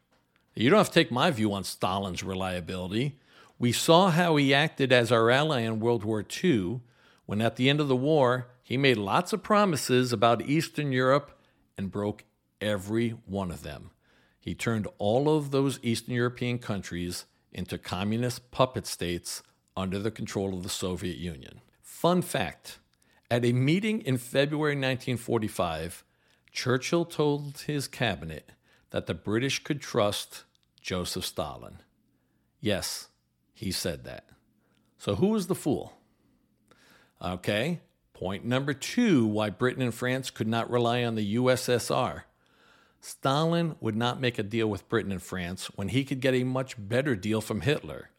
You 0.55 0.71
don't 0.71 0.79
have 0.79 0.89
to 0.89 0.95
take 0.95 1.11
my 1.11 1.31
view 1.31 1.53
on 1.53 1.65
Stalin's 1.65 2.23
reliability. 2.23 3.19
We 3.59 3.73
saw 3.73 4.11
how 4.11 4.37
he 4.37 4.55
acted 4.55 4.93
as 4.93 5.11
our 5.11 5.31
ally 5.31 5.61
in 5.61 5.81
World 5.81 6.05
War 6.05 6.25
II 6.45 6.81
when, 7.27 7.41
at 7.41 7.57
the 7.57 7.69
end 7.69 7.81
of 7.81 7.89
the 7.89 7.97
war, 7.97 8.49
he 8.63 8.77
made 8.77 8.97
lots 8.97 9.33
of 9.33 9.43
promises 9.43 10.13
about 10.13 10.43
Eastern 10.43 10.93
Europe 10.93 11.39
and 11.77 11.91
broke 11.91 12.25
every 12.61 13.11
one 13.11 13.51
of 13.51 13.63
them. 13.63 13.91
He 14.39 14.55
turned 14.55 14.87
all 14.99 15.35
of 15.37 15.51
those 15.51 15.81
Eastern 15.83 16.15
European 16.15 16.59
countries 16.59 17.27
into 17.53 17.79
communist 17.79 18.51
puppet 18.51 18.87
states 18.87 19.43
under 19.77 19.99
the 19.99 20.11
control 20.11 20.55
of 20.55 20.63
the 20.63 20.69
Soviet 20.69 21.19
Union. 21.19 21.61
Fun 21.83 22.23
fact 22.23 22.79
at 23.31 23.45
a 23.45 23.53
meeting 23.53 24.01
in 24.03 24.19
February 24.19 24.75
1945, 24.75 26.05
Churchill 26.53 27.05
told 27.05 27.59
his 27.67 27.89
cabinet 27.89 28.53
that 28.91 29.07
the 29.07 29.15
British 29.15 29.63
could 29.63 29.81
trust 29.81 30.45
Joseph 30.81 31.25
Stalin. 31.25 31.79
Yes, 32.61 33.09
he 33.53 33.73
said 33.73 34.05
that. 34.05 34.29
So 34.99 35.17
who 35.17 35.29
was 35.29 35.49
the 35.49 35.55
fool? 35.55 35.95
Okay, 37.21 37.81
point 38.13 38.45
number 38.45 38.73
two 38.73 39.27
why 39.27 39.51
Britain 39.51 39.83
and 39.83 39.95
France 39.95 40.31
could 40.31 40.49
not 40.49 40.71
rely 40.71 41.05
on 41.05 41.15
the 41.15 41.37
USSR. 41.37 42.23
Stalin 43.01 43.77
would 43.81 43.97
not 43.97 44.21
make 44.21 44.39
a 44.39 44.43
deal 44.43 44.69
with 44.69 44.89
Britain 44.89 45.13
and 45.13 45.23
France 45.23 45.67
when 45.77 45.89
he 45.89 46.05
could 46.05 46.21
get 46.21 46.35
a 46.35 46.45
much 46.45 46.77
better 46.79 47.15
deal 47.15 47.41
from 47.41 47.61
Hitler. 47.61 48.11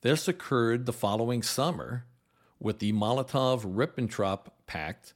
This 0.00 0.28
occurred 0.28 0.86
the 0.86 0.92
following 0.92 1.42
summer 1.42 2.04
with 2.60 2.78
the 2.78 2.92
Molotov 2.92 3.62
Ribbentrop 3.64 4.46
Pact, 4.66 5.14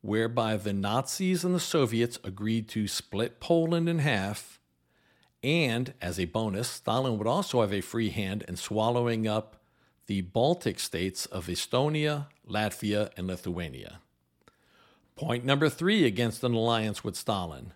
whereby 0.00 0.56
the 0.56 0.72
Nazis 0.72 1.44
and 1.44 1.54
the 1.54 1.60
Soviets 1.60 2.18
agreed 2.24 2.68
to 2.68 2.86
split 2.88 3.40
Poland 3.40 3.88
in 3.88 3.98
half 4.00 4.60
and 5.42 5.92
as 6.00 6.20
a 6.20 6.26
bonus, 6.26 6.68
Stalin 6.68 7.18
would 7.18 7.26
also 7.26 7.62
have 7.62 7.72
a 7.72 7.80
free 7.80 8.10
hand 8.10 8.44
in 8.46 8.56
swallowing 8.56 9.26
up 9.26 9.56
the 10.06 10.20
Baltic 10.20 10.78
states 10.78 11.26
of 11.26 11.46
Estonia, 11.46 12.26
Latvia, 12.48 13.10
and 13.16 13.26
Lithuania. 13.26 14.00
Point 15.16 15.44
number 15.44 15.68
three 15.68 16.04
against 16.04 16.44
an 16.44 16.54
alliance 16.54 17.02
with 17.02 17.16
Stalin. 17.16 17.72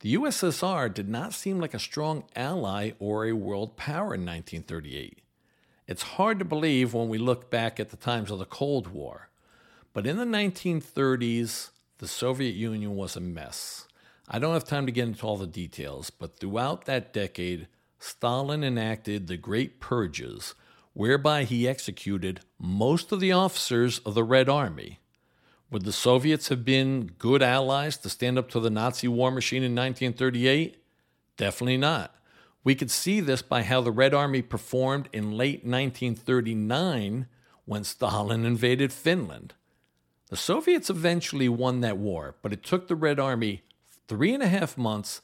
The 0.00 0.14
USSR 0.14 0.92
did 0.92 1.08
not 1.08 1.32
seem 1.32 1.60
like 1.60 1.74
a 1.74 1.78
strong 1.78 2.24
ally 2.36 2.92
or 2.98 3.24
a 3.24 3.32
world 3.32 3.76
power 3.76 4.14
in 4.14 4.26
1938. 4.26 5.21
It's 5.88 6.02
hard 6.02 6.38
to 6.38 6.44
believe 6.44 6.94
when 6.94 7.08
we 7.08 7.18
look 7.18 7.50
back 7.50 7.80
at 7.80 7.90
the 7.90 7.96
times 7.96 8.30
of 8.30 8.38
the 8.38 8.44
Cold 8.44 8.88
War, 8.88 9.28
but 9.92 10.06
in 10.06 10.16
the 10.16 10.24
1930s, 10.24 11.70
the 11.98 12.06
Soviet 12.06 12.54
Union 12.54 12.94
was 12.94 13.16
a 13.16 13.20
mess. 13.20 13.88
I 14.28 14.38
don't 14.38 14.54
have 14.54 14.64
time 14.64 14.86
to 14.86 14.92
get 14.92 15.08
into 15.08 15.26
all 15.26 15.36
the 15.36 15.46
details, 15.46 16.10
but 16.10 16.38
throughout 16.38 16.84
that 16.84 17.12
decade, 17.12 17.66
Stalin 17.98 18.62
enacted 18.62 19.26
the 19.26 19.36
Great 19.36 19.80
Purges, 19.80 20.54
whereby 20.92 21.44
he 21.44 21.66
executed 21.66 22.40
most 22.60 23.10
of 23.10 23.18
the 23.18 23.32
officers 23.32 23.98
of 24.00 24.14
the 24.14 24.24
Red 24.24 24.48
Army. 24.48 25.00
Would 25.70 25.84
the 25.84 25.92
Soviets 25.92 26.48
have 26.48 26.64
been 26.64 27.06
good 27.18 27.42
allies 27.42 27.96
to 27.98 28.08
stand 28.08 28.38
up 28.38 28.48
to 28.50 28.60
the 28.60 28.70
Nazi 28.70 29.08
war 29.08 29.32
machine 29.32 29.64
in 29.64 29.74
1938? 29.74 30.76
Definitely 31.36 31.78
not. 31.78 32.14
We 32.64 32.74
could 32.74 32.90
see 32.90 33.20
this 33.20 33.42
by 33.42 33.62
how 33.62 33.80
the 33.80 33.90
Red 33.90 34.14
Army 34.14 34.42
performed 34.42 35.08
in 35.12 35.32
late 35.32 35.64
1939 35.64 37.26
when 37.64 37.84
Stalin 37.84 38.44
invaded 38.44 38.92
Finland. 38.92 39.54
The 40.28 40.36
Soviets 40.36 40.88
eventually 40.88 41.48
won 41.48 41.80
that 41.80 41.98
war, 41.98 42.36
but 42.40 42.52
it 42.52 42.62
took 42.62 42.88
the 42.88 42.96
Red 42.96 43.18
Army 43.18 43.62
three 44.08 44.32
and 44.32 44.42
a 44.42 44.48
half 44.48 44.78
months 44.78 45.20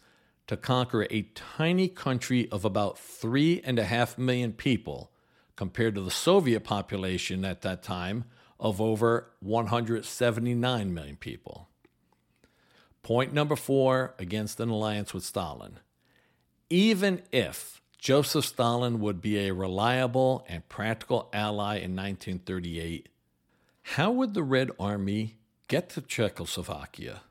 to 0.49 0.57
conquer 0.57 1.07
a 1.11 1.31
tiny 1.35 1.89
country 1.89 2.49
of 2.51 2.65
about 2.65 2.99
three 2.99 3.61
and 3.65 3.79
a 3.79 3.85
half 3.85 4.19
million 4.19 4.53
people 4.53 5.13
compared 5.57 5.95
to 5.95 6.01
the 6.01 6.11
Soviet 6.11 6.65
population 6.65 7.45
at 7.45 7.63
that 7.63 7.83
time 7.83 8.25
of 8.59 8.81
over 8.81 9.31
179 9.41 10.95
million 10.95 11.17
people. 11.17 11.69
Point 13.03 13.33
number 13.33 13.57
four 13.57 14.15
against 14.19 14.59
an 14.61 14.71
alliance 14.71 15.15
with 15.15 15.25
Stalin. 15.25 15.79
Even 16.71 17.23
if 17.33 17.81
Joseph 17.99 18.45
Stalin 18.45 19.01
would 19.01 19.21
be 19.21 19.39
a 19.39 19.53
reliable 19.55 20.45
and 20.49 20.69
practical 20.69 21.29
ally 21.33 21.77
in 21.77 21.97
1938, 21.97 23.09
how 23.83 24.11
would 24.11 24.35
the 24.35 24.43
Red 24.43 24.71
Army 24.79 25.39
get 25.67 25.89
to 25.91 26.01
Czechoslovakia? 26.01 27.23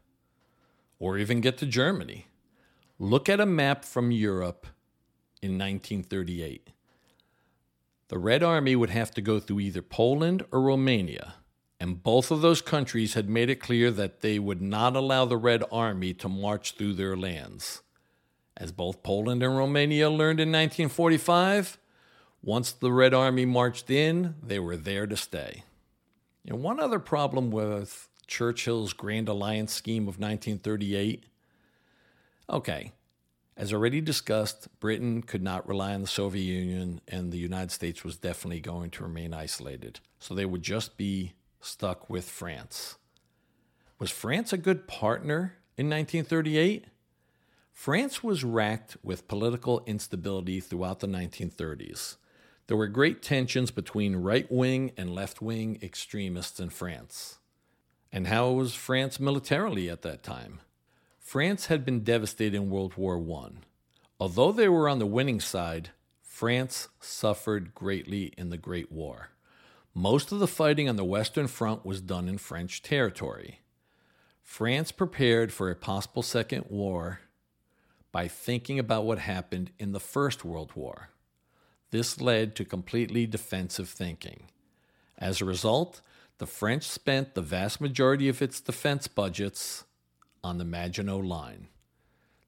or 1.00 1.18
even 1.18 1.42
get 1.42 1.58
to 1.60 1.66
Germany. 1.66 2.28
Look 3.00 3.30
at 3.30 3.40
a 3.40 3.46
map 3.46 3.86
from 3.86 4.12
Europe 4.12 4.68
in 5.42 5.52
1938. 5.52 6.72
The 8.10 8.18
Red 8.18 8.42
Army 8.42 8.76
would 8.76 8.90
have 8.90 9.12
to 9.12 9.22
go 9.22 9.40
through 9.40 9.60
either 9.60 9.82
Poland 9.82 10.46
or 10.52 10.62
Romania, 10.62 11.36
and 11.80 12.02
both 12.02 12.32
of 12.32 12.42
those 12.42 12.62
countries 12.62 13.14
had 13.14 13.30
made 13.30 13.50
it 13.50 13.58
clear 13.60 13.92
that 13.92 14.22
they 14.22 14.40
would 14.40 14.62
not 14.62 14.96
allow 14.96 15.26
the 15.26 15.38
Red 15.38 15.64
Army 15.72 16.14
to 16.16 16.30
march 16.30 16.76
through 16.76 16.94
their 16.94 17.16
lands. 17.16 17.82
As 18.60 18.72
both 18.72 19.04
Poland 19.04 19.44
and 19.44 19.56
Romania 19.56 20.10
learned 20.10 20.40
in 20.40 20.50
1945, 20.50 21.78
once 22.42 22.72
the 22.72 22.92
Red 22.92 23.14
Army 23.14 23.46
marched 23.46 23.92
in, 23.92 24.34
they 24.42 24.58
were 24.58 24.76
there 24.76 25.06
to 25.06 25.16
stay. 25.16 25.64
And 26.46 26.64
one 26.64 26.80
other 26.80 26.98
problem 26.98 27.52
with 27.52 28.10
Churchill's 28.26 28.94
Grand 28.94 29.30
Alliance 29.30 29.74
scheme 29.74 30.04
of 30.04 30.20
1938? 30.20 31.26
Okay, 32.50 32.94
as 33.56 33.72
already 33.72 34.02
discussed, 34.02 34.68
Britain 34.80 35.22
could 35.22 35.44
not 35.44 35.68
rely 35.68 35.94
on 35.94 36.02
the 36.02 36.08
Soviet 36.08 36.44
Union, 36.44 37.02
and 37.08 37.32
the 37.32 37.38
United 37.38 37.72
States 37.72 38.04
was 38.04 38.18
definitely 38.18 38.60
going 38.60 38.90
to 38.92 39.04
remain 39.04 39.34
isolated. 39.34 40.00
So 40.20 40.34
they 40.34 40.46
would 40.46 40.64
just 40.64 40.98
be 40.98 41.34
stuck 41.60 42.10
with 42.10 42.30
France. 42.30 42.98
Was 44.00 44.10
France 44.10 44.52
a 44.52 44.58
good 44.58 44.88
partner 44.88 45.58
in 45.76 45.90
1938? 45.90 46.86
France 47.78 48.24
was 48.24 48.44
racked 48.44 48.98
with 49.04 49.28
political 49.28 49.84
instability 49.86 50.60
throughout 50.60 51.00
the 51.00 51.08
1930s. 51.08 52.16
There 52.66 52.76
were 52.76 52.88
great 52.88 53.22
tensions 53.22 53.70
between 53.70 54.16
right 54.16 54.52
wing 54.52 54.94
and 54.98 55.14
left 55.14 55.44
wing 55.44 55.78
extremists 55.84 56.60
in 56.60 56.72
France. 56.72 57.38
And 58.12 58.26
how 58.26 58.50
was 58.50 58.74
France 58.74 59.20
militarily 59.20 59.92
at 59.92 60.02
that 60.02 60.24
time? 60.24 60.60
France 61.20 61.68
had 61.68 61.86
been 61.86 62.04
devastated 62.04 62.56
in 62.56 62.72
World 62.72 62.96
War 62.98 63.24
I. 63.46 63.50
Although 64.20 64.52
they 64.52 64.68
were 64.68 64.90
on 64.90 64.98
the 64.98 65.06
winning 65.06 65.40
side, 65.40 65.92
France 66.24 66.88
suffered 67.00 67.76
greatly 67.76 68.34
in 68.40 68.50
the 68.50 68.58
Great 68.58 68.92
War. 68.92 69.30
Most 69.94 70.32
of 70.32 70.40
the 70.40 70.48
fighting 70.48 70.90
on 70.90 70.96
the 70.96 71.06
Western 71.06 71.48
Front 71.48 71.86
was 71.86 72.02
done 72.02 72.28
in 72.28 72.40
French 72.40 72.82
territory. 72.82 73.62
France 74.42 74.92
prepared 74.92 75.54
for 75.54 75.70
a 75.70 75.76
possible 75.76 76.24
Second 76.24 76.66
War 76.70 77.20
by 78.12 78.28
thinking 78.28 78.80
about 78.80 79.06
what 79.06 79.20
happened 79.20 79.72
in 79.78 79.92
the 79.92 80.00
First 80.00 80.46
World 80.46 80.72
War. 80.76 81.10
This 81.92 82.20
led 82.20 82.56
to 82.56 82.66
completely 82.66 83.26
defensive 83.26 83.90
thinking. 83.90 84.44
As 85.18 85.42
a 85.42 85.46
result, 85.46 86.02
the 86.38 86.48
French 86.48 86.84
spent 86.84 87.34
the 87.34 87.42
vast 87.42 87.82
majority 87.82 88.30
of 88.30 88.42
its 88.42 88.62
defense 88.62 89.08
budgets 89.08 89.86
on 90.44 90.58
the 90.58 90.66
Maginot 90.66 91.26
Line. 91.26 91.68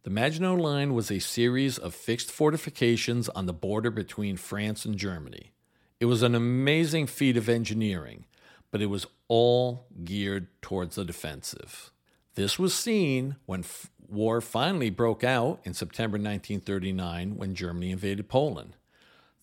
The 0.04 0.10
Maginot 0.10 0.60
Line 0.60 0.94
was 0.94 1.12
a 1.12 1.20
series 1.20 1.78
of 1.78 1.94
fixed 1.94 2.32
fortifications 2.32 3.30
on 3.30 3.46
the 3.46 3.54
border 3.54 3.92
between 3.92 4.38
France 4.38 4.86
and 4.86 4.98
Germany. 4.98 5.52
It 6.00 6.06
was 6.06 6.24
an 6.24 6.36
amazing 6.36 7.08
feat 7.08 7.36
of 7.36 7.50
engineering, 7.50 8.26
but 8.72 8.82
it 8.82 8.86
was 8.86 9.08
all 9.28 9.88
geared 10.04 10.48
towards 10.62 10.96
the 10.96 11.04
defensive. 11.04 11.92
This 12.40 12.58
was 12.58 12.74
seen 12.74 13.36
when 13.48 13.66
f- 13.66 13.92
war 14.08 14.40
finally 14.40 14.90
broke 14.90 15.26
out 15.26 15.60
in 15.66 15.74
September 15.74 16.16
1939 16.16 17.36
when 17.36 17.54
Germany 17.54 17.92
invaded 17.92 18.30
Poland. 18.30 18.78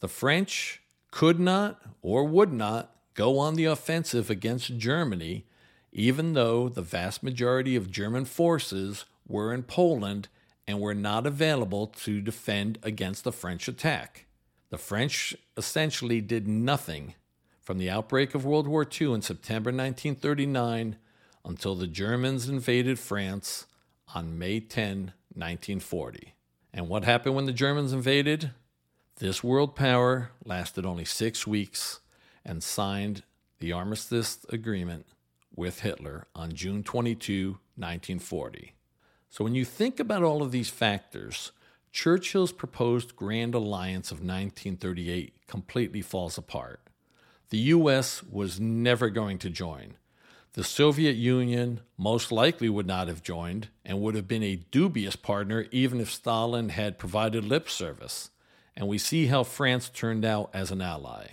The 0.00 0.08
French 0.08 0.80
could 1.10 1.38
not 1.38 1.78
or 2.00 2.24
would 2.24 2.54
not 2.54 2.96
go 3.12 3.38
on 3.38 3.54
the 3.54 3.66
offensive 3.66 4.30
against 4.30 4.78
Germany, 4.78 5.44
even 5.92 6.32
though 6.32 6.70
the 6.70 6.80
vast 6.80 7.22
majority 7.22 7.76
of 7.76 7.90
German 7.90 8.24
forces 8.24 9.04
were 9.28 9.52
in 9.52 9.64
Poland 9.64 10.28
and 10.66 10.80
were 10.80 10.94
not 10.94 11.26
available 11.26 11.88
to 11.88 12.22
defend 12.22 12.78
against 12.82 13.24
the 13.24 13.30
French 13.32 13.68
attack. 13.68 14.24
The 14.70 14.78
French 14.78 15.36
essentially 15.54 16.22
did 16.22 16.48
nothing 16.48 17.12
from 17.60 17.76
the 17.76 17.90
outbreak 17.90 18.34
of 18.34 18.46
World 18.46 18.66
War 18.66 18.88
II 18.90 19.12
in 19.12 19.20
September 19.20 19.68
1939 19.68 20.96
until 21.46 21.76
the 21.76 21.86
Germans 21.86 22.48
invaded 22.48 22.98
France 22.98 23.66
on 24.14 24.38
May 24.38 24.60
10, 24.60 25.12
1940. 25.32 26.34
And 26.74 26.88
what 26.88 27.04
happened 27.04 27.36
when 27.36 27.46
the 27.46 27.52
Germans 27.52 27.92
invaded? 27.92 28.50
This 29.18 29.42
world 29.42 29.74
power 29.74 30.32
lasted 30.44 30.84
only 30.84 31.06
six 31.06 31.46
weeks 31.46 32.00
and 32.44 32.62
signed 32.62 33.22
the 33.60 33.72
Armistice 33.72 34.44
Agreement 34.50 35.06
with 35.54 35.80
Hitler 35.80 36.26
on 36.34 36.52
June 36.52 36.82
22, 36.82 37.58
1940. 37.76 38.74
So 39.30 39.44
when 39.44 39.54
you 39.54 39.64
think 39.64 39.98
about 39.98 40.22
all 40.22 40.42
of 40.42 40.52
these 40.52 40.68
factors, 40.68 41.52
Churchill's 41.92 42.52
proposed 42.52 43.16
Grand 43.16 43.54
Alliance 43.54 44.10
of 44.10 44.18
1938 44.18 45.46
completely 45.46 46.02
falls 46.02 46.36
apart. 46.36 46.80
The 47.48 47.58
U.S. 47.58 48.22
was 48.22 48.60
never 48.60 49.08
going 49.08 49.38
to 49.38 49.48
join. 49.48 49.94
The 50.56 50.64
Soviet 50.64 51.16
Union 51.16 51.80
most 51.98 52.32
likely 52.32 52.70
would 52.70 52.86
not 52.86 53.08
have 53.08 53.22
joined 53.22 53.68
and 53.84 54.00
would 54.00 54.14
have 54.14 54.26
been 54.26 54.42
a 54.42 54.64
dubious 54.70 55.14
partner 55.14 55.66
even 55.70 56.00
if 56.00 56.10
Stalin 56.10 56.70
had 56.70 56.96
provided 56.96 57.44
lip 57.44 57.68
service. 57.68 58.30
And 58.74 58.88
we 58.88 58.96
see 58.96 59.26
how 59.26 59.42
France 59.42 59.90
turned 59.90 60.24
out 60.24 60.48
as 60.54 60.70
an 60.70 60.80
ally. 60.80 61.32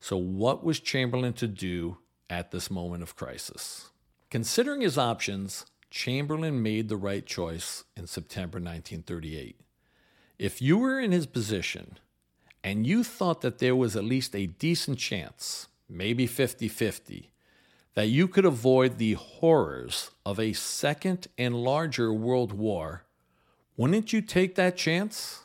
So, 0.00 0.16
what 0.16 0.64
was 0.64 0.80
Chamberlain 0.80 1.34
to 1.34 1.46
do 1.46 1.98
at 2.30 2.50
this 2.50 2.70
moment 2.70 3.02
of 3.02 3.14
crisis? 3.14 3.90
Considering 4.30 4.80
his 4.80 4.96
options, 4.96 5.66
Chamberlain 5.90 6.62
made 6.62 6.88
the 6.88 6.96
right 6.96 7.26
choice 7.26 7.84
in 7.94 8.06
September 8.06 8.56
1938. 8.56 9.60
If 10.38 10.62
you 10.62 10.78
were 10.78 10.98
in 10.98 11.12
his 11.12 11.26
position 11.26 11.98
and 12.64 12.86
you 12.86 13.04
thought 13.04 13.42
that 13.42 13.58
there 13.58 13.76
was 13.76 13.96
at 13.96 14.04
least 14.04 14.34
a 14.34 14.46
decent 14.46 14.98
chance, 14.98 15.68
maybe 15.90 16.26
50 16.26 16.68
50, 16.68 17.31
that 17.94 18.08
you 18.08 18.26
could 18.26 18.44
avoid 18.44 18.98
the 18.98 19.14
horrors 19.14 20.10
of 20.24 20.40
a 20.40 20.52
second 20.52 21.28
and 21.36 21.54
larger 21.54 22.12
world 22.12 22.52
war, 22.52 23.04
wouldn't 23.76 24.12
you 24.12 24.20
take 24.20 24.54
that 24.54 24.76
chance? 24.76 25.42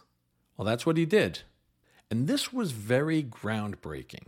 Well, 0.55 0.65
that's 0.65 0.85
what 0.85 0.97
he 0.97 1.05
did. 1.05 1.41
And 2.09 2.27
this 2.27 2.53
was 2.53 2.71
very 2.71 3.21
groundbreaking. 3.21 4.27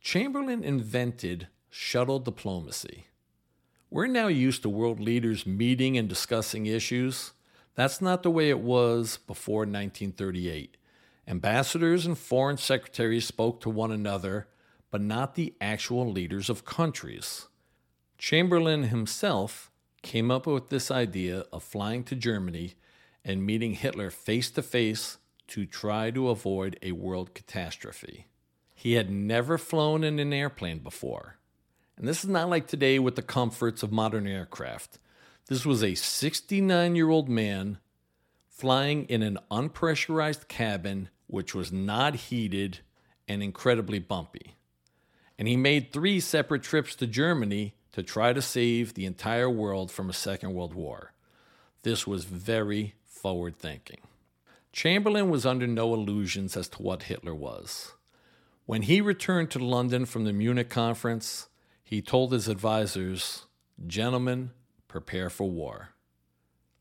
Chamberlain 0.00 0.64
invented 0.64 1.48
shuttle 1.70 2.18
diplomacy. 2.18 3.06
We're 3.90 4.06
now 4.06 4.28
used 4.28 4.62
to 4.62 4.68
world 4.68 5.00
leaders 5.00 5.46
meeting 5.46 5.96
and 5.96 6.08
discussing 6.08 6.66
issues. 6.66 7.32
That's 7.74 8.00
not 8.00 8.22
the 8.22 8.30
way 8.30 8.50
it 8.50 8.58
was 8.58 9.18
before 9.26 9.60
1938. 9.60 10.76
Ambassadors 11.26 12.04
and 12.04 12.18
foreign 12.18 12.56
secretaries 12.56 13.26
spoke 13.26 13.60
to 13.60 13.70
one 13.70 13.92
another, 13.92 14.48
but 14.90 15.00
not 15.00 15.34
the 15.34 15.54
actual 15.60 16.10
leaders 16.10 16.48
of 16.48 16.64
countries. 16.64 17.46
Chamberlain 18.16 18.84
himself 18.84 19.70
came 20.02 20.30
up 20.30 20.46
with 20.46 20.68
this 20.68 20.90
idea 20.90 21.44
of 21.52 21.62
flying 21.62 22.04
to 22.04 22.16
Germany 22.16 22.74
and 23.24 23.44
meeting 23.44 23.74
Hitler 23.74 24.10
face 24.10 24.50
to 24.52 24.62
face 24.62 25.18
to 25.48 25.66
try 25.66 26.10
to 26.10 26.28
avoid 26.28 26.78
a 26.82 26.92
world 26.92 27.34
catastrophe. 27.34 28.26
He 28.74 28.92
had 28.92 29.10
never 29.10 29.58
flown 29.58 30.04
in 30.04 30.18
an 30.18 30.32
airplane 30.32 30.78
before. 30.78 31.38
And 31.96 32.06
this 32.06 32.22
is 32.22 32.30
not 32.30 32.48
like 32.48 32.68
today 32.68 32.98
with 32.98 33.16
the 33.16 33.22
comforts 33.22 33.82
of 33.82 33.90
modern 33.90 34.26
aircraft. 34.26 34.98
This 35.46 35.66
was 35.66 35.82
a 35.82 35.94
69 35.94 36.94
year 36.94 37.10
old 37.10 37.28
man 37.28 37.78
flying 38.46 39.04
in 39.06 39.22
an 39.22 39.38
unpressurized 39.50 40.46
cabin, 40.48 41.08
which 41.26 41.54
was 41.54 41.72
not 41.72 42.14
heated 42.14 42.80
and 43.26 43.42
incredibly 43.42 43.98
bumpy. 43.98 44.56
And 45.38 45.46
he 45.46 45.56
made 45.56 45.92
three 45.92 46.18
separate 46.20 46.62
trips 46.62 46.96
to 46.96 47.06
Germany 47.06 47.74
to 47.92 48.02
try 48.02 48.32
to 48.32 48.42
save 48.42 48.94
the 48.94 49.06
entire 49.06 49.48
world 49.48 49.90
from 49.90 50.10
a 50.10 50.14
Second 50.14 50.54
World 50.54 50.74
War. 50.74 51.12
This 51.82 52.06
was 52.06 52.24
very 52.24 52.94
forward 53.04 53.56
thinking. 53.56 54.00
Chamberlain 54.72 55.30
was 55.30 55.46
under 55.46 55.66
no 55.66 55.94
illusions 55.94 56.56
as 56.56 56.68
to 56.70 56.82
what 56.82 57.04
Hitler 57.04 57.34
was. 57.34 57.92
When 58.66 58.82
he 58.82 59.00
returned 59.00 59.50
to 59.52 59.58
London 59.58 60.04
from 60.04 60.24
the 60.24 60.32
Munich 60.32 60.68
conference, 60.68 61.48
he 61.82 62.02
told 62.02 62.32
his 62.32 62.48
advisors, 62.48 63.46
Gentlemen, 63.86 64.50
prepare 64.88 65.30
for 65.30 65.48
war. 65.48 65.90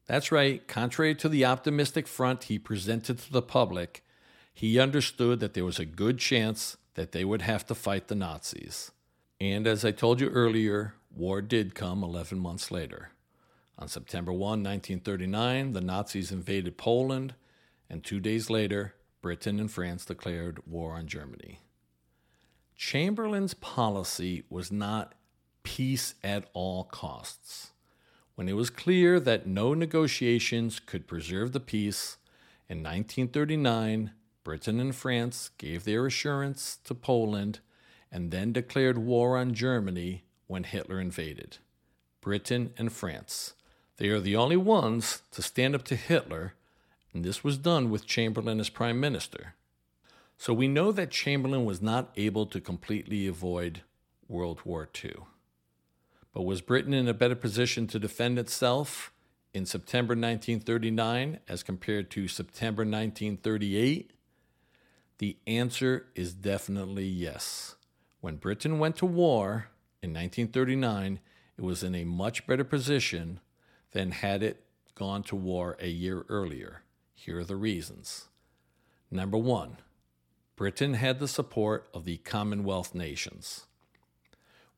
That's 0.06 0.32
right, 0.32 0.68
contrary 0.68 1.16
to 1.16 1.30
the 1.30 1.46
optimistic 1.46 2.08
front 2.08 2.46
he 2.46 2.60
presented 2.60 3.20
to 3.20 3.32
the 3.32 3.42
public, 3.42 4.04
he 4.54 4.80
understood 4.80 5.40
that 5.40 5.54
there 5.54 5.66
was 5.66 5.80
a 5.80 5.86
good 5.86 6.18
chance 6.18 6.78
that 6.98 7.12
they 7.12 7.24
would 7.24 7.44
have 7.44 7.64
to 7.64 7.76
fight 7.76 8.08
the 8.08 8.16
Nazis. 8.16 8.92
And 9.40 9.68
as 9.68 9.86
I 9.86 9.92
told 9.92 10.20
you 10.20 10.30
earlier, 10.30 10.96
war 11.16 11.44
did 11.44 11.76
come 11.76 12.04
11 12.04 12.40
months 12.40 12.72
later. 12.72 13.12
On 13.78 13.88
September 13.88 14.34
1, 14.34 14.40
1939, 14.40 15.74
the 15.74 15.82
Nazis 15.82 16.32
invaded 16.32 16.76
Poland, 16.76 17.36
and 17.88 18.04
two 18.04 18.20
days 18.20 18.50
later, 18.50 18.96
Britain 19.22 19.60
and 19.60 19.72
France 19.72 20.06
declared 20.06 20.60
war 20.66 20.96
on 20.96 21.06
Germany. 21.06 21.60
Chamberlain's 22.76 23.54
policy 23.54 24.44
was 24.50 24.72
not 24.72 25.14
peace 25.62 26.16
at 26.24 26.50
all 26.54 26.84
costs. 26.84 27.74
When 28.34 28.50
it 28.50 28.54
was 28.54 28.72
clear 28.72 29.20
that 29.20 29.46
no 29.46 29.76
negotiations 29.76 30.80
could 30.80 31.08
preserve 31.08 31.52
the 31.52 31.60
peace, 31.60 32.18
in 32.68 32.80
1939, 32.80 34.14
Britain 34.48 34.80
and 34.80 34.96
France 34.96 35.50
gave 35.58 35.84
their 35.84 36.06
assurance 36.06 36.78
to 36.86 36.96
Poland 36.96 37.60
and 38.10 38.32
then 38.32 38.54
declared 38.54 38.98
war 38.98 39.38
on 39.38 39.54
Germany 39.54 40.24
when 40.48 40.64
Hitler 40.64 41.02
invaded. 41.02 41.58
Britain 42.22 42.72
and 42.78 42.94
France. 42.94 43.56
They 43.98 44.08
are 44.08 44.22
the 44.22 44.38
only 44.38 44.56
ones 44.56 45.22
to 45.32 45.42
stand 45.42 45.76
up 45.76 45.84
to 45.84 45.98
Hitler, 45.98 46.54
and 47.14 47.26
this 47.26 47.44
was 47.44 47.58
done 47.58 47.90
with 47.90 48.08
Chamberlain 48.08 48.62
as 48.62 48.70
Prime 48.70 49.02
Minister. 49.02 49.56
So 50.38 50.54
we 50.54 50.70
know 50.70 50.94
that 50.94 51.12
Chamberlain 51.12 51.66
was 51.66 51.82
not 51.82 52.14
able 52.16 52.46
to 52.46 52.62
completely 52.62 53.28
avoid 53.28 53.82
World 54.30 54.62
War 54.64 54.88
II. 55.04 55.16
But 56.34 56.44
was 56.44 56.62
Britain 56.62 56.94
in 56.94 57.10
a 57.10 57.14
better 57.14 57.36
position 57.36 57.86
to 57.88 58.00
defend 58.00 58.40
itself 58.40 59.12
in 59.54 59.66
September 59.66 60.14
1939 60.14 61.40
as 61.50 61.64
compared 61.64 62.10
to 62.12 62.30
September 62.30 62.84
1938? 62.84 64.14
The 65.20 65.38
answer 65.48 66.08
is 66.16 66.34
definitely 66.34 67.08
yes. 67.08 67.76
When 68.22 68.36
Britain 68.38 68.78
went 68.78 68.98
to 68.98 69.06
war 69.06 69.70
in 70.04 70.12
1939, 70.12 71.20
it 71.58 71.64
was 71.64 71.84
in 71.84 71.96
a 71.96 72.04
much 72.04 72.46
better 72.46 72.64
position 72.64 73.40
than 73.92 74.12
had 74.12 74.44
it 74.44 74.64
gone 74.94 75.24
to 75.24 75.36
war 75.36 75.76
a 75.80 75.88
year 75.88 76.26
earlier. 76.30 76.84
Here 77.16 77.40
are 77.40 77.44
the 77.44 77.56
reasons. 77.56 78.30
Number 79.10 79.38
one, 79.38 79.78
Britain 80.56 80.96
had 80.96 81.20
the 81.20 81.28
support 81.28 81.88
of 81.94 82.06
the 82.06 82.18
Commonwealth 82.18 82.94
nations. 82.94 83.66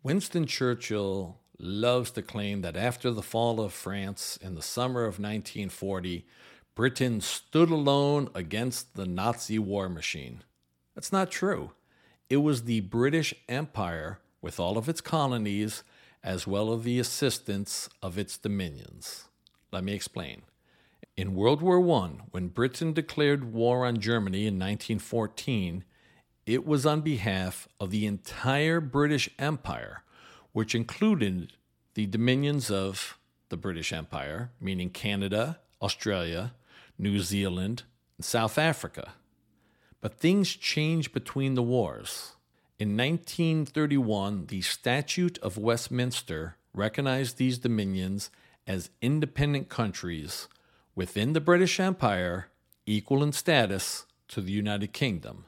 Winston 0.04 0.46
Churchill 0.46 1.38
loves 1.58 2.12
to 2.12 2.22
claim 2.22 2.62
that 2.62 2.78
after 2.78 3.12
the 3.12 3.22
fall 3.22 3.60
of 3.60 3.74
France 3.74 4.38
in 4.42 4.56
the 4.56 4.62
summer 4.62 5.02
of 5.02 5.20
1940, 5.20 6.26
Britain 6.80 7.20
stood 7.20 7.70
alone 7.70 8.30
against 8.34 8.96
the 8.96 9.06
Nazi 9.06 9.60
war 9.60 9.90
machine. 9.90 10.44
That's 10.96 11.12
not 11.12 11.30
true. 11.30 11.72
It 12.30 12.38
was 12.38 12.64
the 12.64 12.80
British 12.80 13.34
Empire, 13.50 14.22
with 14.42 14.62
all 14.62 14.78
of 14.78 14.88
its 14.88 15.02
colonies, 15.02 15.84
as 16.24 16.48
well 16.48 16.74
as 16.74 16.84
the 16.84 16.98
assistance 16.98 17.90
of 18.02 18.18
its 18.18 18.38
dominions. 18.38 19.26
Let 19.74 19.84
me 19.84 19.94
explain. 19.94 20.44
In 21.18 21.36
World 21.36 21.62
War 21.62 21.82
I, 22.02 22.12
when 22.32 22.48
Britain 22.48 22.94
declared 22.94 23.52
war 23.52 23.86
on 23.86 24.00
Germany 24.00 24.48
in 24.48 24.54
1914, 24.54 25.84
it 26.46 26.66
was 26.66 26.86
on 26.86 27.02
behalf 27.02 27.68
of 27.82 27.90
the 27.90 28.06
entire 28.06 28.80
British 28.80 29.30
Empire, 29.38 30.04
which 30.54 30.74
included 30.74 31.52
the 31.96 32.06
dominions 32.06 32.72
of 32.72 33.20
the 33.50 33.58
British 33.58 33.92
Empire, 33.92 34.52
meaning 34.62 34.90
Canada, 34.90 35.60
Australia, 35.82 36.54
New 37.00 37.20
Zealand, 37.20 37.84
and 38.18 38.26
South 38.26 38.58
Africa. 38.58 39.14
But 40.02 40.20
things 40.20 40.50
changed 40.50 41.14
between 41.14 41.56
the 41.56 41.64
wars. 41.64 42.34
In 42.78 42.95
1931, 42.95 44.45
the 44.47 44.62
Statute 44.62 45.38
of 45.39 45.58
Westminster 45.58 46.58
recognized 46.74 47.38
these 47.38 47.58
dominions 47.58 48.30
as 48.68 48.91
independent 49.02 49.70
countries 49.70 50.47
within 50.95 51.34
the 51.34 51.41
British 51.41 51.80
Empire 51.80 52.50
equal 52.86 53.24
in 53.24 53.32
status 53.32 54.06
to 54.28 54.41
the 54.41 54.52
United 54.52 54.93
Kingdom. 54.93 55.45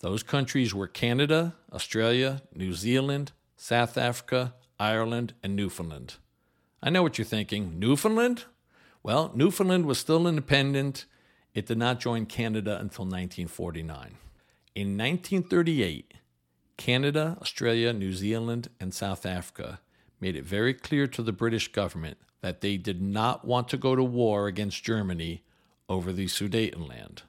Those 0.00 0.22
countries 0.22 0.72
were 0.72 0.86
Canada, 0.86 1.56
Australia, 1.72 2.42
New 2.54 2.72
Zealand, 2.72 3.32
South 3.56 3.98
Africa, 3.98 4.54
Ireland, 4.78 5.34
and 5.42 5.56
Newfoundland. 5.56 6.14
I 6.80 6.90
know 6.90 7.02
what 7.02 7.18
you're 7.18 7.24
thinking. 7.24 7.78
Newfoundland? 7.78 8.44
Well, 9.02 9.30
Newfoundland 9.34 9.86
was 9.86 9.98
still 9.98 10.26
independent. 10.26 11.06
It 11.54 11.66
did 11.66 11.78
not 11.78 12.00
join 12.00 12.26
Canada 12.26 12.72
until 12.72 13.04
1949. 13.04 14.16
In 14.74 14.96
1938, 14.96 16.14
Canada, 16.76 17.36
Australia, 17.40 17.92
New 17.92 18.12
Zealand, 18.12 18.68
and 18.78 18.94
South 18.94 19.26
Africa 19.26 19.80
made 20.20 20.36
it 20.36 20.44
very 20.44 20.74
clear 20.74 21.06
to 21.06 21.22
the 21.22 21.32
British 21.32 21.72
government 21.72 22.18
that 22.40 22.60
they 22.60 22.76
did 22.76 23.02
not 23.02 23.44
want 23.44 23.68
to 23.68 23.76
go 23.76 23.96
to 23.96 24.04
war 24.04 24.46
against 24.46 24.84
Germany 24.84 25.42
over 25.88 26.12
the 26.12 26.26
Sudetenland. 26.26 27.22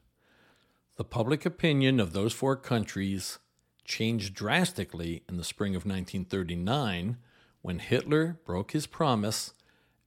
The 0.98 1.04
public 1.04 1.46
opinion 1.46 2.00
of 2.00 2.14
those 2.14 2.34
four 2.34 2.56
countries 2.56 3.40
changed 3.86 4.34
drastically 4.34 5.24
in 5.28 5.38
the 5.38 5.44
spring 5.44 5.76
of 5.76 5.86
1939 5.86 7.18
when 7.62 7.80
Hitler 7.80 8.38
broke 8.46 8.72
his 8.72 8.86
promise 8.86 9.54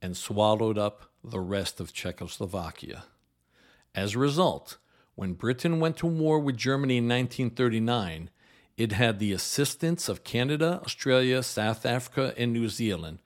and 0.01 0.17
swallowed 0.17 0.79
up 0.79 1.12
the 1.25 1.41
rest 1.41 1.81
of 1.81 1.93
Czechoslovakia. 1.93 3.05
As 3.95 4.15
a 4.15 4.19
result, 4.19 4.79
when 5.15 5.35
Britain 5.35 5.79
went 5.79 5.97
to 5.99 6.07
war 6.07 6.39
with 6.39 6.57
Germany 6.57 6.99
in 6.99 7.09
1939, 7.09 8.31
it 8.77 8.93
had 8.93 9.19
the 9.19 9.33
assistance 9.33 10.09
of 10.09 10.25
Canada, 10.25 10.81
Australia, 10.85 11.43
South 11.43 11.85
Africa, 11.85 12.35
and 12.37 12.53
New 12.53 12.69
Zealand, 12.69 13.19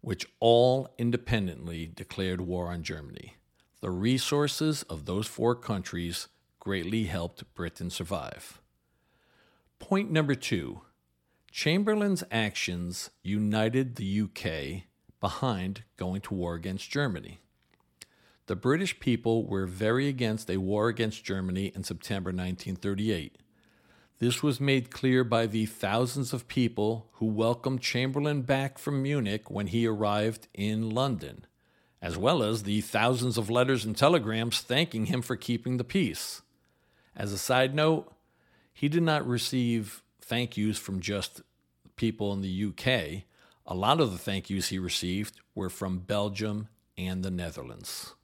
which 0.00 0.26
all 0.38 0.88
independently 0.98 1.86
declared 1.86 2.40
war 2.40 2.68
on 2.68 2.82
Germany. 2.82 3.36
The 3.80 3.90
resources 3.90 4.82
of 4.84 5.06
those 5.06 5.26
four 5.26 5.54
countries 5.54 6.28
greatly 6.58 7.04
helped 7.04 7.54
Britain 7.54 7.88
survive. 7.88 8.60
Point 9.78 10.10
number 10.10 10.34
two 10.34 10.82
Chamberlain's 11.50 12.22
actions 12.30 13.10
united 13.22 13.96
the 13.96 14.20
UK 14.20 14.84
behind 15.20 15.84
going 15.96 16.20
to 16.22 16.34
war 16.34 16.54
against 16.54 16.90
Germany. 16.90 17.38
The 18.46 18.56
British 18.56 18.98
people 18.98 19.46
were 19.46 19.66
very 19.66 20.08
against 20.08 20.50
a 20.50 20.56
war 20.56 20.88
against 20.88 21.24
Germany 21.24 21.70
in 21.74 21.84
September 21.84 22.30
1938. 22.30 23.36
This 24.18 24.42
was 24.42 24.60
made 24.60 24.90
clear 24.90 25.24
by 25.24 25.46
the 25.46 25.66
thousands 25.66 26.32
of 26.32 26.48
people 26.48 27.06
who 27.12 27.26
welcomed 27.26 27.80
Chamberlain 27.80 28.42
back 28.42 28.76
from 28.76 29.02
Munich 29.02 29.50
when 29.50 29.68
he 29.68 29.86
arrived 29.86 30.48
in 30.52 30.90
London, 30.90 31.46
as 32.02 32.18
well 32.18 32.42
as 32.42 32.64
the 32.64 32.80
thousands 32.80 33.38
of 33.38 33.48
letters 33.48 33.84
and 33.84 33.96
telegrams 33.96 34.60
thanking 34.60 35.06
him 35.06 35.22
for 35.22 35.36
keeping 35.36 35.76
the 35.76 35.84
peace. 35.84 36.42
As 37.16 37.32
a 37.32 37.38
side 37.38 37.74
note, 37.74 38.12
he 38.72 38.88
did 38.88 39.02
not 39.02 39.26
receive 39.26 40.02
thank 40.20 40.56
yous 40.56 40.78
from 40.78 41.00
just 41.00 41.42
people 41.96 42.32
in 42.32 42.40
the 42.40 42.64
UK. 42.66 43.24
A 43.66 43.74
lot 43.74 44.00
of 44.00 44.12
the 44.12 44.18
thank 44.18 44.50
yous 44.50 44.68
he 44.68 44.78
received 44.78 45.40
were 45.54 45.70
from 45.70 45.98
Belgium 45.98 46.68
and 46.96 47.22
the 47.22 47.30
Netherlands. 47.30 48.14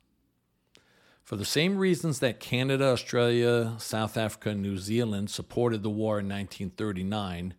For 1.23 1.37
the 1.37 1.45
same 1.45 1.77
reasons 1.77 2.21
that 2.21 2.39
Canada, 2.39 2.85
Australia, 2.85 3.75
South 3.79 4.17
Africa, 4.17 4.51
and 4.51 4.63
New 4.63 4.79
Zealand 4.79 5.29
supported 5.29 5.83
the 5.83 5.91
war 5.91 6.21
in 6.21 6.27
1939, 6.27 7.55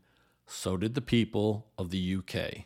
so 0.46 0.78
did 0.78 0.94
the 0.94 1.02
people 1.02 1.68
of 1.78 1.90
the 1.90 2.16
UK. 2.16 2.66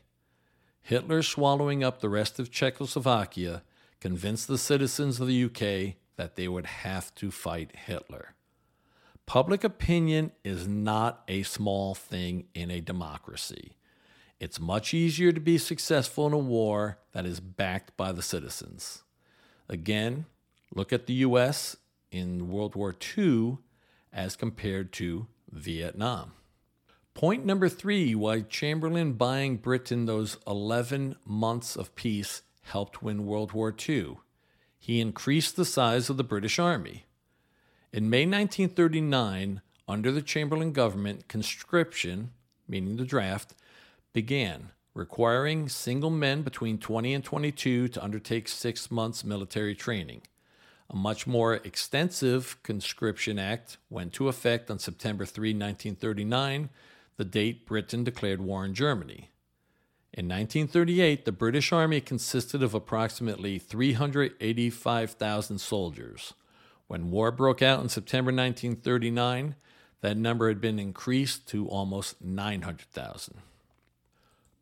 Hitler 0.82 1.24
swallowing 1.24 1.84
up 1.84 2.00
the 2.00 2.10
rest 2.10 2.40
of 2.40 2.52
Czechoslovakia 2.52 3.64
convinced 4.00 4.48
the 4.48 4.58
citizens 4.58 5.20
of 5.20 5.28
the 5.28 5.44
UK 5.46 5.96
that 6.18 6.36
they 6.36 6.48
would 6.48 6.66
have 6.66 7.14
to 7.16 7.32
fight 7.32 7.76
Hitler. 7.76 8.36
Public 9.26 9.64
opinion 9.64 10.32
is 10.44 10.68
not 10.68 11.24
a 11.28 11.44
small 11.44 11.96
thing 11.96 12.46
in 12.54 12.70
a 12.70 12.82
democracy. 12.82 13.76
It's 14.42 14.60
much 14.60 14.94
easier 14.94 15.32
to 15.32 15.40
be 15.40 15.58
successful 15.58 16.28
in 16.28 16.34
a 16.34 16.38
war 16.38 16.98
that 17.14 17.26
is 17.26 17.40
backed 17.40 17.96
by 17.96 18.12
the 18.12 18.22
citizens. 18.22 19.04
Again, 19.70 20.26
Look 20.74 20.94
at 20.94 21.06
the 21.06 21.14
US 21.16 21.76
in 22.12 22.50
World 22.50 22.76
War 22.76 22.96
II 23.18 23.58
as 24.14 24.36
compared 24.36 24.94
to 24.94 25.28
Vietnam. 25.52 26.32
Point 27.14 27.46
number 27.46 27.68
three 27.68 28.16
why 28.16 28.42
Chamberlain 28.42 29.14
buying 29.14 29.58
Britain 29.58 30.06
those 30.06 30.38
11 30.48 31.18
months 31.26 31.76
of 31.76 31.94
peace 31.96 32.42
helped 32.64 33.04
win 33.04 33.26
World 33.26 33.52
War 33.52 33.76
II. 33.78 34.18
He 34.80 35.02
increased 35.02 35.58
the 35.58 35.66
size 35.66 36.10
of 36.10 36.18
the 36.18 36.24
British 36.24 36.58
Army. 36.58 37.06
In 37.92 38.10
May 38.10 38.26
1939, 38.26 39.62
under 39.88 40.12
the 40.12 40.22
Chamberlain 40.22 40.72
government, 40.72 41.28
conscription, 41.28 42.32
meaning 42.66 42.96
the 42.96 43.04
draft, 43.04 43.54
began, 44.14 44.72
requiring 44.94 45.70
single 45.70 46.10
men 46.10 46.42
between 46.42 46.78
20 46.78 47.14
and 47.14 47.24
22 47.24 47.88
to 47.90 48.04
undertake 48.04 48.48
six 48.48 48.92
months 48.92 49.24
military 49.24 49.76
training. 49.76 50.22
A 50.90 50.96
much 50.96 51.26
more 51.26 51.56
extensive 51.56 52.62
conscription 52.64 53.40
act 53.40 53.78
went 53.90 54.12
to 54.14 54.28
effect 54.28 54.70
on 54.70 54.80
September 54.80 55.26
3, 55.26 55.52
1939, 55.52 56.70
the 57.16 57.24
date 57.24 57.66
Britain 57.66 58.04
declared 58.04 58.42
war 58.42 58.64
on 58.64 58.74
Germany. 58.74 59.30
In 60.14 60.28
1938, 60.28 61.24
the 61.24 61.32
British 61.32 61.72
Army 61.72 62.02
consisted 62.02 62.62
of 62.62 62.74
approximately 62.74 63.58
385,000 63.58 65.60
soldiers. 65.60 66.34
When 66.88 67.12
war 67.12 67.32
broke 67.32 67.62
out 67.62 67.82
in 67.82 67.88
September 67.88 68.32
1939, 68.32 69.56
that 70.02 70.18
number 70.18 70.50
had 70.50 70.60
been 70.60 70.80
increased 70.80 71.48
to 71.50 71.70
almost 71.70 72.22
900,000. 72.22 73.38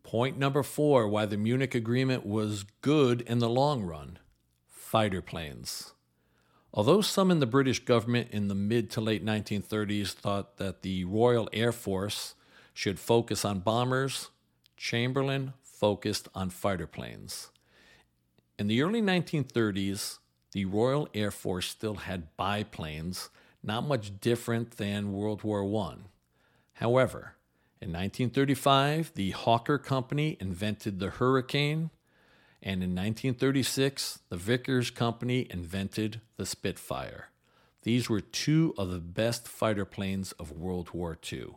Point 0.09 0.39
number 0.39 0.63
four 0.63 1.07
why 1.07 1.27
the 1.27 1.37
Munich 1.37 1.75
Agreement 1.75 2.25
was 2.25 2.65
good 2.81 3.21
in 3.21 3.37
the 3.37 3.47
long 3.47 3.83
run 3.83 4.17
fighter 4.67 5.21
planes. 5.21 5.93
Although 6.73 7.01
some 7.01 7.29
in 7.29 7.39
the 7.39 7.45
British 7.45 7.85
government 7.85 8.29
in 8.31 8.47
the 8.47 8.55
mid 8.55 8.89
to 8.89 9.01
late 9.01 9.23
1930s 9.23 10.13
thought 10.13 10.57
that 10.57 10.81
the 10.81 11.05
Royal 11.05 11.47
Air 11.53 11.71
Force 11.71 12.33
should 12.73 12.99
focus 12.99 13.45
on 13.45 13.59
bombers, 13.59 14.31
Chamberlain 14.75 15.53
focused 15.61 16.27
on 16.33 16.49
fighter 16.49 16.87
planes. 16.87 17.51
In 18.57 18.65
the 18.65 18.81
early 18.81 19.03
1930s, 19.03 20.17
the 20.53 20.65
Royal 20.65 21.07
Air 21.13 21.29
Force 21.29 21.67
still 21.67 21.93
had 21.93 22.35
biplanes, 22.35 23.29
not 23.61 23.87
much 23.87 24.19
different 24.19 24.77
than 24.77 25.13
World 25.13 25.43
War 25.43 25.63
I. 25.83 25.97
However, 26.73 27.35
in 27.81 27.89
1935, 27.89 29.13
the 29.15 29.31
Hawker 29.31 29.77
Company 29.77 30.37
invented 30.39 30.99
the 30.99 31.09
Hurricane 31.09 31.91
and 32.61 32.83
in 32.83 32.89
1936, 32.89 34.19
the 34.29 34.35
Vickers 34.35 34.91
Company 34.91 35.47
invented 35.49 36.19
the 36.35 36.45
Spitfire. 36.45 37.29
These 37.83 38.09
were 38.09 38.19
two 38.19 38.73
of 38.77 38.91
the 38.91 38.99
best 38.99 39.47
fighter 39.47 39.85
planes 39.85 40.33
of 40.33 40.51
World 40.51 40.89
War 40.93 41.17
II. 41.31 41.55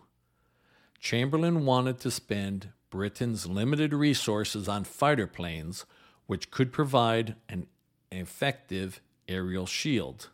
Chamberlain 1.01 1.67
wanted 1.67 1.99
to 2.01 2.13
spend 2.13 2.69
Britain's 2.91 3.47
limited 3.49 3.93
resources 3.93 4.69
on 4.69 4.85
fighter 4.85 5.27
planes, 5.27 5.85
which 6.27 6.53
could 6.53 6.73
provide 6.73 7.35
an 7.49 7.67
effective 8.13 9.01
aerial 9.27 9.67
shield. 9.67 10.29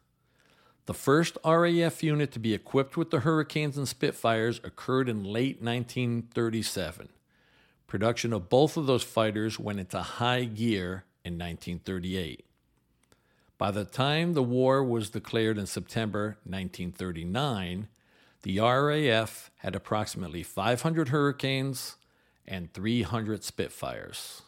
The 0.89 0.95
first 0.95 1.37
RAF 1.45 2.03
unit 2.03 2.33
to 2.33 2.39
be 2.39 2.55
equipped 2.55 2.97
with 2.97 3.11
the 3.11 3.21
Hurricanes 3.21 3.77
and 3.77 3.87
Spitfires 3.87 4.59
occurred 4.65 5.11
in 5.11 5.23
late 5.23 5.61
1937. 5.61 7.11
Production 7.87 8.33
of 8.33 8.49
both 8.49 8.79
of 8.79 8.87
those 8.87 9.03
fighters 9.03 9.59
went 9.59 9.81
into 9.81 10.01
high 10.01 10.45
gear 10.45 11.05
in 11.27 11.35
1938. 11.35 12.43
By 13.59 13.71
the 13.71 13.85
time 13.85 14.33
the 14.33 14.43
war 14.43 14.83
was 14.83 15.11
declared 15.11 15.59
in 15.59 15.67
September 15.67 16.39
1939, 16.45 17.89
the 18.41 18.59
RAF 18.59 19.51
had 19.57 19.75
approximately 19.75 20.43
500 20.43 21.11
Hurricanes 21.11 21.97
and 22.47 22.73
300 22.73 23.45
Spitfires. 23.45 24.41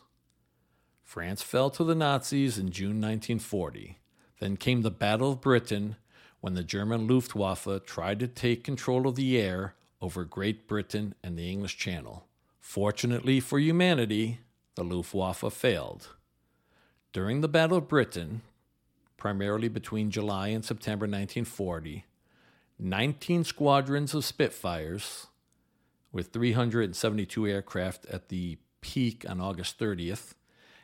France 1.05 1.43
fell 1.43 1.69
to 1.69 1.85
the 1.85 1.95
Nazis 1.95 2.57
in 2.57 2.71
June 2.71 2.99
1940. 2.99 3.99
Then 4.39 4.57
came 4.57 4.81
the 4.81 4.91
Battle 4.91 5.33
of 5.33 5.43
Britain 5.43 5.97
when 6.41 6.55
the 6.55 6.65
German 6.65 7.07
Luftwaffe 7.07 7.85
tried 7.85 8.19
to 8.21 8.29
take 8.29 8.65
control 8.65 9.07
of 9.07 9.15
the 9.15 9.39
air 9.39 9.75
over 10.01 10.25
Great 10.25 10.67
Britain 10.67 11.15
and 11.23 11.39
the 11.39 11.51
English 11.51 11.77
Channel. 11.77 12.27
Fortunately 12.59 13.41
for 13.41 13.59
humanity, 13.59 14.41
the 14.75 14.85
Luftwaffe 14.85 15.53
failed. 15.53 16.15
During 17.13 17.41
the 17.41 17.49
Battle 17.49 17.79
of 17.79 17.89
Britain, 17.89 18.43
primarily 19.17 19.69
between 19.69 20.11
July 20.11 20.49
and 20.49 20.65
September 20.65 21.05
1940, 21.05 22.07
19 22.79 23.45
squadrons 23.45 24.15
of 24.15 24.25
Spitfires, 24.25 25.27
with 26.13 26.33
372 26.33 27.47
aircraft 27.47 28.07
at 28.07 28.29
the 28.29 28.59
peak 28.81 29.27
on 29.29 29.41
August 29.41 29.79
30th, 29.79 30.35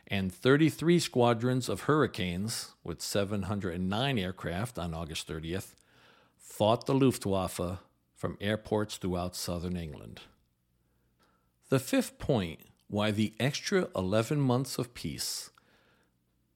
and 0.08 0.32
33 0.32 0.98
squadrons 0.98 1.68
of 1.68 1.82
Hurricanes, 1.82 2.72
with 2.84 3.02
709 3.02 4.18
aircraft 4.18 4.78
on 4.78 4.94
August 4.94 5.28
30th, 5.28 5.74
fought 6.36 6.86
the 6.86 6.94
Luftwaffe 6.94 7.78
from 8.14 8.38
airports 8.40 8.96
throughout 8.96 9.36
southern 9.36 9.76
England. 9.76 10.20
The 11.68 11.78
fifth 11.80 12.18
point 12.18 12.60
why 12.88 13.10
the 13.10 13.34
extra 13.40 13.88
11 13.96 14.40
months 14.40 14.78
of 14.78 14.94
peace 14.94 15.50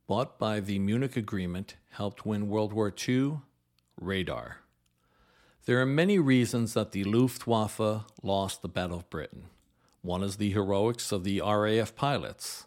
bought 0.07 0.39
by 0.39 0.61
the 0.61 0.79
Munich 0.79 1.17
Agreement 1.17 1.77
helped 1.91 2.25
win 2.25 2.49
World 2.49 2.73
War 2.73 2.93
II 3.09 3.39
radar. 4.01 4.59
There 5.67 5.81
are 5.81 5.87
many 5.87 6.19
reasons 6.19 6.75
that 6.75 6.93
the 6.93 7.05
Luftwaffe 7.05 8.05
lost 8.23 8.63
the 8.63 8.69
Battle 8.69 8.99
of 8.99 9.11
Britain. 9.11 9.45
One 10.03 10.23
is 10.23 10.37
the 10.37 10.51
heroics 10.51 11.13
of 11.13 11.25
the 11.25 11.41
RAF 11.41 11.95
pilots. 11.95 12.67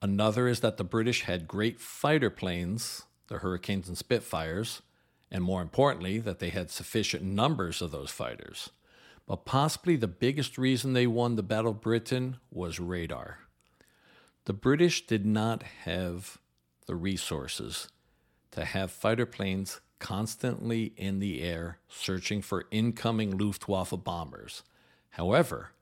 Another 0.00 0.46
is 0.46 0.60
that 0.60 0.76
the 0.76 0.84
British 0.84 1.22
had 1.22 1.48
great 1.48 1.80
fighter 1.80 2.30
planes, 2.30 3.02
the 3.26 3.38
Hurricanes 3.38 3.88
and 3.88 3.98
Spitfires, 3.98 4.80
and 5.30 5.42
more 5.42 5.60
importantly, 5.60 6.18
that 6.20 6.38
they 6.38 6.50
had 6.50 6.70
sufficient 6.70 7.22
numbers 7.24 7.82
of 7.82 7.90
those 7.90 8.10
fighters. 8.10 8.70
But 9.26 9.44
possibly 9.44 9.96
the 9.96 10.06
biggest 10.06 10.56
reason 10.56 10.92
they 10.92 11.06
won 11.06 11.36
the 11.36 11.42
Battle 11.42 11.72
of 11.72 11.80
Britain 11.80 12.36
was 12.50 12.80
radar. 12.80 13.40
The 14.44 14.52
British 14.54 15.06
did 15.06 15.26
not 15.26 15.62
have 15.84 16.38
the 16.86 16.94
resources 16.94 17.88
to 18.52 18.64
have 18.64 18.90
fighter 18.90 19.26
planes 19.26 19.80
constantly 19.98 20.92
in 20.96 21.18
the 21.18 21.42
air 21.42 21.78
searching 21.88 22.40
for 22.40 22.66
incoming 22.70 23.36
Luftwaffe 23.36 23.92
bombers. 24.04 24.62
However, 25.10 25.72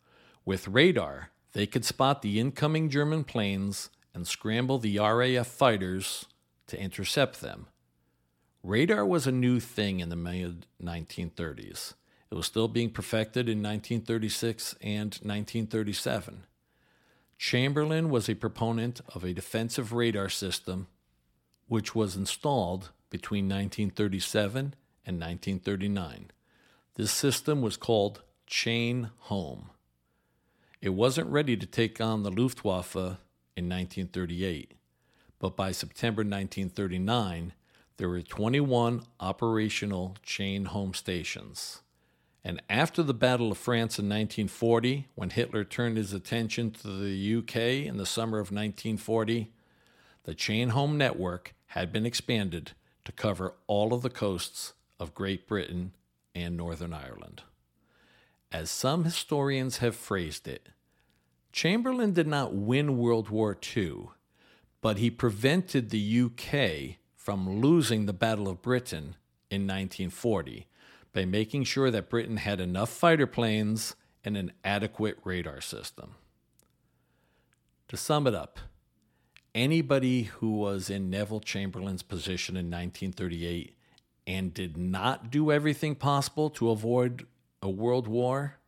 with 0.44 0.66
radar, 0.66 1.30
they 1.52 1.66
could 1.66 1.84
spot 1.84 2.22
the 2.22 2.40
incoming 2.40 2.88
German 2.90 3.22
planes 3.22 3.90
and 4.16 4.26
scramble 4.26 4.78
the 4.78 4.98
RAF 4.98 5.46
fighters 5.46 6.24
to 6.66 6.80
intercept 6.80 7.42
them. 7.42 7.66
Radar 8.62 9.04
was 9.04 9.26
a 9.26 9.30
new 9.30 9.60
thing 9.60 10.00
in 10.00 10.08
the 10.08 10.16
mid 10.16 10.64
1930s. 10.82 11.92
It 12.30 12.34
was 12.34 12.46
still 12.46 12.66
being 12.66 12.88
perfected 12.90 13.46
in 13.46 13.58
1936 13.58 14.74
and 14.80 15.10
1937. 15.22 16.44
Chamberlain 17.36 18.08
was 18.08 18.30
a 18.30 18.34
proponent 18.34 19.02
of 19.14 19.22
a 19.22 19.34
defensive 19.34 19.92
radar 19.92 20.30
system 20.30 20.86
which 21.68 21.94
was 21.94 22.16
installed 22.16 22.92
between 23.10 23.44
1937 23.44 24.74
and 25.04 25.20
1939. 25.20 26.30
This 26.94 27.12
system 27.12 27.60
was 27.60 27.76
called 27.76 28.22
Chain 28.46 29.10
Home. 29.18 29.68
It 30.80 30.94
wasn't 30.94 31.28
ready 31.28 31.56
to 31.58 31.66
take 31.66 32.00
on 32.00 32.22
the 32.22 32.30
Luftwaffe 32.30 33.18
in 33.56 33.64
1938, 33.64 34.72
but 35.38 35.56
by 35.56 35.72
September 35.72 36.20
1939, 36.20 37.52
there 37.96 38.08
were 38.08 38.22
21 38.22 39.02
operational 39.20 40.16
chain 40.22 40.66
home 40.66 40.92
stations. 40.92 41.80
And 42.44 42.62
after 42.70 43.02
the 43.02 43.14
Battle 43.14 43.50
of 43.50 43.58
France 43.58 43.98
in 43.98 44.04
1940, 44.04 45.08
when 45.14 45.30
Hitler 45.30 45.64
turned 45.64 45.96
his 45.96 46.12
attention 46.12 46.70
to 46.72 46.88
the 46.88 47.36
UK 47.38 47.86
in 47.86 47.96
the 47.96 48.06
summer 48.06 48.38
of 48.38 48.52
1940, 48.52 49.50
the 50.24 50.34
chain 50.34 50.68
home 50.68 50.96
network 50.96 51.54
had 51.68 51.92
been 51.92 52.06
expanded 52.06 52.72
to 53.04 53.12
cover 53.12 53.54
all 53.66 53.92
of 53.92 54.02
the 54.02 54.10
coasts 54.10 54.74
of 55.00 55.14
Great 55.14 55.48
Britain 55.48 55.92
and 56.34 56.56
Northern 56.56 56.92
Ireland. 56.92 57.42
As 58.52 58.70
some 58.70 59.04
historians 59.04 59.78
have 59.78 59.96
phrased 59.96 60.46
it, 60.46 60.68
Chamberlain 61.56 62.12
did 62.12 62.26
not 62.26 62.52
win 62.52 62.98
World 62.98 63.30
War 63.30 63.56
II, 63.74 64.08
but 64.82 64.98
he 64.98 65.10
prevented 65.10 65.88
the 65.88 66.20
UK 66.20 66.98
from 67.16 67.62
losing 67.62 68.04
the 68.04 68.12
Battle 68.12 68.46
of 68.46 68.60
Britain 68.60 69.16
in 69.50 69.62
1940 69.62 70.66
by 71.14 71.24
making 71.24 71.64
sure 71.64 71.90
that 71.90 72.10
Britain 72.10 72.36
had 72.36 72.60
enough 72.60 72.90
fighter 72.90 73.26
planes 73.26 73.96
and 74.22 74.36
an 74.36 74.52
adequate 74.64 75.16
radar 75.24 75.62
system. 75.62 76.16
To 77.88 77.96
sum 77.96 78.26
it 78.26 78.34
up, 78.34 78.58
anybody 79.54 80.24
who 80.24 80.58
was 80.58 80.90
in 80.90 81.08
Neville 81.08 81.40
Chamberlain's 81.40 82.02
position 82.02 82.54
in 82.58 82.66
1938 82.66 83.74
and 84.26 84.52
did 84.52 84.76
not 84.76 85.30
do 85.30 85.50
everything 85.50 85.94
possible 85.94 86.50
to 86.50 86.68
avoid 86.68 87.26
a 87.62 87.70
world 87.70 88.06
war 88.06 88.58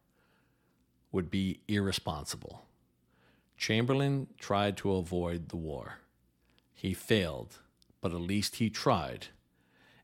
would 1.12 1.30
be 1.30 1.60
irresponsible. 1.68 2.64
Chamberlain 3.58 4.28
tried 4.38 4.76
to 4.78 4.92
avoid 4.92 5.48
the 5.48 5.56
war. 5.56 5.98
He 6.72 6.94
failed, 6.94 7.58
but 8.00 8.12
at 8.12 8.20
least 8.20 8.56
he 8.56 8.70
tried. 8.70 9.26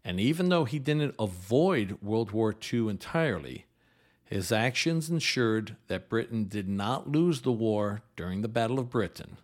And 0.05 0.21
even 0.21 0.49
though 0.49 0.65
he 0.65 0.81
didn't 0.81 1.15
avoid 1.19 2.03
World 2.03 2.33
War 2.33 2.55
II 2.73 2.89
entirely, 2.89 3.67
his 4.25 4.51
actions 4.51 5.09
ensured 5.09 5.77
that 5.87 6.09
Britain 6.09 6.49
did 6.49 6.69
not 6.69 7.09
lose 7.09 7.43
the 7.43 7.53
war 7.53 8.03
during 8.17 8.43
the 8.43 8.49
Battle 8.49 8.81
of 8.81 8.91
Britain. 8.91 9.37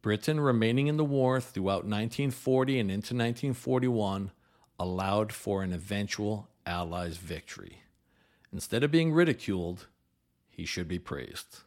Britain 0.00 0.40
remaining 0.40 0.86
in 0.86 0.96
the 0.96 1.04
war 1.04 1.40
throughout 1.40 1.84
1940 1.84 2.80
and 2.80 2.90
into 2.90 3.14
1941 3.14 4.32
allowed 4.78 5.32
for 5.32 5.62
an 5.62 5.72
eventual 5.72 6.48
Allies 6.64 7.18
victory. 7.18 7.82
Instead 8.52 8.82
of 8.82 8.90
being 8.90 9.12
ridiculed, 9.12 9.86
he 10.48 10.64
should 10.64 10.88
be 10.88 10.98
praised. 10.98 11.60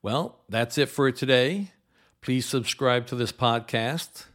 Well, 0.00 0.38
that's 0.48 0.78
it 0.78 0.88
for 0.88 1.10
today. 1.10 1.72
Please 2.20 2.46
subscribe 2.46 3.08
to 3.08 3.16
this 3.16 3.32
podcast. 3.32 4.26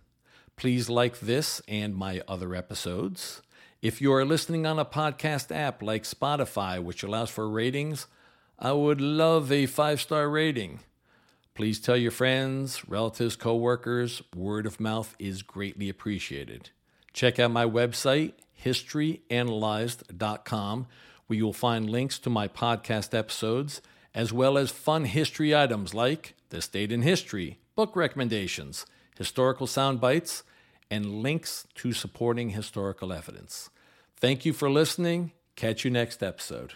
Please 0.57 0.89
like 0.89 1.21
this 1.21 1.61
and 1.69 1.95
my 1.95 2.21
other 2.27 2.53
episodes. 2.53 3.41
If 3.81 4.01
you 4.01 4.11
are 4.13 4.25
listening 4.25 4.65
on 4.65 4.77
a 4.77 4.83
podcast 4.83 5.55
app 5.55 5.81
like 5.81 6.03
Spotify, 6.03 6.83
which 6.83 7.01
allows 7.01 7.29
for 7.29 7.49
ratings, 7.49 8.07
I 8.59 8.73
would 8.73 8.99
love 8.99 9.53
a 9.53 9.65
five 9.65 10.01
star 10.01 10.29
rating. 10.29 10.81
Please 11.55 11.79
tell 11.79 11.95
your 11.95 12.11
friends, 12.11 12.85
relatives, 12.89 13.37
coworkers. 13.37 14.21
Word 14.35 14.65
of 14.65 14.81
mouth 14.81 15.15
is 15.17 15.43
greatly 15.43 15.87
appreciated. 15.87 16.71
Check 17.13 17.39
out 17.39 17.51
my 17.51 17.65
website, 17.65 18.33
historyanalyzed.com, 18.61 20.87
where 21.27 21.37
you'll 21.37 21.53
find 21.53 21.89
links 21.89 22.19
to 22.19 22.29
my 22.29 22.49
podcast 22.49 23.17
episodes, 23.17 23.81
as 24.13 24.31
well 24.31 24.57
as 24.57 24.71
fun 24.71 25.05
history 25.05 25.55
items 25.55 25.93
like 25.93 26.35
This 26.49 26.67
Date 26.67 26.91
in 26.91 27.01
History, 27.01 27.59
book 27.75 27.95
recommendations, 27.95 28.85
historical 29.17 29.67
sound 29.67 29.99
bites, 29.99 30.43
and 30.91 31.21
links 31.23 31.65
to 31.75 31.93
supporting 31.93 32.51
historical 32.51 33.11
evidence. 33.11 33.69
Thank 34.17 34.45
you 34.45 34.53
for 34.53 34.69
listening. 34.69 35.31
Catch 35.55 35.83
you 35.83 35.91
next 35.91 36.21
episode. 36.21 36.73